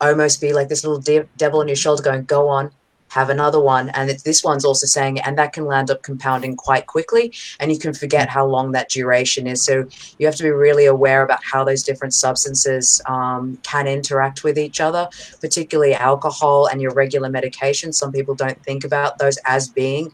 almost 0.00 0.40
be 0.40 0.52
like 0.52 0.68
this 0.68 0.84
little 0.84 1.00
de- 1.00 1.28
devil 1.36 1.60
on 1.60 1.68
your 1.68 1.76
shoulder 1.76 2.02
going, 2.02 2.24
"Go 2.24 2.48
on, 2.48 2.70
have 3.10 3.28
another 3.28 3.60
one 3.60 3.90
and 3.90 4.10
this 4.10 4.42
one's 4.42 4.64
also 4.64 4.86
saying 4.86 5.20
and 5.20 5.36
that 5.36 5.52
can 5.52 5.66
land 5.66 5.90
up 5.90 6.02
compounding 6.02 6.56
quite 6.56 6.86
quickly 6.86 7.32
and 7.58 7.70
you 7.70 7.78
can 7.78 7.92
forget 7.92 8.28
how 8.28 8.46
long 8.46 8.72
that 8.72 8.88
duration 8.88 9.46
is 9.46 9.62
so 9.62 9.86
you 10.18 10.26
have 10.26 10.36
to 10.36 10.42
be 10.42 10.50
really 10.50 10.86
aware 10.86 11.22
about 11.22 11.42
how 11.44 11.62
those 11.64 11.82
different 11.82 12.14
substances 12.14 13.00
um, 13.06 13.58
can 13.62 13.86
interact 13.86 14.44
with 14.44 14.58
each 14.58 14.80
other 14.80 15.08
particularly 15.40 15.94
alcohol 15.94 16.66
and 16.66 16.80
your 16.80 16.92
regular 16.94 17.28
medication 17.28 17.92
some 17.92 18.12
people 18.12 18.34
don't 18.34 18.62
think 18.64 18.84
about 18.84 19.18
those 19.18 19.38
as 19.44 19.68
being 19.68 20.12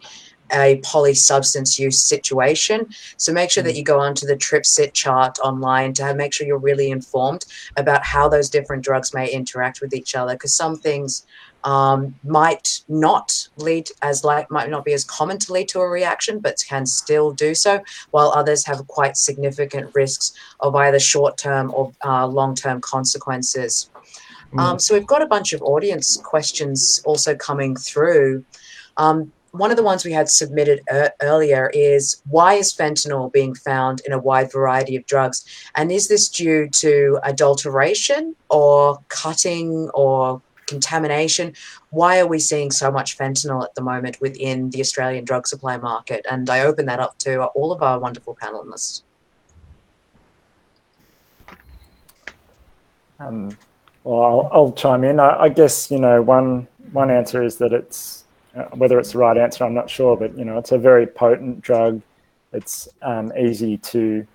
a 0.53 0.81
polysubstance 0.83 1.79
use 1.79 2.01
situation. 2.01 2.89
So 3.17 3.33
make 3.33 3.51
sure 3.51 3.63
that 3.63 3.75
you 3.75 3.83
go 3.83 3.99
onto 4.01 4.27
the 4.27 4.37
TripSit 4.37 4.93
chart 4.93 5.39
online 5.41 5.93
to 5.95 6.05
have, 6.05 6.17
make 6.17 6.33
sure 6.33 6.47
you're 6.47 6.59
really 6.59 6.91
informed 6.91 7.45
about 7.77 8.05
how 8.05 8.29
those 8.29 8.49
different 8.49 8.85
drugs 8.85 9.13
may 9.15 9.31
interact 9.31 9.81
with 9.81 9.95
each 9.95 10.15
other. 10.15 10.35
Because 10.35 10.55
some 10.55 10.77
things 10.77 11.27
um, 11.67 12.15
might 12.25 12.83
not 12.89 13.49
lead 13.57 13.89
as 14.01 14.25
like 14.25 14.51
might 14.51 14.71
not 14.71 14.85
be 14.85 14.95
as 14.95 15.05
common 15.05 15.37
to 15.41 15.53
lead 15.53 15.69
to 15.69 15.81
a 15.81 15.89
reaction, 15.89 16.39
but 16.39 16.65
can 16.67 16.87
still 16.87 17.33
do 17.33 17.55
so, 17.55 17.83
while 18.13 18.31
others 18.31 18.65
have 18.65 18.87
quite 18.87 19.17
significant 19.17 19.93
risks 19.95 20.33
of 20.61 20.75
either 20.77 21.01
short 21.01 21.37
term 21.37 21.73
or 21.75 21.93
uh, 22.05 22.27
long 22.27 22.55
term 22.55 22.81
consequences. 22.81 23.91
Um, 24.57 24.79
so 24.79 24.95
we've 24.95 25.07
got 25.07 25.23
a 25.23 25.27
bunch 25.27 25.53
of 25.53 25.61
audience 25.61 26.17
questions 26.17 27.03
also 27.05 27.35
coming 27.35 27.77
through. 27.77 28.45
Um, 28.97 29.33
one 29.51 29.71
of 29.71 29.77
the 29.77 29.83
ones 29.83 30.05
we 30.05 30.13
had 30.13 30.29
submitted 30.29 30.81
er- 30.91 31.13
earlier 31.21 31.71
is 31.75 32.23
why 32.29 32.55
is 32.55 32.73
fentanyl 32.73 33.33
being 33.33 33.55
found 33.55 34.03
in 34.07 34.13
a 34.13 34.19
wide 34.19 34.53
variety 34.53 34.97
of 34.97 35.05
drugs? 35.07 35.45
And 35.75 35.91
is 35.91 36.09
this 36.09 36.29
due 36.29 36.69
to 36.69 37.19
adulteration 37.23 38.37
or 38.51 38.99
cutting 39.09 39.91
or 39.95 40.41
contamination? 40.67 41.55
Why 41.91 42.21
are 42.21 42.27
we 42.27 42.39
seeing 42.39 42.71
so 42.71 42.91
much 42.91 43.17
fentanyl 43.17 43.65
at 43.65 43.75
the 43.75 43.83
moment 43.83 44.21
within 44.21 44.71
the 44.71 44.81
Australian 44.81 45.25
drug 45.25 45.47
supply 45.47 45.77
market? 45.77 46.27
And 46.31 46.49
I 46.51 46.61
open 46.61 46.87
that 46.87 47.01
up 47.01 47.19
to 47.21 47.45
all 47.45 47.73
of 47.73 47.83
our 47.83 47.99
wonderful 47.99 48.37
panelists. 48.41 49.03
Um, 53.19 53.57
well, 54.05 54.23
I'll, 54.23 54.51
I'll 54.53 54.73
chime 54.73 55.05
in. 55.05 55.19
I, 55.21 55.43
I, 55.43 55.49
guess 55.49 55.91
you 55.91 55.99
know 55.99 56.21
one 56.21 56.69
one 56.93 57.11
answer 57.11 57.43
is 57.43 57.57
that 57.57 57.73
it's 57.73 58.25
uh, 58.55 58.65
whether 58.75 58.99
it's 58.99 59.13
the 59.13 59.19
right 59.19 59.37
answer, 59.37 59.65
I'm 59.65 59.75
not 59.75 59.89
sure, 59.89 60.17
but 60.17 60.37
you 60.37 60.45
know 60.45 60.59
it's 60.59 60.73
a 60.73 60.79
very 60.79 61.07
potent 61.07 61.63
drug. 61.63 62.03
It's 62.53 62.89
um, 63.03 63.33
easy 63.37 63.79
to 63.79 64.27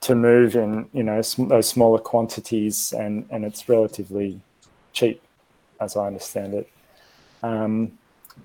to 0.00 0.14
move 0.14 0.56
in 0.56 0.88
you 0.92 1.02
know 1.02 1.22
sm- 1.22 1.48
those 1.48 1.68
smaller 1.68 1.98
quantities, 1.98 2.92
and 2.92 3.26
and 3.30 3.44
it's 3.44 3.68
relatively 3.68 4.40
cheap, 4.98 5.22
as 5.80 5.96
I 5.96 6.06
understand 6.06 6.54
it. 6.54 6.68
Um, 7.42 7.92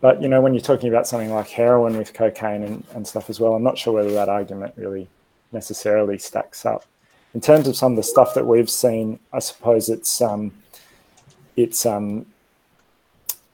but 0.02 0.22
you 0.22 0.28
know 0.28 0.42
when 0.42 0.54
you're 0.54 0.62
talking 0.62 0.90
about 0.90 1.08
something 1.08 1.32
like 1.32 1.50
heroin 1.50 1.98
with 1.98 2.14
cocaine 2.14 2.64
and, 2.64 2.84
and 2.94 3.08
stuff 3.08 3.30
as 3.30 3.40
well, 3.40 3.54
I'm 3.54 3.64
not 3.64 3.78
sure 3.78 3.94
whether 3.94 4.12
that 4.12 4.30
argument 4.30 4.74
really 4.76 5.08
necessarily 5.52 6.18
stacks 6.18 6.66
up 6.66 6.86
in 7.34 7.42
terms 7.42 7.68
of 7.68 7.76
some 7.76 7.94
of 7.94 7.96
the 7.96 8.04
stuff 8.04 8.34
that 8.36 8.46
we've 8.46 8.70
seen, 8.70 9.20
I 9.32 9.40
suppose 9.40 9.90
it's 9.90 10.22
um, 10.22 10.52
it's 11.56 11.86
um, 11.86 12.26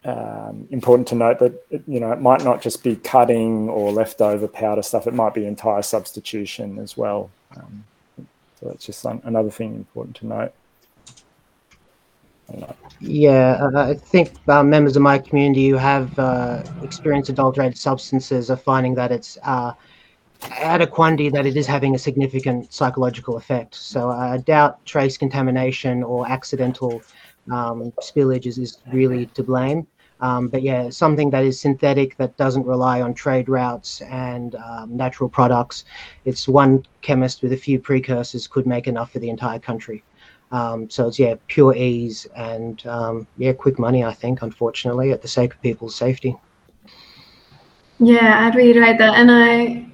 um, 0.04 0.68
important 0.72 1.08
to 1.10 1.16
note 1.16 1.40
that 1.40 1.54
you 1.88 2.00
know 2.00 2.12
it 2.12 2.22
might 2.22 2.44
not 2.44 2.62
just 2.62 2.84
be 2.84 2.96
cutting 2.98 3.70
or 3.70 3.92
leftover 3.92 4.48
powder 4.48 4.82
stuff; 4.82 5.08
it 5.08 5.14
might 5.14 5.34
be 5.34 5.46
entire 5.46 5.82
substitution 5.82 6.80
as 6.80 6.98
well. 6.98 7.30
Um, 7.56 7.86
so 8.60 8.68
that's 8.68 8.86
just 8.86 9.06
another 9.06 9.50
thing 9.50 9.76
important 9.76 10.18
to 10.18 10.28
note. 10.28 10.54
Yeah, 13.00 13.70
I 13.76 13.94
think 13.94 14.34
uh, 14.48 14.62
members 14.62 14.98
of 14.98 15.02
my 15.02 15.20
community 15.20 15.70
who 15.70 15.78
have 15.78 16.18
uh, 16.20 16.64
experienced 16.84 17.30
adulterated 17.30 17.78
substances 17.78 18.52
are 18.52 18.58
finding 18.58 18.94
that 18.96 19.12
it's 19.12 19.38
uh, 19.44 19.74
at 20.52 20.82
a 20.82 20.88
quantity 20.88 21.30
that 21.30 21.46
it 21.46 21.56
is 21.56 21.66
having 21.66 21.96
a 21.96 21.98
significant 21.98 22.74
psychological 22.74 23.38
effect. 23.38 23.76
So 23.76 24.10
I 24.10 24.38
doubt 24.38 24.86
trace 24.86 25.18
contamination 25.18 26.04
or 26.04 26.28
accidental 26.28 27.02
um, 27.52 27.94
spillage 28.02 28.46
is, 28.46 28.58
is, 28.58 28.80
really 28.92 29.28
to 29.28 29.44
blame. 29.44 29.88
Um, 30.22 30.50
but 30.50 30.62
yeah, 30.62 30.90
something 30.90 31.30
that 31.30 31.46
is 31.46 31.62
synthetic 31.62 32.18
that 32.18 32.36
doesn't 32.36 32.66
rely 32.66 33.02
on 33.02 33.14
trade 33.14 33.48
routes 33.48 34.02
and 34.02 34.56
um, 34.56 34.96
natural 34.96 35.30
products. 35.30 35.86
It's 36.26 36.48
one 36.48 36.84
chemist 37.02 37.42
with 37.42 37.54
a 37.54 37.58
few 37.58 37.80
precursors 37.80 38.46
could 38.46 38.68
make 38.68 38.88
enough 38.88 39.12
for 39.12 39.20
the 39.20 39.30
entire 39.30 39.60
country. 39.60 40.04
Um, 40.52 40.90
so 40.90 41.08
it's 41.08 41.20
yeah, 41.20 41.36
pure 41.48 41.76
ease 41.76 42.28
and 42.36 42.86
um, 42.88 43.28
yeah, 43.38 43.54
quick 43.54 43.78
money. 43.78 44.04
I 44.04 44.14
think, 44.14 44.42
unfortunately, 44.42 45.12
at 45.12 45.22
the 45.22 45.28
sake 45.28 45.54
of 45.54 45.62
people's 45.62 45.96
safety. 45.96 46.36
Yeah, 48.00 48.48
I'd 48.48 48.56
reiterate 48.56 48.98
that, 48.98 49.16
and 49.16 49.30
I 49.30 49.90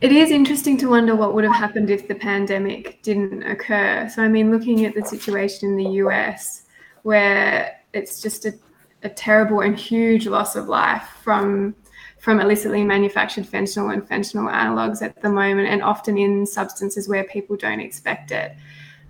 it 0.00 0.12
is 0.12 0.30
interesting 0.30 0.78
to 0.78 0.88
wonder 0.88 1.14
what 1.14 1.34
would 1.34 1.44
have 1.44 1.54
happened 1.54 1.90
if 1.90 2.08
the 2.08 2.14
pandemic 2.14 3.02
didn't 3.02 3.42
occur. 3.42 4.08
So, 4.08 4.22
I 4.22 4.28
mean, 4.28 4.50
looking 4.50 4.86
at 4.86 4.94
the 4.94 5.04
situation 5.04 5.70
in 5.70 5.76
the 5.76 5.90
US, 6.04 6.64
where 7.02 7.78
it's 7.92 8.22
just 8.22 8.46
a, 8.46 8.54
a 9.02 9.10
terrible 9.10 9.60
and 9.60 9.78
huge 9.78 10.26
loss 10.26 10.56
of 10.56 10.68
life 10.68 11.06
from 11.22 11.74
from 12.18 12.38
illicitly 12.38 12.84
manufactured 12.84 13.44
fentanyl 13.44 13.94
and 13.94 14.06
fentanyl 14.06 14.52
analogs 14.52 15.00
at 15.00 15.20
the 15.22 15.30
moment, 15.30 15.68
and 15.68 15.82
often 15.82 16.18
in 16.18 16.46
substances 16.46 17.08
where 17.08 17.24
people 17.24 17.56
don't 17.56 17.80
expect 17.80 18.30
it. 18.30 18.54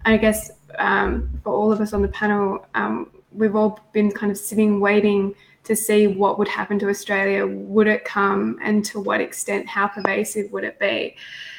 I 0.05 0.17
guess 0.17 0.51
um, 0.79 1.41
for 1.43 1.53
all 1.53 1.73
of 1.73 1.81
us 1.81 1.93
on 1.93 2.03
the 2.03 2.09
panel, 2.09 2.67
um, 2.75 3.11
we've 3.33 3.57
all 3.57 3.81
been 3.93 4.11
kind 4.11 4.31
of 4.31 4.39
sitting 4.39 4.81
waiting 4.81 5.35
to 5.65 5.77
see 5.77 6.07
what 6.07 6.39
would 6.39 6.49
happen 6.49 6.79
to 6.79 6.89
Australia. 6.89 7.47
Would 7.47 7.87
it 7.87 8.05
come, 8.05 8.59
and 8.63 8.85
to 8.87 9.01
what 9.01 9.21
extent? 9.21 9.69
How 9.69 9.89
pervasive 9.89 10.51
would 10.53 10.65
it 10.65 10.79
be? 10.79 11.17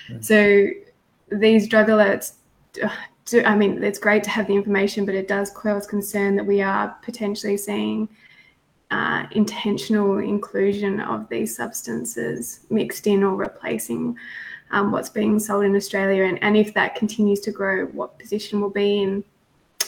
Mm. 0.10 0.24
So 0.24 0.68
these 1.32 1.68
drug 1.68 1.88
alerts. 1.88 2.34
Do, 3.26 3.44
I 3.44 3.56
mean, 3.56 3.84
it's 3.84 4.00
great 4.00 4.24
to 4.24 4.30
have 4.32 4.48
the 4.48 4.56
information, 4.56 5.06
but 5.06 5.14
it 5.14 5.28
does 5.28 5.52
cause 5.52 5.86
concern 5.86 6.36
that 6.36 6.46
we 6.46 6.62
are 6.62 6.98
potentially 7.04 7.56
seeing 7.56 8.10
uh, 8.92 9.26
intentional 9.32 10.18
inclusion 10.18 11.00
of 11.00 11.30
these 11.30 11.56
substances 11.56 12.62
mixed 12.70 13.08
in 13.08 13.24
or 13.24 13.36
replacing 13.36 14.18
um, 14.72 14.92
what's 14.92 15.10
being 15.10 15.40
sold 15.40 15.66
in 15.66 15.76
Australia. 15.76 16.24
And, 16.24 16.42
and 16.44 16.58
if 16.58 16.74
that 16.74 16.96
continues 16.96 17.40
to 17.42 17.52
grow, 17.52 17.86
what 17.88 18.18
position 18.18 18.62
will 18.62 18.70
be 18.70 19.04
in 19.04 19.24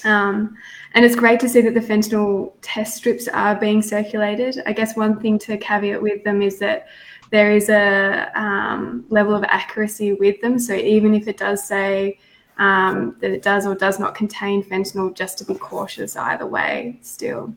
um, 0.05 0.57
and 0.93 1.05
it's 1.05 1.15
great 1.15 1.39
to 1.41 1.49
see 1.49 1.61
that 1.61 1.73
the 1.73 1.79
fentanyl 1.79 2.53
test 2.61 2.97
strips 2.97 3.27
are 3.27 3.55
being 3.55 3.81
circulated. 3.81 4.61
I 4.65 4.73
guess 4.73 4.95
one 4.95 5.19
thing 5.19 5.39
to 5.39 5.57
caveat 5.57 6.01
with 6.01 6.23
them 6.23 6.41
is 6.41 6.59
that 6.59 6.87
there 7.31 7.51
is 7.51 7.69
a 7.69 8.31
um, 8.35 9.05
level 9.09 9.33
of 9.33 9.43
accuracy 9.45 10.13
with 10.13 10.39
them. 10.41 10.59
So 10.59 10.73
even 10.73 11.15
if 11.15 11.27
it 11.27 11.37
does 11.37 11.63
say 11.63 12.19
um, 12.57 13.15
that 13.21 13.31
it 13.31 13.41
does 13.41 13.65
or 13.65 13.75
does 13.75 13.99
not 13.99 14.13
contain 14.13 14.63
fentanyl, 14.63 15.15
just 15.15 15.37
to 15.39 15.45
be 15.45 15.55
cautious 15.55 16.15
either 16.15 16.45
way, 16.45 16.99
still. 17.01 17.55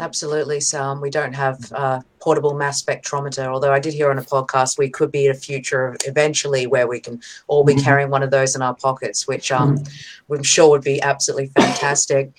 Absolutely, 0.00 0.60
Sam. 0.60 1.00
We 1.00 1.10
don't 1.10 1.34
have 1.34 1.70
a 1.72 2.02
portable 2.20 2.54
mass 2.54 2.82
spectrometer, 2.82 3.46
although 3.46 3.72
I 3.72 3.78
did 3.78 3.94
hear 3.94 4.10
on 4.10 4.18
a 4.18 4.22
podcast 4.22 4.78
we 4.78 4.88
could 4.88 5.12
be 5.12 5.26
in 5.26 5.32
a 5.32 5.34
future 5.34 5.96
eventually 6.06 6.66
where 6.66 6.86
we 6.86 7.00
can 7.00 7.20
all 7.48 7.64
be 7.64 7.74
mm-hmm. 7.74 7.84
carrying 7.84 8.10
one 8.10 8.22
of 8.22 8.30
those 8.30 8.56
in 8.56 8.62
our 8.62 8.74
pockets, 8.74 9.28
which 9.28 9.52
um, 9.52 9.76
mm-hmm. 9.76 10.32
I'm 10.32 10.42
sure 10.42 10.70
would 10.70 10.82
be 10.82 11.02
absolutely 11.02 11.48
fantastic. 11.48 12.32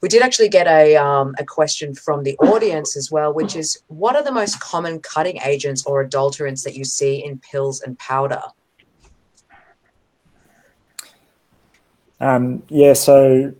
we 0.00 0.08
did 0.08 0.22
actually 0.22 0.48
get 0.48 0.66
a, 0.66 0.96
um, 0.96 1.34
a 1.38 1.44
question 1.44 1.94
from 1.94 2.22
the 2.22 2.36
audience 2.38 2.96
as 2.96 3.10
well, 3.10 3.32
which 3.32 3.56
is 3.56 3.82
what 3.88 4.16
are 4.16 4.24
the 4.24 4.32
most 4.32 4.58
common 4.60 5.00
cutting 5.00 5.38
agents 5.44 5.84
or 5.84 6.04
adulterants 6.04 6.64
that 6.64 6.74
you 6.74 6.84
see 6.84 7.22
in 7.24 7.38
pills 7.38 7.82
and 7.82 7.98
powder? 7.98 8.42
Um, 12.18 12.62
yeah, 12.68 12.94
so 12.94 13.52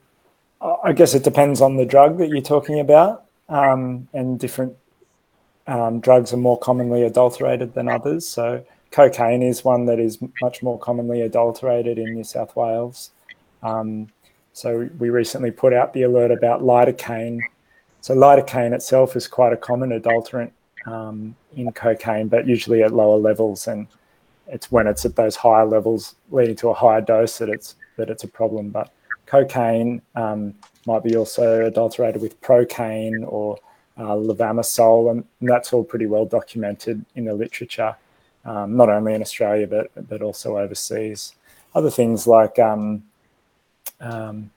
I 0.82 0.92
guess 0.94 1.14
it 1.14 1.22
depends 1.22 1.60
on 1.60 1.76
the 1.76 1.84
drug 1.84 2.16
that 2.18 2.28
you're 2.28 2.40
talking 2.40 2.80
about 2.80 3.25
um, 3.48 4.08
and 4.12 4.38
different 4.38 4.76
um, 5.66 6.00
drugs 6.00 6.32
are 6.32 6.38
more 6.38 6.58
commonly 6.58 7.02
adulterated 7.02 7.74
than 7.74 7.88
others. 7.88 8.28
So 8.28 8.64
cocaine 8.90 9.42
is 9.42 9.64
one 9.64 9.86
that 9.86 9.98
is 9.98 10.18
much 10.40 10.62
more 10.62 10.78
commonly 10.78 11.22
adulterated 11.22 11.98
in 11.98 12.14
New 12.14 12.24
South 12.24 12.54
Wales. 12.56 13.10
Um, 13.62 14.08
so 14.52 14.88
we 14.98 15.10
recently 15.10 15.50
put 15.50 15.72
out 15.72 15.92
the 15.92 16.02
alert 16.02 16.30
about 16.30 16.62
lidocaine. 16.62 17.40
So 18.00 18.14
lidocaine 18.14 18.72
itself 18.72 19.16
is 19.16 19.26
quite 19.28 19.52
a 19.52 19.56
common 19.56 19.92
adulterant 19.92 20.52
um, 20.86 21.34
in 21.56 21.70
cocaine, 21.72 22.28
but 22.28 22.46
usually 22.46 22.82
at 22.82 22.94
lower 22.94 23.18
levels, 23.18 23.66
and 23.66 23.86
it's 24.46 24.70
when 24.70 24.86
it's 24.86 25.04
at 25.04 25.16
those 25.16 25.34
higher 25.36 25.66
levels, 25.66 26.14
leading 26.30 26.56
to 26.56 26.68
a 26.68 26.74
higher 26.74 27.00
dose, 27.00 27.38
that 27.38 27.48
it's 27.48 27.74
that 27.96 28.08
it's 28.08 28.24
a 28.24 28.28
problem. 28.28 28.70
But 28.70 28.92
cocaine 29.26 30.00
um, 30.14 30.54
might 30.86 31.02
be 31.02 31.16
also 31.16 31.64
adulterated 31.64 32.22
with 32.22 32.40
procaine 32.40 33.24
or 33.26 33.58
uh, 33.98 34.14
levamisole, 34.14 35.10
and, 35.10 35.24
and, 35.40 35.48
that's 35.48 35.72
all 35.72 35.82
pretty 35.82 36.06
well 36.06 36.26
documented 36.26 37.04
in 37.14 37.24
the 37.24 37.34
literature, 37.34 37.96
um, 38.44 38.76
not 38.76 38.88
only 38.88 39.14
in 39.14 39.22
Australia 39.22 39.66
but 39.66 39.90
but 40.08 40.22
also 40.22 40.58
overseas. 40.58 41.34
Other 41.74 41.90
things 41.90 42.26
like 42.26 42.58
um, 42.58 43.02
um, 44.00 44.50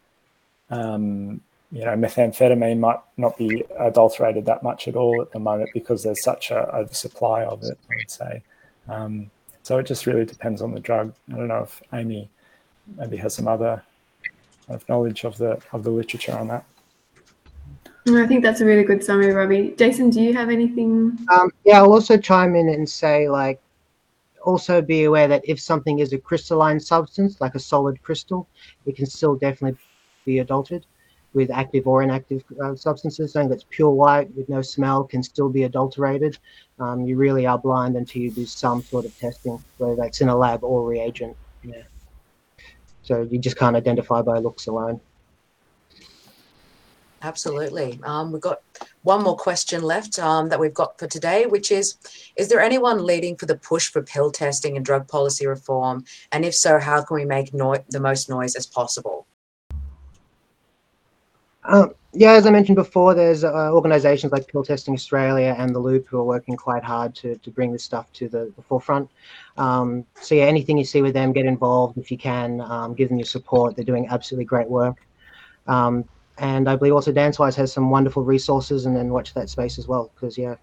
um 0.69 1.41
you 1.71 1.85
know 1.85 1.95
methamphetamine 1.95 2.79
might 2.79 2.99
not 3.17 3.37
be 3.37 3.63
adulterated 3.79 4.45
that 4.45 4.63
much 4.63 4.87
at 4.87 4.95
all 4.95 5.21
at 5.21 5.31
the 5.31 5.39
moment 5.39 5.69
because 5.73 6.03
there's 6.03 6.23
such 6.23 6.51
a 6.51 6.67
oversupply 6.75 7.43
of 7.43 7.63
it. 7.63 7.77
I 7.89 7.95
would 7.95 8.11
say. 8.11 8.43
Um, 8.87 9.31
so 9.63 9.77
it 9.77 9.85
just 9.85 10.07
really 10.07 10.25
depends 10.25 10.61
on 10.61 10.73
the 10.73 10.79
drug. 10.79 11.13
I 11.31 11.37
don't 11.37 11.47
know 11.47 11.63
if 11.63 11.81
Amy 11.93 12.29
maybe 12.97 13.17
has 13.17 13.35
some 13.35 13.47
other 13.47 13.83
of 14.69 14.87
knowledge 14.87 15.23
of 15.25 15.37
the 15.37 15.59
of 15.73 15.83
the 15.83 15.89
literature 15.89 16.37
on 16.37 16.47
that. 16.47 16.63
I 18.07 18.25
think 18.25 18.43
that's 18.43 18.61
a 18.61 18.65
really 18.65 18.83
good 18.83 19.03
summary, 19.03 19.31
Robbie. 19.31 19.75
Jason, 19.77 20.09
do 20.09 20.21
you 20.21 20.33
have 20.33 20.49
anything? 20.49 21.17
Um, 21.31 21.51
yeah, 21.63 21.77
I'll 21.77 21.93
also 21.93 22.17
chime 22.17 22.55
in 22.55 22.69
and 22.69 22.89
say, 22.89 23.29
like, 23.29 23.61
also 24.43 24.81
be 24.81 25.03
aware 25.03 25.27
that 25.27 25.43
if 25.45 25.59
something 25.59 25.99
is 25.99 26.13
a 26.13 26.17
crystalline 26.17 26.79
substance, 26.79 27.39
like 27.41 27.55
a 27.55 27.59
solid 27.59 28.01
crystal, 28.01 28.47
it 28.85 28.95
can 28.95 29.05
still 29.05 29.35
definitely 29.35 29.79
be 30.25 30.39
adulterated 30.39 30.87
with 31.33 31.51
active 31.51 31.87
or 31.87 32.01
inactive 32.01 32.43
uh, 32.63 32.75
substances. 32.75 33.33
Something 33.33 33.49
that's 33.49 33.65
pure 33.69 33.91
white 33.91 34.33
with 34.35 34.49
no 34.49 34.61
smell 34.61 35.03
can 35.03 35.21
still 35.21 35.49
be 35.49 35.63
adulterated. 35.63 36.39
Um, 36.79 37.05
you 37.05 37.17
really 37.17 37.45
are 37.45 37.59
blind 37.59 37.95
until 37.95 38.23
you 38.23 38.31
do 38.31 38.45
some 38.45 38.81
sort 38.81 39.05
of 39.05 39.15
testing, 39.19 39.63
whether 39.77 39.95
that's 39.95 40.21
in 40.21 40.29
a 40.29 40.35
lab 40.35 40.63
or 40.63 40.87
reagent. 40.87 41.35
Yeah. 41.63 41.83
So 43.09 43.27
you 43.31 43.39
just 43.39 43.57
can't 43.57 43.75
identify 43.75 44.21
by 44.21 44.37
looks 44.37 44.67
alone. 44.67 45.01
Absolutely. 47.23 47.99
Um, 48.03 48.31
we've 48.31 48.39
got 48.39 48.61
one 49.01 49.23
more 49.23 49.35
question 49.35 49.81
left 49.81 50.19
um, 50.19 50.49
that 50.49 50.59
we've 50.59 50.75
got 50.75 50.99
for 50.99 51.07
today, 51.07 51.47
which 51.47 51.71
is 51.71 51.97
Is 52.35 52.49
there 52.49 52.59
anyone 52.59 53.03
leading 53.03 53.35
for 53.35 53.47
the 53.47 53.57
push 53.57 53.89
for 53.89 54.03
pill 54.03 54.31
testing 54.31 54.77
and 54.77 54.85
drug 54.85 55.07
policy 55.07 55.47
reform? 55.47 56.05
And 56.31 56.45
if 56.45 56.53
so, 56.53 56.77
how 56.77 57.01
can 57.01 57.15
we 57.15 57.25
make 57.25 57.51
no- 57.51 57.83
the 57.89 57.99
most 57.99 58.29
noise 58.29 58.55
as 58.55 58.67
possible? 58.67 59.18
Um, 61.69 61.93
yeah, 62.13 62.31
as 62.31 62.47
I 62.47 62.49
mentioned 62.49 62.75
before, 62.75 63.13
there's 63.13 63.43
uh, 63.43 63.71
organisations 63.71 64.33
like 64.33 64.47
Pill 64.47 64.63
Testing 64.63 64.95
Australia 64.95 65.55
and 65.55 65.75
the 65.75 65.79
Loop 65.79 66.07
who 66.07 66.17
are 66.17 66.23
working 66.23 66.55
quite 66.57 66.83
hard 66.83 67.13
to, 67.17 67.35
to 67.37 67.51
bring 67.51 67.71
this 67.71 67.83
stuff 67.83 68.11
to 68.13 68.27
the, 68.27 68.51
the 68.55 68.63
forefront. 68.63 69.07
Um, 69.57 70.03
so 70.19 70.33
yeah, 70.33 70.45
anything 70.45 70.79
you 70.79 70.85
see 70.85 71.03
with 71.03 71.13
them, 71.13 71.31
get 71.31 71.45
involved 71.45 71.99
if 71.99 72.09
you 72.09 72.17
can. 72.17 72.61
Um, 72.61 72.95
give 72.95 73.09
them 73.09 73.19
your 73.19 73.27
support. 73.27 73.75
They're 73.75 73.85
doing 73.85 74.07
absolutely 74.09 74.45
great 74.45 74.67
work. 74.67 74.97
Um, 75.67 76.03
and 76.39 76.67
I 76.67 76.75
believe 76.75 76.93
also 76.93 77.11
DanceWize 77.11 77.55
has 77.55 77.71
some 77.71 77.91
wonderful 77.91 78.23
resources, 78.23 78.87
and 78.87 78.95
then 78.95 79.09
watch 79.09 79.35
that 79.35 79.49
space 79.49 79.77
as 79.77 79.87
well. 79.87 80.09
Because 80.15 80.37
yeah, 80.37 80.55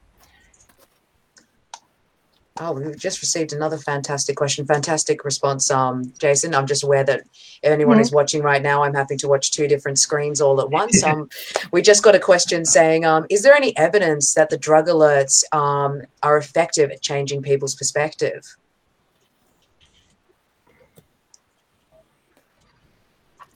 Oh, 2.59 2.72
we've 2.72 2.96
just 2.98 3.20
received 3.20 3.52
another 3.52 3.76
fantastic 3.76 4.34
question. 4.36 4.64
Fantastic 4.64 5.24
response, 5.26 5.70
um, 5.70 6.11
Jason. 6.18 6.54
I'm 6.54 6.66
just 6.66 6.82
aware 6.84 7.04
that 7.04 7.20
if 7.62 7.70
anyone 7.70 8.00
is 8.00 8.12
watching 8.12 8.42
right 8.42 8.62
now, 8.62 8.82
I'm 8.82 8.94
having 8.94 9.18
to 9.18 9.28
watch 9.28 9.50
two 9.52 9.68
different 9.68 9.98
screens 9.98 10.40
all 10.40 10.61
at 10.61 10.70
once. 10.70 11.02
Um, 11.07 11.28
we 11.70 11.82
just 11.82 12.02
got 12.02 12.14
a 12.14 12.18
question 12.18 12.64
saying, 12.64 13.04
um, 13.04 13.26
is 13.30 13.42
there 13.42 13.54
any 13.54 13.76
evidence 13.76 14.32
that 14.34 14.48
the 14.50 14.57
drug 14.57 14.86
alerts 14.88 15.44
um, 15.54 16.02
are 16.22 16.38
effective 16.38 16.90
at 16.90 17.02
changing 17.02 17.42
people's 17.42 17.74
perspective? 17.74 18.42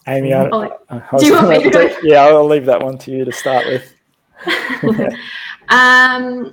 Amy, 0.06 0.32
I, 0.34 0.48
Oh, 0.50 0.78
I 0.88 1.02
was 1.12 1.22
do 1.22 1.28
you 1.28 1.34
want 1.34 1.48
me 1.48 1.54
gonna 1.58 1.64
to 1.64 1.70
go? 1.70 1.78
let- 1.84 2.04
yeah, 2.04 2.22
I'll 2.24 2.46
leave 2.46 2.66
that 2.66 2.82
one 2.82 2.98
to 2.98 3.10
you 3.10 3.24
to 3.24 3.32
start 3.32 3.66
with. 3.66 3.94
Um, 5.72 6.52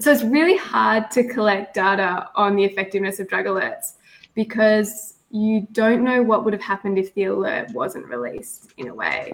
so 0.00 0.10
it's 0.10 0.22
really 0.22 0.56
hard 0.56 1.10
to 1.12 1.24
collect 1.24 1.74
data 1.74 2.28
on 2.34 2.56
the 2.56 2.64
effectiveness 2.64 3.20
of 3.20 3.28
drug 3.28 3.46
alerts 3.46 3.92
because 4.34 5.14
you 5.30 5.66
don't 5.72 6.02
know 6.02 6.22
what 6.22 6.44
would 6.44 6.52
have 6.52 6.62
happened 6.62 6.98
if 6.98 7.14
the 7.14 7.24
alert 7.24 7.70
wasn't 7.70 8.04
released 8.06 8.72
in 8.78 8.88
a 8.88 8.94
way. 8.94 9.32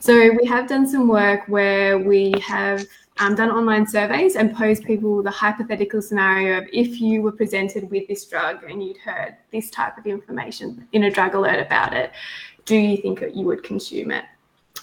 So 0.00 0.30
we 0.40 0.46
have 0.46 0.68
done 0.68 0.86
some 0.86 1.08
work 1.08 1.48
where 1.48 1.98
we 1.98 2.32
have 2.46 2.86
um, 3.18 3.34
done 3.34 3.50
online 3.50 3.86
surveys 3.86 4.36
and 4.36 4.54
posed 4.54 4.84
people 4.84 5.22
the 5.22 5.30
hypothetical 5.30 6.00
scenario 6.00 6.58
of 6.58 6.68
if 6.72 7.00
you 7.00 7.22
were 7.22 7.32
presented 7.32 7.90
with 7.90 8.06
this 8.06 8.24
drug 8.24 8.62
and 8.64 8.82
you'd 8.82 8.98
heard 8.98 9.36
this 9.50 9.68
type 9.70 9.98
of 9.98 10.06
information 10.06 10.86
in 10.92 11.04
a 11.04 11.10
drug 11.10 11.34
alert 11.34 11.58
about 11.58 11.92
it, 11.92 12.12
do 12.64 12.76
you 12.76 12.96
think 12.98 13.18
that 13.20 13.34
you 13.34 13.44
would 13.44 13.62
consume 13.64 14.12
it? 14.12 14.24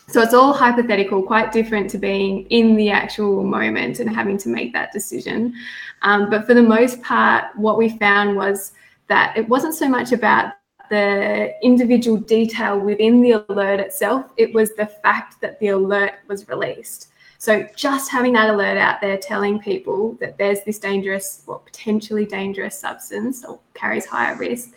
So 0.10 0.22
it's 0.22 0.34
all 0.34 0.54
hypothetical, 0.54 1.22
quite 1.22 1.52
different 1.52 1.90
to 1.92 2.00
being 2.00 2.46
in 2.48 2.76
the 2.76 2.90
actual 2.90 3.44
moment 3.44 4.00
and 4.00 4.10
having 4.10 4.38
to 4.40 4.50
make 4.50 4.74
that 4.74 4.92
decision. 4.92 5.54
Um, 6.02 6.30
but 6.30 6.48
for 6.48 6.56
the 6.56 6.64
most 6.64 7.02
part, 7.04 7.56
what 7.56 7.78
we 7.78 7.98
found 7.98 8.36
was 8.36 8.72
that 9.08 9.38
it 9.38 9.48
wasn't 9.48 9.76
so 9.76 9.88
much 9.88 10.12
about 10.12 10.54
the 10.90 11.54
individual 11.64 12.18
detail 12.18 12.80
within 12.80 13.22
the 13.22 13.46
alert 13.50 13.80
itself, 13.80 14.32
it 14.38 14.54
was 14.54 14.74
the 14.74 14.88
fact 14.88 15.40
that 15.42 15.60
the 15.60 15.68
alert 15.70 16.14
was 16.28 16.48
released. 16.50 17.10
So 17.38 17.68
just 17.76 18.10
having 18.12 18.34
that 18.34 18.50
alert 18.50 18.78
out 18.78 19.00
there 19.00 19.18
telling 19.18 19.60
people 19.60 20.18
that 20.20 20.38
there's 20.38 20.64
this 20.64 20.80
dangerous 20.80 21.44
or 21.48 21.60
potentially 21.60 22.26
dangerous 22.26 22.78
substance 22.78 23.46
or 23.46 23.60
carries 23.76 24.06
higher 24.06 24.36
risk, 24.36 24.72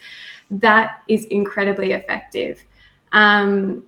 that 0.50 1.02
is 1.08 1.24
incredibly 1.26 1.92
effective. 1.92 2.62
Um, 3.12 3.84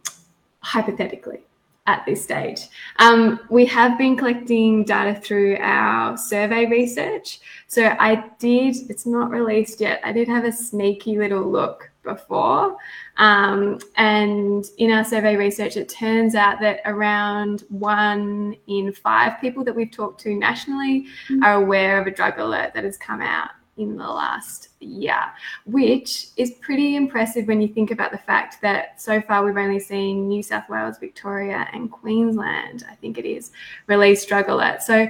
hypothetically 0.65 1.45
at 1.87 2.05
this 2.07 2.23
stage. 2.23 2.62
Um, 2.99 3.41
we 3.51 3.67
have 3.67 3.99
been 3.99 4.17
collecting 4.17 4.85
data 4.85 5.21
through 5.21 5.59
our 5.61 6.17
survey 6.17 6.65
research. 6.65 7.41
So 7.67 7.95
I 7.99 8.25
did, 8.39 8.77
it's 8.89 9.05
not 9.05 9.31
released 9.31 9.81
yet, 9.81 10.01
I 10.03 10.12
did 10.12 10.27
have 10.29 10.45
a 10.45 10.53
sneaky 10.53 11.19
little 11.19 11.51
look 11.51 11.91
before. 12.03 12.77
Um, 13.19 13.79
and 13.97 14.65
in 14.79 14.91
our 14.93 15.05
survey 15.05 15.37
research, 15.37 15.77
it 15.77 15.89
turns 15.89 16.35
out 16.35 16.61
that 16.61 16.81
around 16.87 17.65
one 17.69 18.57
in 18.67 18.93
five 18.93 19.41
people 19.41 19.62
that 19.65 19.75
we've 19.75 19.91
talked 19.91 20.21
to 20.23 20.35
nationally 20.35 21.07
are 21.43 21.55
aware 21.55 22.01
of 22.01 22.07
a 22.07 22.11
drug 22.11 22.39
alert 22.39 22.73
that 22.75 22.85
has 22.85 22.97
come 22.97 23.21
out 23.21 23.51
in 23.77 23.97
the 23.97 24.07
last 24.07 24.69
year, 24.85 25.20
which 25.66 26.28
is 26.37 26.53
pretty 26.61 26.97
impressive 26.97 27.47
when 27.47 27.61
you 27.61 27.68
think 27.68 27.91
about 27.91 28.12
the 28.12 28.18
fact 28.18 28.61
that 28.62 29.01
so 29.01 29.20
far 29.20 29.45
we've 29.45 29.57
only 29.57 29.80
seen 29.80 30.28
New 30.28 30.43
South 30.43 30.68
Wales, 30.68 30.99
Victoria, 30.99 31.68
and 31.72 31.91
Queensland, 31.91 32.85
I 32.91 32.95
think 32.95 33.18
it 33.18 33.24
is, 33.24 33.53
release 33.87 34.24
drug 34.24 34.47
alerts. 34.47 34.82
So 34.82 35.09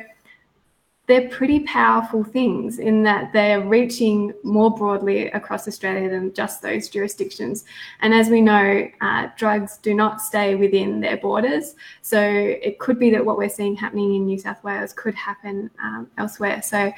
they're 1.06 1.28
pretty 1.28 1.60
powerful 1.60 2.24
things 2.24 2.78
in 2.78 3.02
that 3.02 3.30
they're 3.32 3.60
reaching 3.60 4.32
more 4.42 4.74
broadly 4.74 5.30
across 5.32 5.68
Australia 5.68 6.08
than 6.08 6.32
just 6.32 6.62
those 6.62 6.88
jurisdictions. 6.88 7.64
And 8.00 8.14
as 8.14 8.30
we 8.30 8.40
know, 8.40 8.88
uh, 9.02 9.28
drugs 9.36 9.76
do 9.78 9.92
not 9.92 10.22
stay 10.22 10.54
within 10.54 11.00
their 11.00 11.18
borders. 11.18 11.74
So 12.00 12.18
it 12.18 12.78
could 12.78 12.98
be 12.98 13.10
that 13.10 13.24
what 13.24 13.36
we're 13.36 13.50
seeing 13.50 13.76
happening 13.76 14.14
in 14.14 14.24
New 14.24 14.38
South 14.38 14.64
Wales 14.64 14.94
could 14.94 15.14
happen 15.14 15.70
um, 15.82 16.10
elsewhere. 16.16 16.62
So 16.62 16.90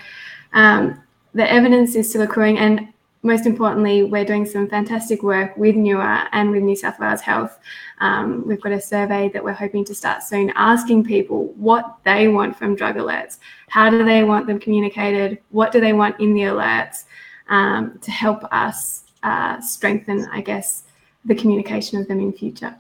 um, 0.53 1.03
the 1.37 1.51
evidence 1.53 1.95
is 1.95 2.09
still 2.09 2.23
accruing. 2.23 2.59
And 2.59 2.89
most 3.23 3.45
importantly, 3.45 4.05
we're 4.05 4.25
doing 4.25 4.47
some 4.47 4.69
fantastic 4.69 5.23
work 5.23 5.55
with 5.57 5.77
NUA 5.77 6.29
and 6.33 6.51
with 6.51 6.63
New 6.63 6.75
South 6.75 6.99
Wales 6.99 7.21
Health. 7.21 7.59
Um, 7.99 8.47
we've 8.47 8.61
got 8.61 8.73
a 8.73 8.81
survey 8.81 9.29
that 9.31 9.45
we're 9.45 9.53
hoping 9.53 9.85
to 9.85 9.95
start 9.95 10.23
soon 10.23 10.51
asking 10.55 11.05
people 11.05 11.53
what 11.57 11.99
they 12.05 12.29
want 12.29 12.57
from 12.57 12.75
drug 12.75 12.97
alerts. 12.97 13.39
How 13.69 13.91
do 13.91 14.03
they 14.03 14.25
want 14.25 14.47
them 14.47 14.59
communicated? 14.59 15.39
What 15.51 15.73
do 15.73 15.81
they 15.81 15.93
want 15.93 16.19
in 16.21 16.33
the 16.33 16.43
alerts 16.43 17.05
um, 17.49 17.99
to 18.01 18.11
help 18.11 18.45
us 18.45 19.05
uh, 19.23 19.61
strengthen, 19.61 20.27
I 20.33 20.41
guess, 20.41 20.85
the 21.27 21.35
communication 21.35 22.01
of 22.01 22.09
them 22.09 22.21
in 22.21 22.33
future? 22.33 22.75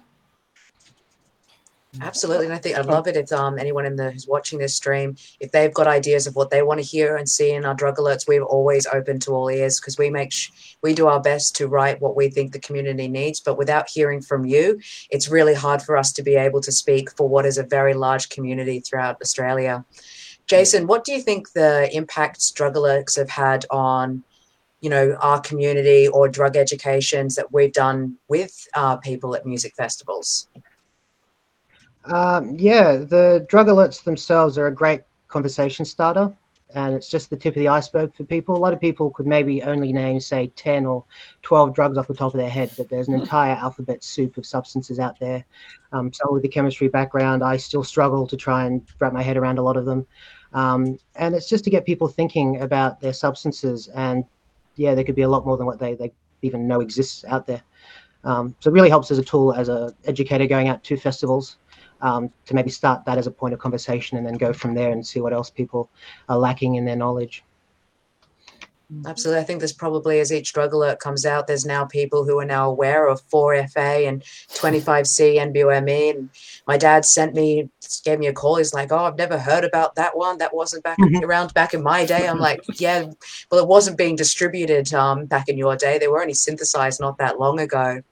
Absolutely, 2.00 2.46
and 2.46 2.54
I 2.54 2.58
think 2.58 2.78
I'd 2.78 2.86
love 2.86 3.06
it 3.06 3.16
if 3.16 3.32
um, 3.32 3.58
anyone 3.58 3.86
in 3.86 3.96
the 3.96 4.10
who's 4.10 4.26
watching 4.26 4.58
this 4.58 4.74
stream, 4.74 5.16
if 5.40 5.52
they've 5.52 5.72
got 5.72 5.86
ideas 5.86 6.26
of 6.26 6.36
what 6.36 6.50
they 6.50 6.62
want 6.62 6.80
to 6.80 6.86
hear 6.86 7.16
and 7.16 7.28
see 7.28 7.52
in 7.52 7.64
our 7.64 7.74
drug 7.74 7.96
alerts, 7.96 8.28
we're 8.28 8.42
always 8.42 8.86
open 8.86 9.18
to 9.20 9.32
all 9.32 9.48
ears 9.48 9.80
because 9.80 9.98
we 9.98 10.10
make 10.10 10.32
sh- 10.32 10.50
we 10.82 10.94
do 10.94 11.06
our 11.06 11.20
best 11.20 11.56
to 11.56 11.68
write 11.68 12.00
what 12.00 12.16
we 12.16 12.28
think 12.28 12.52
the 12.52 12.58
community 12.58 13.08
needs. 13.08 13.40
But 13.40 13.58
without 13.58 13.88
hearing 13.88 14.20
from 14.20 14.44
you, 14.44 14.80
it's 15.10 15.28
really 15.28 15.54
hard 15.54 15.82
for 15.82 15.96
us 15.96 16.12
to 16.14 16.22
be 16.22 16.36
able 16.36 16.60
to 16.62 16.72
speak 16.72 17.10
for 17.16 17.28
what 17.28 17.46
is 17.46 17.58
a 17.58 17.62
very 17.62 17.94
large 17.94 18.28
community 18.28 18.80
throughout 18.80 19.20
Australia. 19.22 19.84
Jason, 20.46 20.86
what 20.86 21.04
do 21.04 21.12
you 21.12 21.20
think 21.20 21.52
the 21.52 21.88
impacts 21.94 22.50
drug 22.50 22.74
alerts 22.74 23.16
have 23.16 23.30
had 23.30 23.66
on, 23.70 24.22
you 24.80 24.88
know, 24.88 25.16
our 25.20 25.40
community 25.40 26.06
or 26.06 26.28
drug 26.28 26.56
educations 26.56 27.34
that 27.34 27.52
we've 27.52 27.72
done 27.72 28.16
with 28.28 28.68
uh, 28.74 28.96
people 28.96 29.34
at 29.34 29.44
music 29.44 29.74
festivals? 29.74 30.48
Um, 32.06 32.56
yeah, 32.56 32.96
the 32.96 33.44
drug 33.48 33.66
alerts 33.66 34.04
themselves 34.04 34.56
are 34.58 34.68
a 34.68 34.74
great 34.74 35.02
conversation 35.28 35.84
starter, 35.84 36.32
and 36.74 36.94
it's 36.94 37.08
just 37.08 37.30
the 37.30 37.36
tip 37.36 37.56
of 37.56 37.60
the 37.60 37.68
iceberg 37.68 38.14
for 38.14 38.24
people. 38.24 38.56
A 38.56 38.58
lot 38.58 38.72
of 38.72 38.80
people 38.80 39.10
could 39.10 39.26
maybe 39.26 39.62
only 39.62 39.92
name, 39.92 40.20
say, 40.20 40.52
10 40.56 40.86
or 40.86 41.04
12 41.42 41.74
drugs 41.74 41.98
off 41.98 42.06
the 42.06 42.14
top 42.14 42.32
of 42.32 42.38
their 42.38 42.50
head, 42.50 42.70
but 42.76 42.88
there's 42.88 43.08
an 43.08 43.14
entire 43.14 43.54
alphabet 43.54 44.04
soup 44.04 44.36
of 44.36 44.46
substances 44.46 44.98
out 45.00 45.18
there. 45.18 45.44
Um, 45.92 46.12
someone 46.12 46.34
with 46.34 46.44
a 46.44 46.48
chemistry 46.48 46.88
background, 46.88 47.42
I 47.42 47.56
still 47.56 47.84
struggle 47.84 48.26
to 48.26 48.36
try 48.36 48.66
and 48.66 48.82
wrap 49.00 49.12
my 49.12 49.22
head 49.22 49.36
around 49.36 49.58
a 49.58 49.62
lot 49.62 49.76
of 49.76 49.84
them. 49.84 50.06
Um, 50.52 50.98
and 51.16 51.34
it's 51.34 51.48
just 51.48 51.64
to 51.64 51.70
get 51.70 51.84
people 51.84 52.08
thinking 52.08 52.60
about 52.60 53.00
their 53.00 53.12
substances, 53.12 53.88
and 53.88 54.24
yeah, 54.76 54.94
there 54.94 55.04
could 55.04 55.16
be 55.16 55.22
a 55.22 55.28
lot 55.28 55.44
more 55.44 55.56
than 55.56 55.66
what 55.66 55.80
they, 55.80 55.94
they 55.94 56.12
even 56.42 56.68
know 56.68 56.80
exists 56.80 57.24
out 57.24 57.46
there. 57.46 57.62
Um, 58.24 58.54
so 58.60 58.70
it 58.70 58.72
really 58.72 58.90
helps 58.90 59.10
as 59.10 59.18
a 59.18 59.24
tool 59.24 59.52
as 59.54 59.68
a 59.68 59.94
educator 60.04 60.46
going 60.46 60.68
out 60.68 60.82
to 60.84 60.96
festivals 60.96 61.58
um, 62.00 62.30
to 62.46 62.54
maybe 62.54 62.70
start 62.70 63.04
that 63.04 63.18
as 63.18 63.26
a 63.26 63.30
point 63.30 63.54
of 63.54 63.60
conversation 63.60 64.18
and 64.18 64.26
then 64.26 64.34
go 64.34 64.52
from 64.52 64.74
there 64.74 64.90
and 64.90 65.06
see 65.06 65.20
what 65.20 65.32
else 65.32 65.50
people 65.50 65.90
are 66.28 66.38
lacking 66.38 66.74
in 66.74 66.84
their 66.84 66.96
knowledge. 66.96 67.42
Absolutely. 69.04 69.40
I 69.40 69.44
think 69.44 69.58
there's 69.58 69.72
probably, 69.72 70.20
as 70.20 70.32
each 70.32 70.52
drug 70.52 70.72
alert 70.72 71.00
comes 71.00 71.26
out, 71.26 71.48
there's 71.48 71.66
now 71.66 71.84
people 71.84 72.24
who 72.24 72.38
are 72.38 72.44
now 72.44 72.70
aware 72.70 73.08
of 73.08 73.20
4FA 73.28 74.08
and 74.08 74.22
25C 74.50 75.38
NBOME. 75.38 76.10
And 76.10 76.30
my 76.68 76.76
dad 76.76 77.04
sent 77.04 77.34
me, 77.34 77.68
gave 78.04 78.20
me 78.20 78.28
a 78.28 78.32
call. 78.32 78.56
He's 78.56 78.72
like, 78.72 78.92
Oh, 78.92 78.98
I've 78.98 79.18
never 79.18 79.38
heard 79.38 79.64
about 79.64 79.96
that 79.96 80.16
one. 80.16 80.38
That 80.38 80.54
wasn't 80.54 80.84
back 80.84 80.98
Mhm. 80.98 81.24
around 81.24 81.52
back 81.52 81.74
in 81.74 81.82
my 81.82 82.04
day. 82.04 82.28
I'm 82.28 82.38
like, 82.38 82.60
Yeah, 82.78 83.06
well, 83.50 83.60
it 83.60 83.68
wasn't 83.68 83.98
being 83.98 84.14
distributed 84.14 84.94
um, 84.94 85.26
back 85.26 85.48
in 85.48 85.58
your 85.58 85.74
day. 85.74 85.98
They 85.98 86.08
were 86.08 86.20
only 86.20 86.34
synthesized 86.34 87.00
not 87.00 87.18
that 87.18 87.40
long 87.40 87.58
ago. 87.58 88.02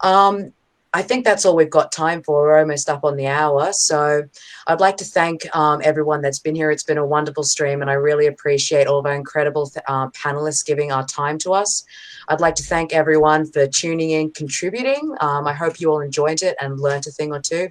Um, 0.00 0.52
I 0.94 1.02
think 1.02 1.24
that's 1.24 1.46
all 1.46 1.56
we've 1.56 1.70
got 1.70 1.90
time 1.90 2.22
for. 2.22 2.42
We're 2.42 2.58
almost 2.58 2.90
up 2.90 3.02
on 3.02 3.16
the 3.16 3.26
hour. 3.26 3.72
So 3.72 4.24
I'd 4.66 4.80
like 4.80 4.98
to 4.98 5.04
thank 5.04 5.44
um, 5.56 5.80
everyone 5.82 6.20
that's 6.20 6.38
been 6.38 6.54
here. 6.54 6.70
It's 6.70 6.82
been 6.82 6.98
a 6.98 7.06
wonderful 7.06 7.44
stream, 7.44 7.80
and 7.80 7.90
I 7.90 7.94
really 7.94 8.26
appreciate 8.26 8.86
all 8.86 8.98
of 8.98 9.06
our 9.06 9.14
incredible 9.14 9.70
uh, 9.88 10.08
panelists 10.10 10.64
giving 10.66 10.92
our 10.92 11.06
time 11.06 11.38
to 11.38 11.52
us. 11.54 11.84
I'd 12.28 12.40
like 12.40 12.54
to 12.56 12.62
thank 12.62 12.92
everyone 12.92 13.50
for 13.50 13.66
tuning 13.66 14.10
in, 14.10 14.30
contributing. 14.32 15.16
Um, 15.20 15.46
I 15.46 15.54
hope 15.54 15.80
you 15.80 15.90
all 15.90 16.00
enjoyed 16.00 16.42
it 16.42 16.56
and 16.60 16.78
learned 16.78 17.06
a 17.06 17.10
thing 17.10 17.32
or 17.32 17.40
two. 17.40 17.68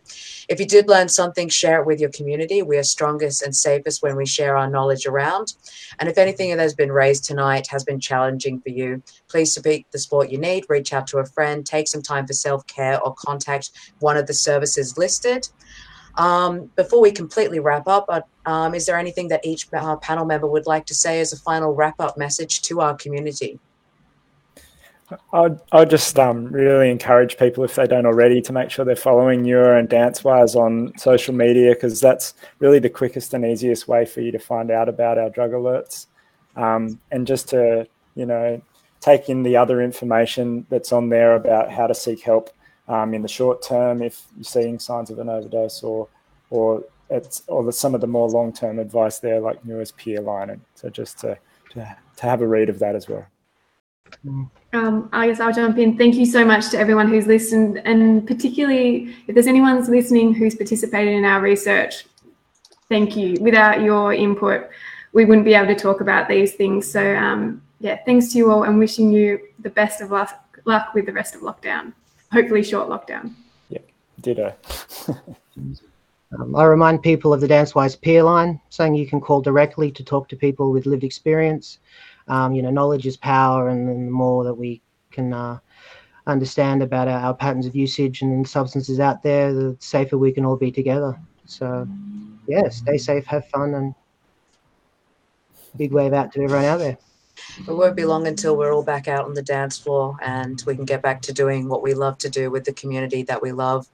If 0.49 0.59
you 0.59 0.65
did 0.65 0.87
learn 0.87 1.07
something, 1.07 1.47
share 1.47 1.79
it 1.81 1.85
with 1.85 1.99
your 1.99 2.09
community. 2.09 2.61
We 2.61 2.77
are 2.77 2.83
strongest 2.83 3.43
and 3.43 3.55
safest 3.55 4.01
when 4.01 4.15
we 4.15 4.25
share 4.25 4.57
our 4.57 4.69
knowledge 4.69 5.05
around. 5.05 5.53
And 5.99 6.09
if 6.09 6.17
anything 6.17 6.49
that 6.49 6.59
has 6.59 6.73
been 6.73 6.91
raised 6.91 7.23
tonight 7.23 7.67
has 7.67 7.83
been 7.83 7.99
challenging 7.99 8.59
for 8.61 8.69
you, 8.69 9.01
please 9.29 9.53
seek 9.53 9.89
the 9.91 9.99
support 9.99 10.29
you 10.29 10.37
need. 10.37 10.65
Reach 10.69 10.91
out 10.91 11.07
to 11.07 11.19
a 11.19 11.25
friend, 11.25 11.65
take 11.65 11.87
some 11.87 12.01
time 12.01 12.27
for 12.27 12.33
self 12.33 12.65
care, 12.67 12.99
or 13.01 13.10
contact 13.13 13.71
one 13.99 14.17
of 14.17 14.27
the 14.27 14.33
services 14.33 14.97
listed. 14.97 15.47
Um, 16.15 16.69
before 16.75 17.01
we 17.01 17.11
completely 17.11 17.59
wrap 17.59 17.87
up, 17.87 18.05
uh, 18.09 18.21
um, 18.45 18.73
is 18.73 18.85
there 18.85 18.97
anything 18.97 19.29
that 19.29 19.45
each 19.45 19.67
uh, 19.73 19.95
panel 19.97 20.25
member 20.25 20.47
would 20.47 20.67
like 20.67 20.85
to 20.87 20.95
say 20.95 21.21
as 21.21 21.31
a 21.31 21.37
final 21.37 21.73
wrap 21.73 21.99
up 21.99 22.17
message 22.17 22.61
to 22.63 22.81
our 22.81 22.95
community? 22.95 23.59
I'd, 25.33 25.59
I'd 25.71 25.89
just 25.89 26.17
um, 26.19 26.45
really 26.47 26.89
encourage 26.89 27.37
people, 27.37 27.63
if 27.63 27.75
they 27.75 27.87
don't 27.87 28.05
already, 28.05 28.41
to 28.41 28.53
make 28.53 28.69
sure 28.69 28.85
they're 28.85 28.95
following 28.95 29.43
NUA 29.43 29.77
and 29.77 29.89
DanceWize 29.89 30.55
on 30.55 30.97
social 30.97 31.33
media 31.33 31.73
because 31.73 31.99
that's 31.99 32.33
really 32.59 32.79
the 32.79 32.89
quickest 32.89 33.33
and 33.33 33.45
easiest 33.45 33.87
way 33.87 34.05
for 34.05 34.21
you 34.21 34.31
to 34.31 34.39
find 34.39 34.71
out 34.71 34.87
about 34.87 35.17
our 35.17 35.29
drug 35.29 35.51
alerts. 35.51 36.07
Um, 36.55 36.99
and 37.11 37.27
just 37.27 37.49
to, 37.49 37.87
you 38.15 38.25
know, 38.25 38.61
take 38.99 39.29
in 39.29 39.43
the 39.43 39.57
other 39.57 39.81
information 39.81 40.65
that's 40.69 40.91
on 40.91 41.09
there 41.09 41.35
about 41.35 41.71
how 41.71 41.87
to 41.87 41.95
seek 41.95 42.21
help 42.21 42.49
um, 42.91 43.13
in 43.13 43.21
the 43.21 43.27
short 43.27 43.61
term 43.63 44.01
if 44.01 44.23
you're 44.35 44.43
seeing 44.43 44.77
signs 44.77 45.09
of 45.09 45.19
an 45.19 45.29
overdose 45.29 45.81
or, 45.81 46.09
or 46.49 46.83
it's 47.09 47.43
or 47.47 47.63
the, 47.63 47.71
some 47.71 47.95
of 47.95 48.01
the 48.01 48.07
more 48.07 48.27
long 48.29 48.51
term 48.51 48.79
advice 48.79 49.19
there, 49.19 49.39
like 49.39 49.63
NUA's 49.65 49.93
peer 49.93 50.21
line. 50.21 50.49
And 50.49 50.61
so 50.75 50.89
just 50.89 51.19
to, 51.19 51.37
to, 51.71 51.97
to 52.17 52.21
have 52.23 52.41
a 52.41 52.47
read 52.47 52.69
of 52.69 52.79
that 52.79 52.95
as 52.95 53.07
well. 53.07 53.25
Um, 54.73 55.09
I 55.13 55.27
guess 55.27 55.39
I'll 55.39 55.53
jump 55.53 55.77
in. 55.77 55.97
Thank 55.97 56.15
you 56.15 56.25
so 56.25 56.43
much 56.43 56.69
to 56.71 56.77
everyone 56.77 57.07
who's 57.07 57.27
listened, 57.27 57.81
and 57.85 58.27
particularly 58.27 59.15
if 59.27 59.33
there's 59.35 59.47
anyone 59.47 59.77
who's 59.77 59.87
listening 59.87 60.33
who's 60.33 60.53
participated 60.53 61.13
in 61.13 61.23
our 61.23 61.39
research, 61.39 62.05
thank 62.89 63.15
you. 63.15 63.37
Without 63.39 63.81
your 63.81 64.13
input, 64.13 64.69
we 65.13 65.23
wouldn't 65.23 65.45
be 65.45 65.53
able 65.53 65.73
to 65.73 65.79
talk 65.79 66.01
about 66.01 66.27
these 66.27 66.55
things. 66.55 66.91
So, 66.91 67.15
um, 67.15 67.61
yeah, 67.79 67.99
thanks 68.05 68.33
to 68.33 68.37
you 68.37 68.51
all, 68.51 68.63
and 68.63 68.77
wishing 68.77 69.13
you 69.13 69.39
the 69.59 69.69
best 69.69 70.01
of 70.01 70.11
luck, 70.11 70.59
luck 70.65 70.93
with 70.93 71.05
the 71.05 71.13
rest 71.13 71.33
of 71.33 71.41
lockdown. 71.41 71.93
Hopefully, 72.31 72.63
short 72.63 72.89
lockdown. 72.89 73.33
Ditto. 74.21 74.53
Um, 76.39 76.55
I 76.55 76.61
I 76.61 76.63
remind 76.63 77.03
people 77.03 77.33
of 77.33 77.41
the 77.41 77.47
DanceWize 77.47 77.99
peer 77.99 78.23
line, 78.23 78.61
saying 78.69 78.95
you 78.95 79.05
can 79.05 79.19
call 79.19 79.41
directly 79.41 79.91
to 79.91 80.01
talk 80.01 80.29
to 80.29 80.37
people 80.37 80.71
with 80.71 80.85
lived 80.85 81.03
experience. 81.03 81.79
Um, 82.29 82.53
you 82.53 82.61
know, 82.61 82.69
knowledge 82.69 83.05
is 83.05 83.17
power, 83.17 83.67
and 83.67 83.85
then 83.85 84.05
the 84.05 84.11
more 84.11 84.45
that 84.45 84.53
we 84.53 84.81
can 85.11 85.33
uh, 85.33 85.59
understand 86.27 86.83
about 86.83 87.09
our, 87.09 87.19
our 87.19 87.33
patterns 87.33 87.65
of 87.65 87.75
usage 87.75 88.21
and 88.21 88.47
substances 88.47 89.01
out 89.01 89.21
there, 89.23 89.53
the 89.53 89.75
safer 89.79 90.17
we 90.17 90.31
can 90.31 90.45
all 90.45 90.55
be 90.55 90.71
together. 90.71 91.19
So, 91.45 91.85
yeah, 92.47 92.69
stay 92.69 92.97
safe, 92.97 93.25
have 93.25 93.45
fun, 93.49 93.73
and 93.73 93.93
big 95.75 95.91
wave 95.91 96.13
out 96.13 96.31
to 96.31 96.43
everyone 96.43 96.63
out 96.63 96.79
there. 96.79 96.97
It 97.59 97.71
won't 97.71 97.95
be 97.95 98.05
long 98.05 98.27
until 98.27 98.57
we're 98.57 98.73
all 98.73 98.83
back 98.83 99.07
out 99.07 99.25
on 99.25 99.33
the 99.33 99.41
dance 99.41 99.77
floor 99.77 100.17
and 100.21 100.61
we 100.65 100.75
can 100.75 100.85
get 100.85 101.01
back 101.01 101.21
to 101.23 101.33
doing 101.33 101.67
what 101.67 101.81
we 101.81 101.93
love 101.93 102.17
to 102.19 102.29
do 102.29 102.49
with 102.51 102.63
the 102.65 102.73
community 102.73 103.23
that 103.23 103.41
we 103.41 103.51
love. 103.51 103.87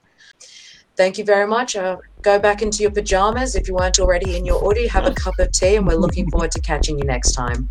Thank 0.96 1.16
you 1.16 1.24
very 1.24 1.46
much. 1.46 1.76
Uh, 1.76 1.98
go 2.22 2.40
back 2.40 2.60
into 2.60 2.82
your 2.82 2.90
pajamas 2.90 3.54
if 3.54 3.68
you 3.68 3.74
weren't 3.74 4.00
already 4.00 4.36
in 4.36 4.44
your 4.44 4.64
Audi. 4.64 4.88
Have 4.88 5.06
a 5.06 5.14
cup 5.14 5.38
of 5.38 5.52
tea, 5.52 5.76
and 5.76 5.86
we're 5.86 5.94
looking 5.94 6.28
forward 6.28 6.50
to 6.50 6.60
catching 6.60 6.98
you 6.98 7.04
next 7.04 7.32
time. 7.32 7.68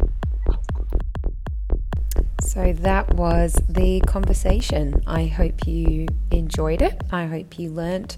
So 2.42 2.72
that 2.72 3.14
was 3.16 3.54
the 3.68 4.00
conversation. 4.08 5.04
I 5.06 5.26
hope 5.26 5.68
you 5.68 6.08
enjoyed 6.32 6.82
it. 6.82 7.02
I 7.12 7.26
hope 7.26 7.60
you 7.60 7.70
learnt 7.70 8.16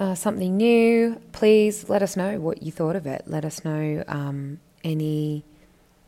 uh, 0.00 0.16
something 0.16 0.56
new. 0.56 1.20
Please 1.30 1.88
let 1.88 2.02
us 2.02 2.16
know 2.16 2.40
what 2.40 2.64
you 2.64 2.72
thought 2.72 2.96
of 2.96 3.06
it. 3.06 3.22
Let 3.26 3.44
us 3.44 3.64
know 3.64 4.02
um, 4.08 4.58
any, 4.82 5.44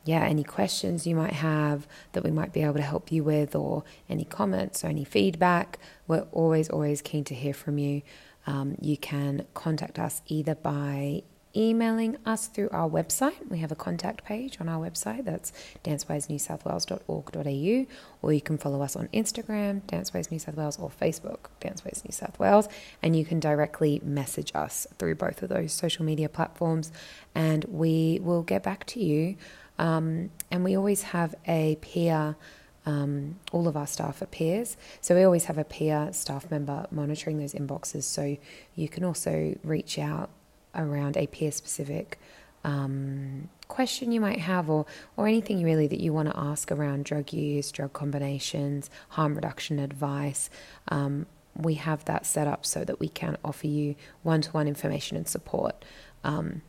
yeah, 0.05 0.24
any 0.24 0.44
questions 0.44 1.07
you 1.07 1.14
might 1.14 1.34
have 1.34 1.86
that 2.12 2.24
we 2.24 2.30
might 2.30 2.53
be 2.53 2.62
able 2.62 2.74
to 2.74 2.82
help 2.82 3.12
you 3.12 3.22
with, 3.22 3.55
or 3.55 3.84
any 4.09 4.24
comments 4.24 4.84
or 4.84 4.88
any 4.88 5.05
feedback. 5.05 5.78
We're 6.09 6.26
always, 6.32 6.68
always 6.68 7.03
keen 7.03 7.24
to 7.24 7.34
hear 7.34 7.55
from 7.55 7.78
you. 7.78 8.03
Um, 8.46 8.76
you 8.80 8.96
can 8.96 9.46
contact 9.55 9.98
us 9.98 10.22
either 10.26 10.57
by 10.57 11.22
emailing 11.55 12.16
us 12.24 12.46
through 12.46 12.70
our 12.70 12.88
website. 12.88 13.50
We 13.50 13.59
have 13.59 13.72
a 13.72 13.76
contact 13.76 14.24
page 14.24 14.59
on 14.61 14.68
our 14.68 14.84
website 14.84 15.24
that's 15.24 15.53
dancewizenewsouthwales.org.au, 15.84 17.86
or 18.22 18.32
you 18.32 18.40
can 18.40 18.59
follow 18.59 18.82
us 18.82 18.96
on 18.96 19.07
Instagram, 19.09 19.82
DanceWize 19.82 20.30
New 20.30 20.38
South 20.38 20.57
Wales, 20.57 20.78
or 20.78 20.90
Facebook, 20.90 21.50
DanceWize 21.61 22.05
New 22.05 22.12
South 22.12 22.38
Wales, 22.38 22.68
and 23.03 23.16
you 23.16 23.24
can 23.24 23.40
directly 23.40 24.00
message 24.05 24.53
us 24.55 24.86
through 24.98 25.16
both 25.16 25.42
of 25.42 25.48
those 25.48 25.72
social 25.72 26.05
media 26.05 26.28
platforms, 26.28 26.92
and 27.34 27.64
we 27.66 28.20
will 28.22 28.42
get 28.42 28.62
back 28.62 28.84
to 28.86 29.03
you. 29.03 29.36
Um, 29.79 30.31
and 30.51 30.64
we 30.64 30.77
always 30.77 31.03
have 31.03 31.35
a 31.47 31.77
peer. 31.81 32.37
Um, 32.85 33.39
all 33.53 33.68
of 33.68 33.77
our 33.77 33.87
staff 33.87 34.23
are 34.23 34.27
peers, 34.27 34.77
so 35.01 35.14
we 35.14 35.23
always 35.23 35.45
have 35.45 35.57
a 35.57 35.62
peer 35.62 36.09
staff 36.12 36.51
member 36.51 36.87
monitoring 36.91 37.39
those 37.39 37.55
inboxes. 37.55 38.03
So 38.03 38.37
you 38.75 38.89
can 38.89 39.05
also 39.05 39.57
reach 39.62 40.01
out 40.01 40.31
around 40.75 41.16
a 41.16 41.29
peer 41.29 41.53
specific 41.53 42.18
um, 42.64 43.49
question 43.68 44.12
you 44.12 44.20
might 44.20 44.41
have 44.41 44.68
or 44.68 44.87
or 45.16 45.27
anything 45.27 45.62
really 45.62 45.87
that 45.87 46.01
you 46.01 46.12
want 46.12 46.29
to 46.29 46.39
ask 46.39 46.70
around 46.70 47.05
drug 47.05 47.33
use, 47.33 47.73
drug 47.73 47.93
combinations, 47.93 48.91
harm 49.11 49.35
reduction 49.35 49.79
advice. 49.79 50.51
Um, 50.89 51.27
we 51.57 51.75
have 51.75 52.05
that 52.07 52.25
set 52.27 52.47
up 52.47 52.64
so 52.64 52.85
that 52.85 52.99
we 53.01 53.09
can 53.09 53.37
offer 53.45 53.66
you 53.66 53.95
one 54.23 54.41
to 54.43 54.51
one 54.51 54.68
information 54.68 55.16
and 55.16 55.29
support. 55.29 55.85
Um, 56.25 56.62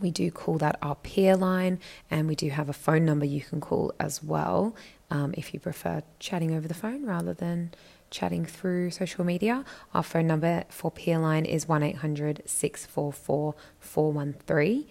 we 0.00 0.10
do 0.10 0.30
call 0.30 0.58
that 0.58 0.78
our 0.82 0.94
Peerline, 0.96 1.78
and 2.10 2.28
we 2.28 2.34
do 2.34 2.50
have 2.50 2.68
a 2.68 2.72
phone 2.72 3.04
number 3.04 3.24
you 3.24 3.40
can 3.40 3.60
call 3.60 3.92
as 3.98 4.22
well 4.22 4.74
um, 5.10 5.34
if 5.36 5.52
you 5.52 5.60
prefer 5.60 6.02
chatting 6.18 6.54
over 6.54 6.68
the 6.68 6.74
phone 6.74 7.04
rather 7.04 7.34
than 7.34 7.72
chatting 8.10 8.44
through 8.44 8.90
social 8.90 9.24
media. 9.24 9.64
Our 9.94 10.02
phone 10.02 10.26
number 10.26 10.64
for 10.68 10.90
Peerline 10.90 11.44
is 11.44 11.68
1 11.68 11.82
800 11.82 12.42
644 12.46 13.54
413. 13.78 14.86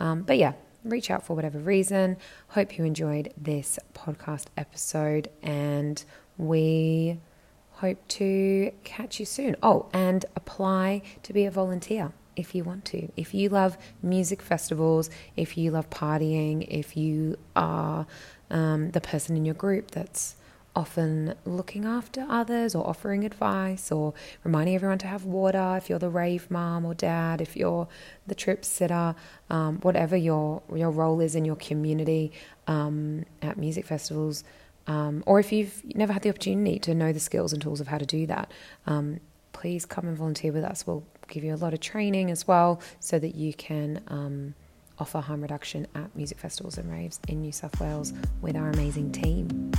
Um, 0.00 0.22
but 0.22 0.38
yeah, 0.38 0.52
reach 0.84 1.10
out 1.10 1.24
for 1.24 1.34
whatever 1.34 1.58
reason. 1.58 2.16
Hope 2.48 2.76
you 2.76 2.84
enjoyed 2.84 3.32
this 3.36 3.78
podcast 3.94 4.46
episode, 4.56 5.28
and 5.42 6.04
we 6.36 7.18
hope 7.72 8.06
to 8.08 8.72
catch 8.84 9.18
you 9.18 9.26
soon. 9.26 9.56
Oh, 9.62 9.88
and 9.92 10.24
apply 10.36 11.02
to 11.22 11.32
be 11.32 11.44
a 11.44 11.50
volunteer 11.50 12.12
if 12.36 12.54
you 12.54 12.64
want 12.64 12.84
to. 12.86 13.10
If 13.16 13.34
you 13.34 13.48
love 13.48 13.76
music 14.02 14.42
festivals, 14.42 15.10
if 15.36 15.56
you 15.56 15.70
love 15.70 15.90
partying, 15.90 16.66
if 16.68 16.96
you 16.96 17.36
are 17.56 18.06
um, 18.50 18.90
the 18.90 19.00
person 19.00 19.36
in 19.36 19.44
your 19.44 19.54
group 19.54 19.90
that's 19.90 20.36
often 20.74 21.34
looking 21.44 21.84
after 21.84 22.24
others 22.28 22.74
or 22.74 22.86
offering 22.88 23.24
advice 23.24 23.92
or 23.92 24.14
reminding 24.42 24.74
everyone 24.74 24.98
to 24.98 25.06
have 25.06 25.24
water, 25.24 25.74
if 25.76 25.90
you're 25.90 25.98
the 25.98 26.08
rave 26.08 26.50
mom 26.50 26.84
or 26.84 26.94
dad, 26.94 27.40
if 27.40 27.56
you're 27.56 27.88
the 28.26 28.34
trip 28.34 28.64
sitter, 28.64 29.14
um, 29.50 29.78
whatever 29.80 30.16
your 30.16 30.62
your 30.74 30.90
role 30.90 31.20
is 31.20 31.34
in 31.34 31.44
your 31.44 31.56
community 31.56 32.32
um, 32.66 33.24
at 33.42 33.56
music 33.58 33.86
festivals. 33.86 34.44
Um, 34.86 35.22
or 35.26 35.38
if 35.38 35.52
you've 35.52 35.80
never 35.94 36.12
had 36.12 36.22
the 36.22 36.28
opportunity 36.30 36.78
to 36.80 36.94
know 36.94 37.12
the 37.12 37.20
skills 37.20 37.52
and 37.52 37.62
tools 37.62 37.80
of 37.80 37.86
how 37.86 37.98
to 37.98 38.06
do 38.06 38.26
that, 38.26 38.50
um, 38.86 39.20
please 39.52 39.86
come 39.86 40.08
and 40.08 40.16
volunteer 40.16 40.50
with 40.52 40.64
us. 40.64 40.86
We'll 40.86 41.04
give 41.28 41.44
you 41.44 41.54
a 41.54 41.56
lot 41.56 41.74
of 41.74 41.80
training 41.80 42.30
as 42.30 42.46
well 42.46 42.80
so 43.00 43.18
that 43.18 43.34
you 43.34 43.54
can 43.54 44.02
um, 44.08 44.54
offer 44.98 45.20
harm 45.20 45.42
reduction 45.42 45.86
at 45.94 46.14
music 46.14 46.38
festivals 46.38 46.78
and 46.78 46.90
raves 46.90 47.18
in 47.28 47.40
New 47.40 47.52
South 47.52 47.78
Wales 47.80 48.12
with 48.40 48.56
our 48.56 48.70
amazing 48.70 49.12
team. 49.12 49.72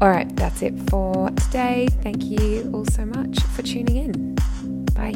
All 0.00 0.10
right, 0.10 0.34
that's 0.36 0.62
it 0.62 0.74
for 0.90 1.30
today. 1.30 1.88
Thank 2.02 2.24
you 2.24 2.70
all 2.74 2.84
so 2.86 3.06
much 3.06 3.40
for 3.40 3.62
tuning 3.62 3.96
in. 3.96 4.34
Bye. 4.94 5.14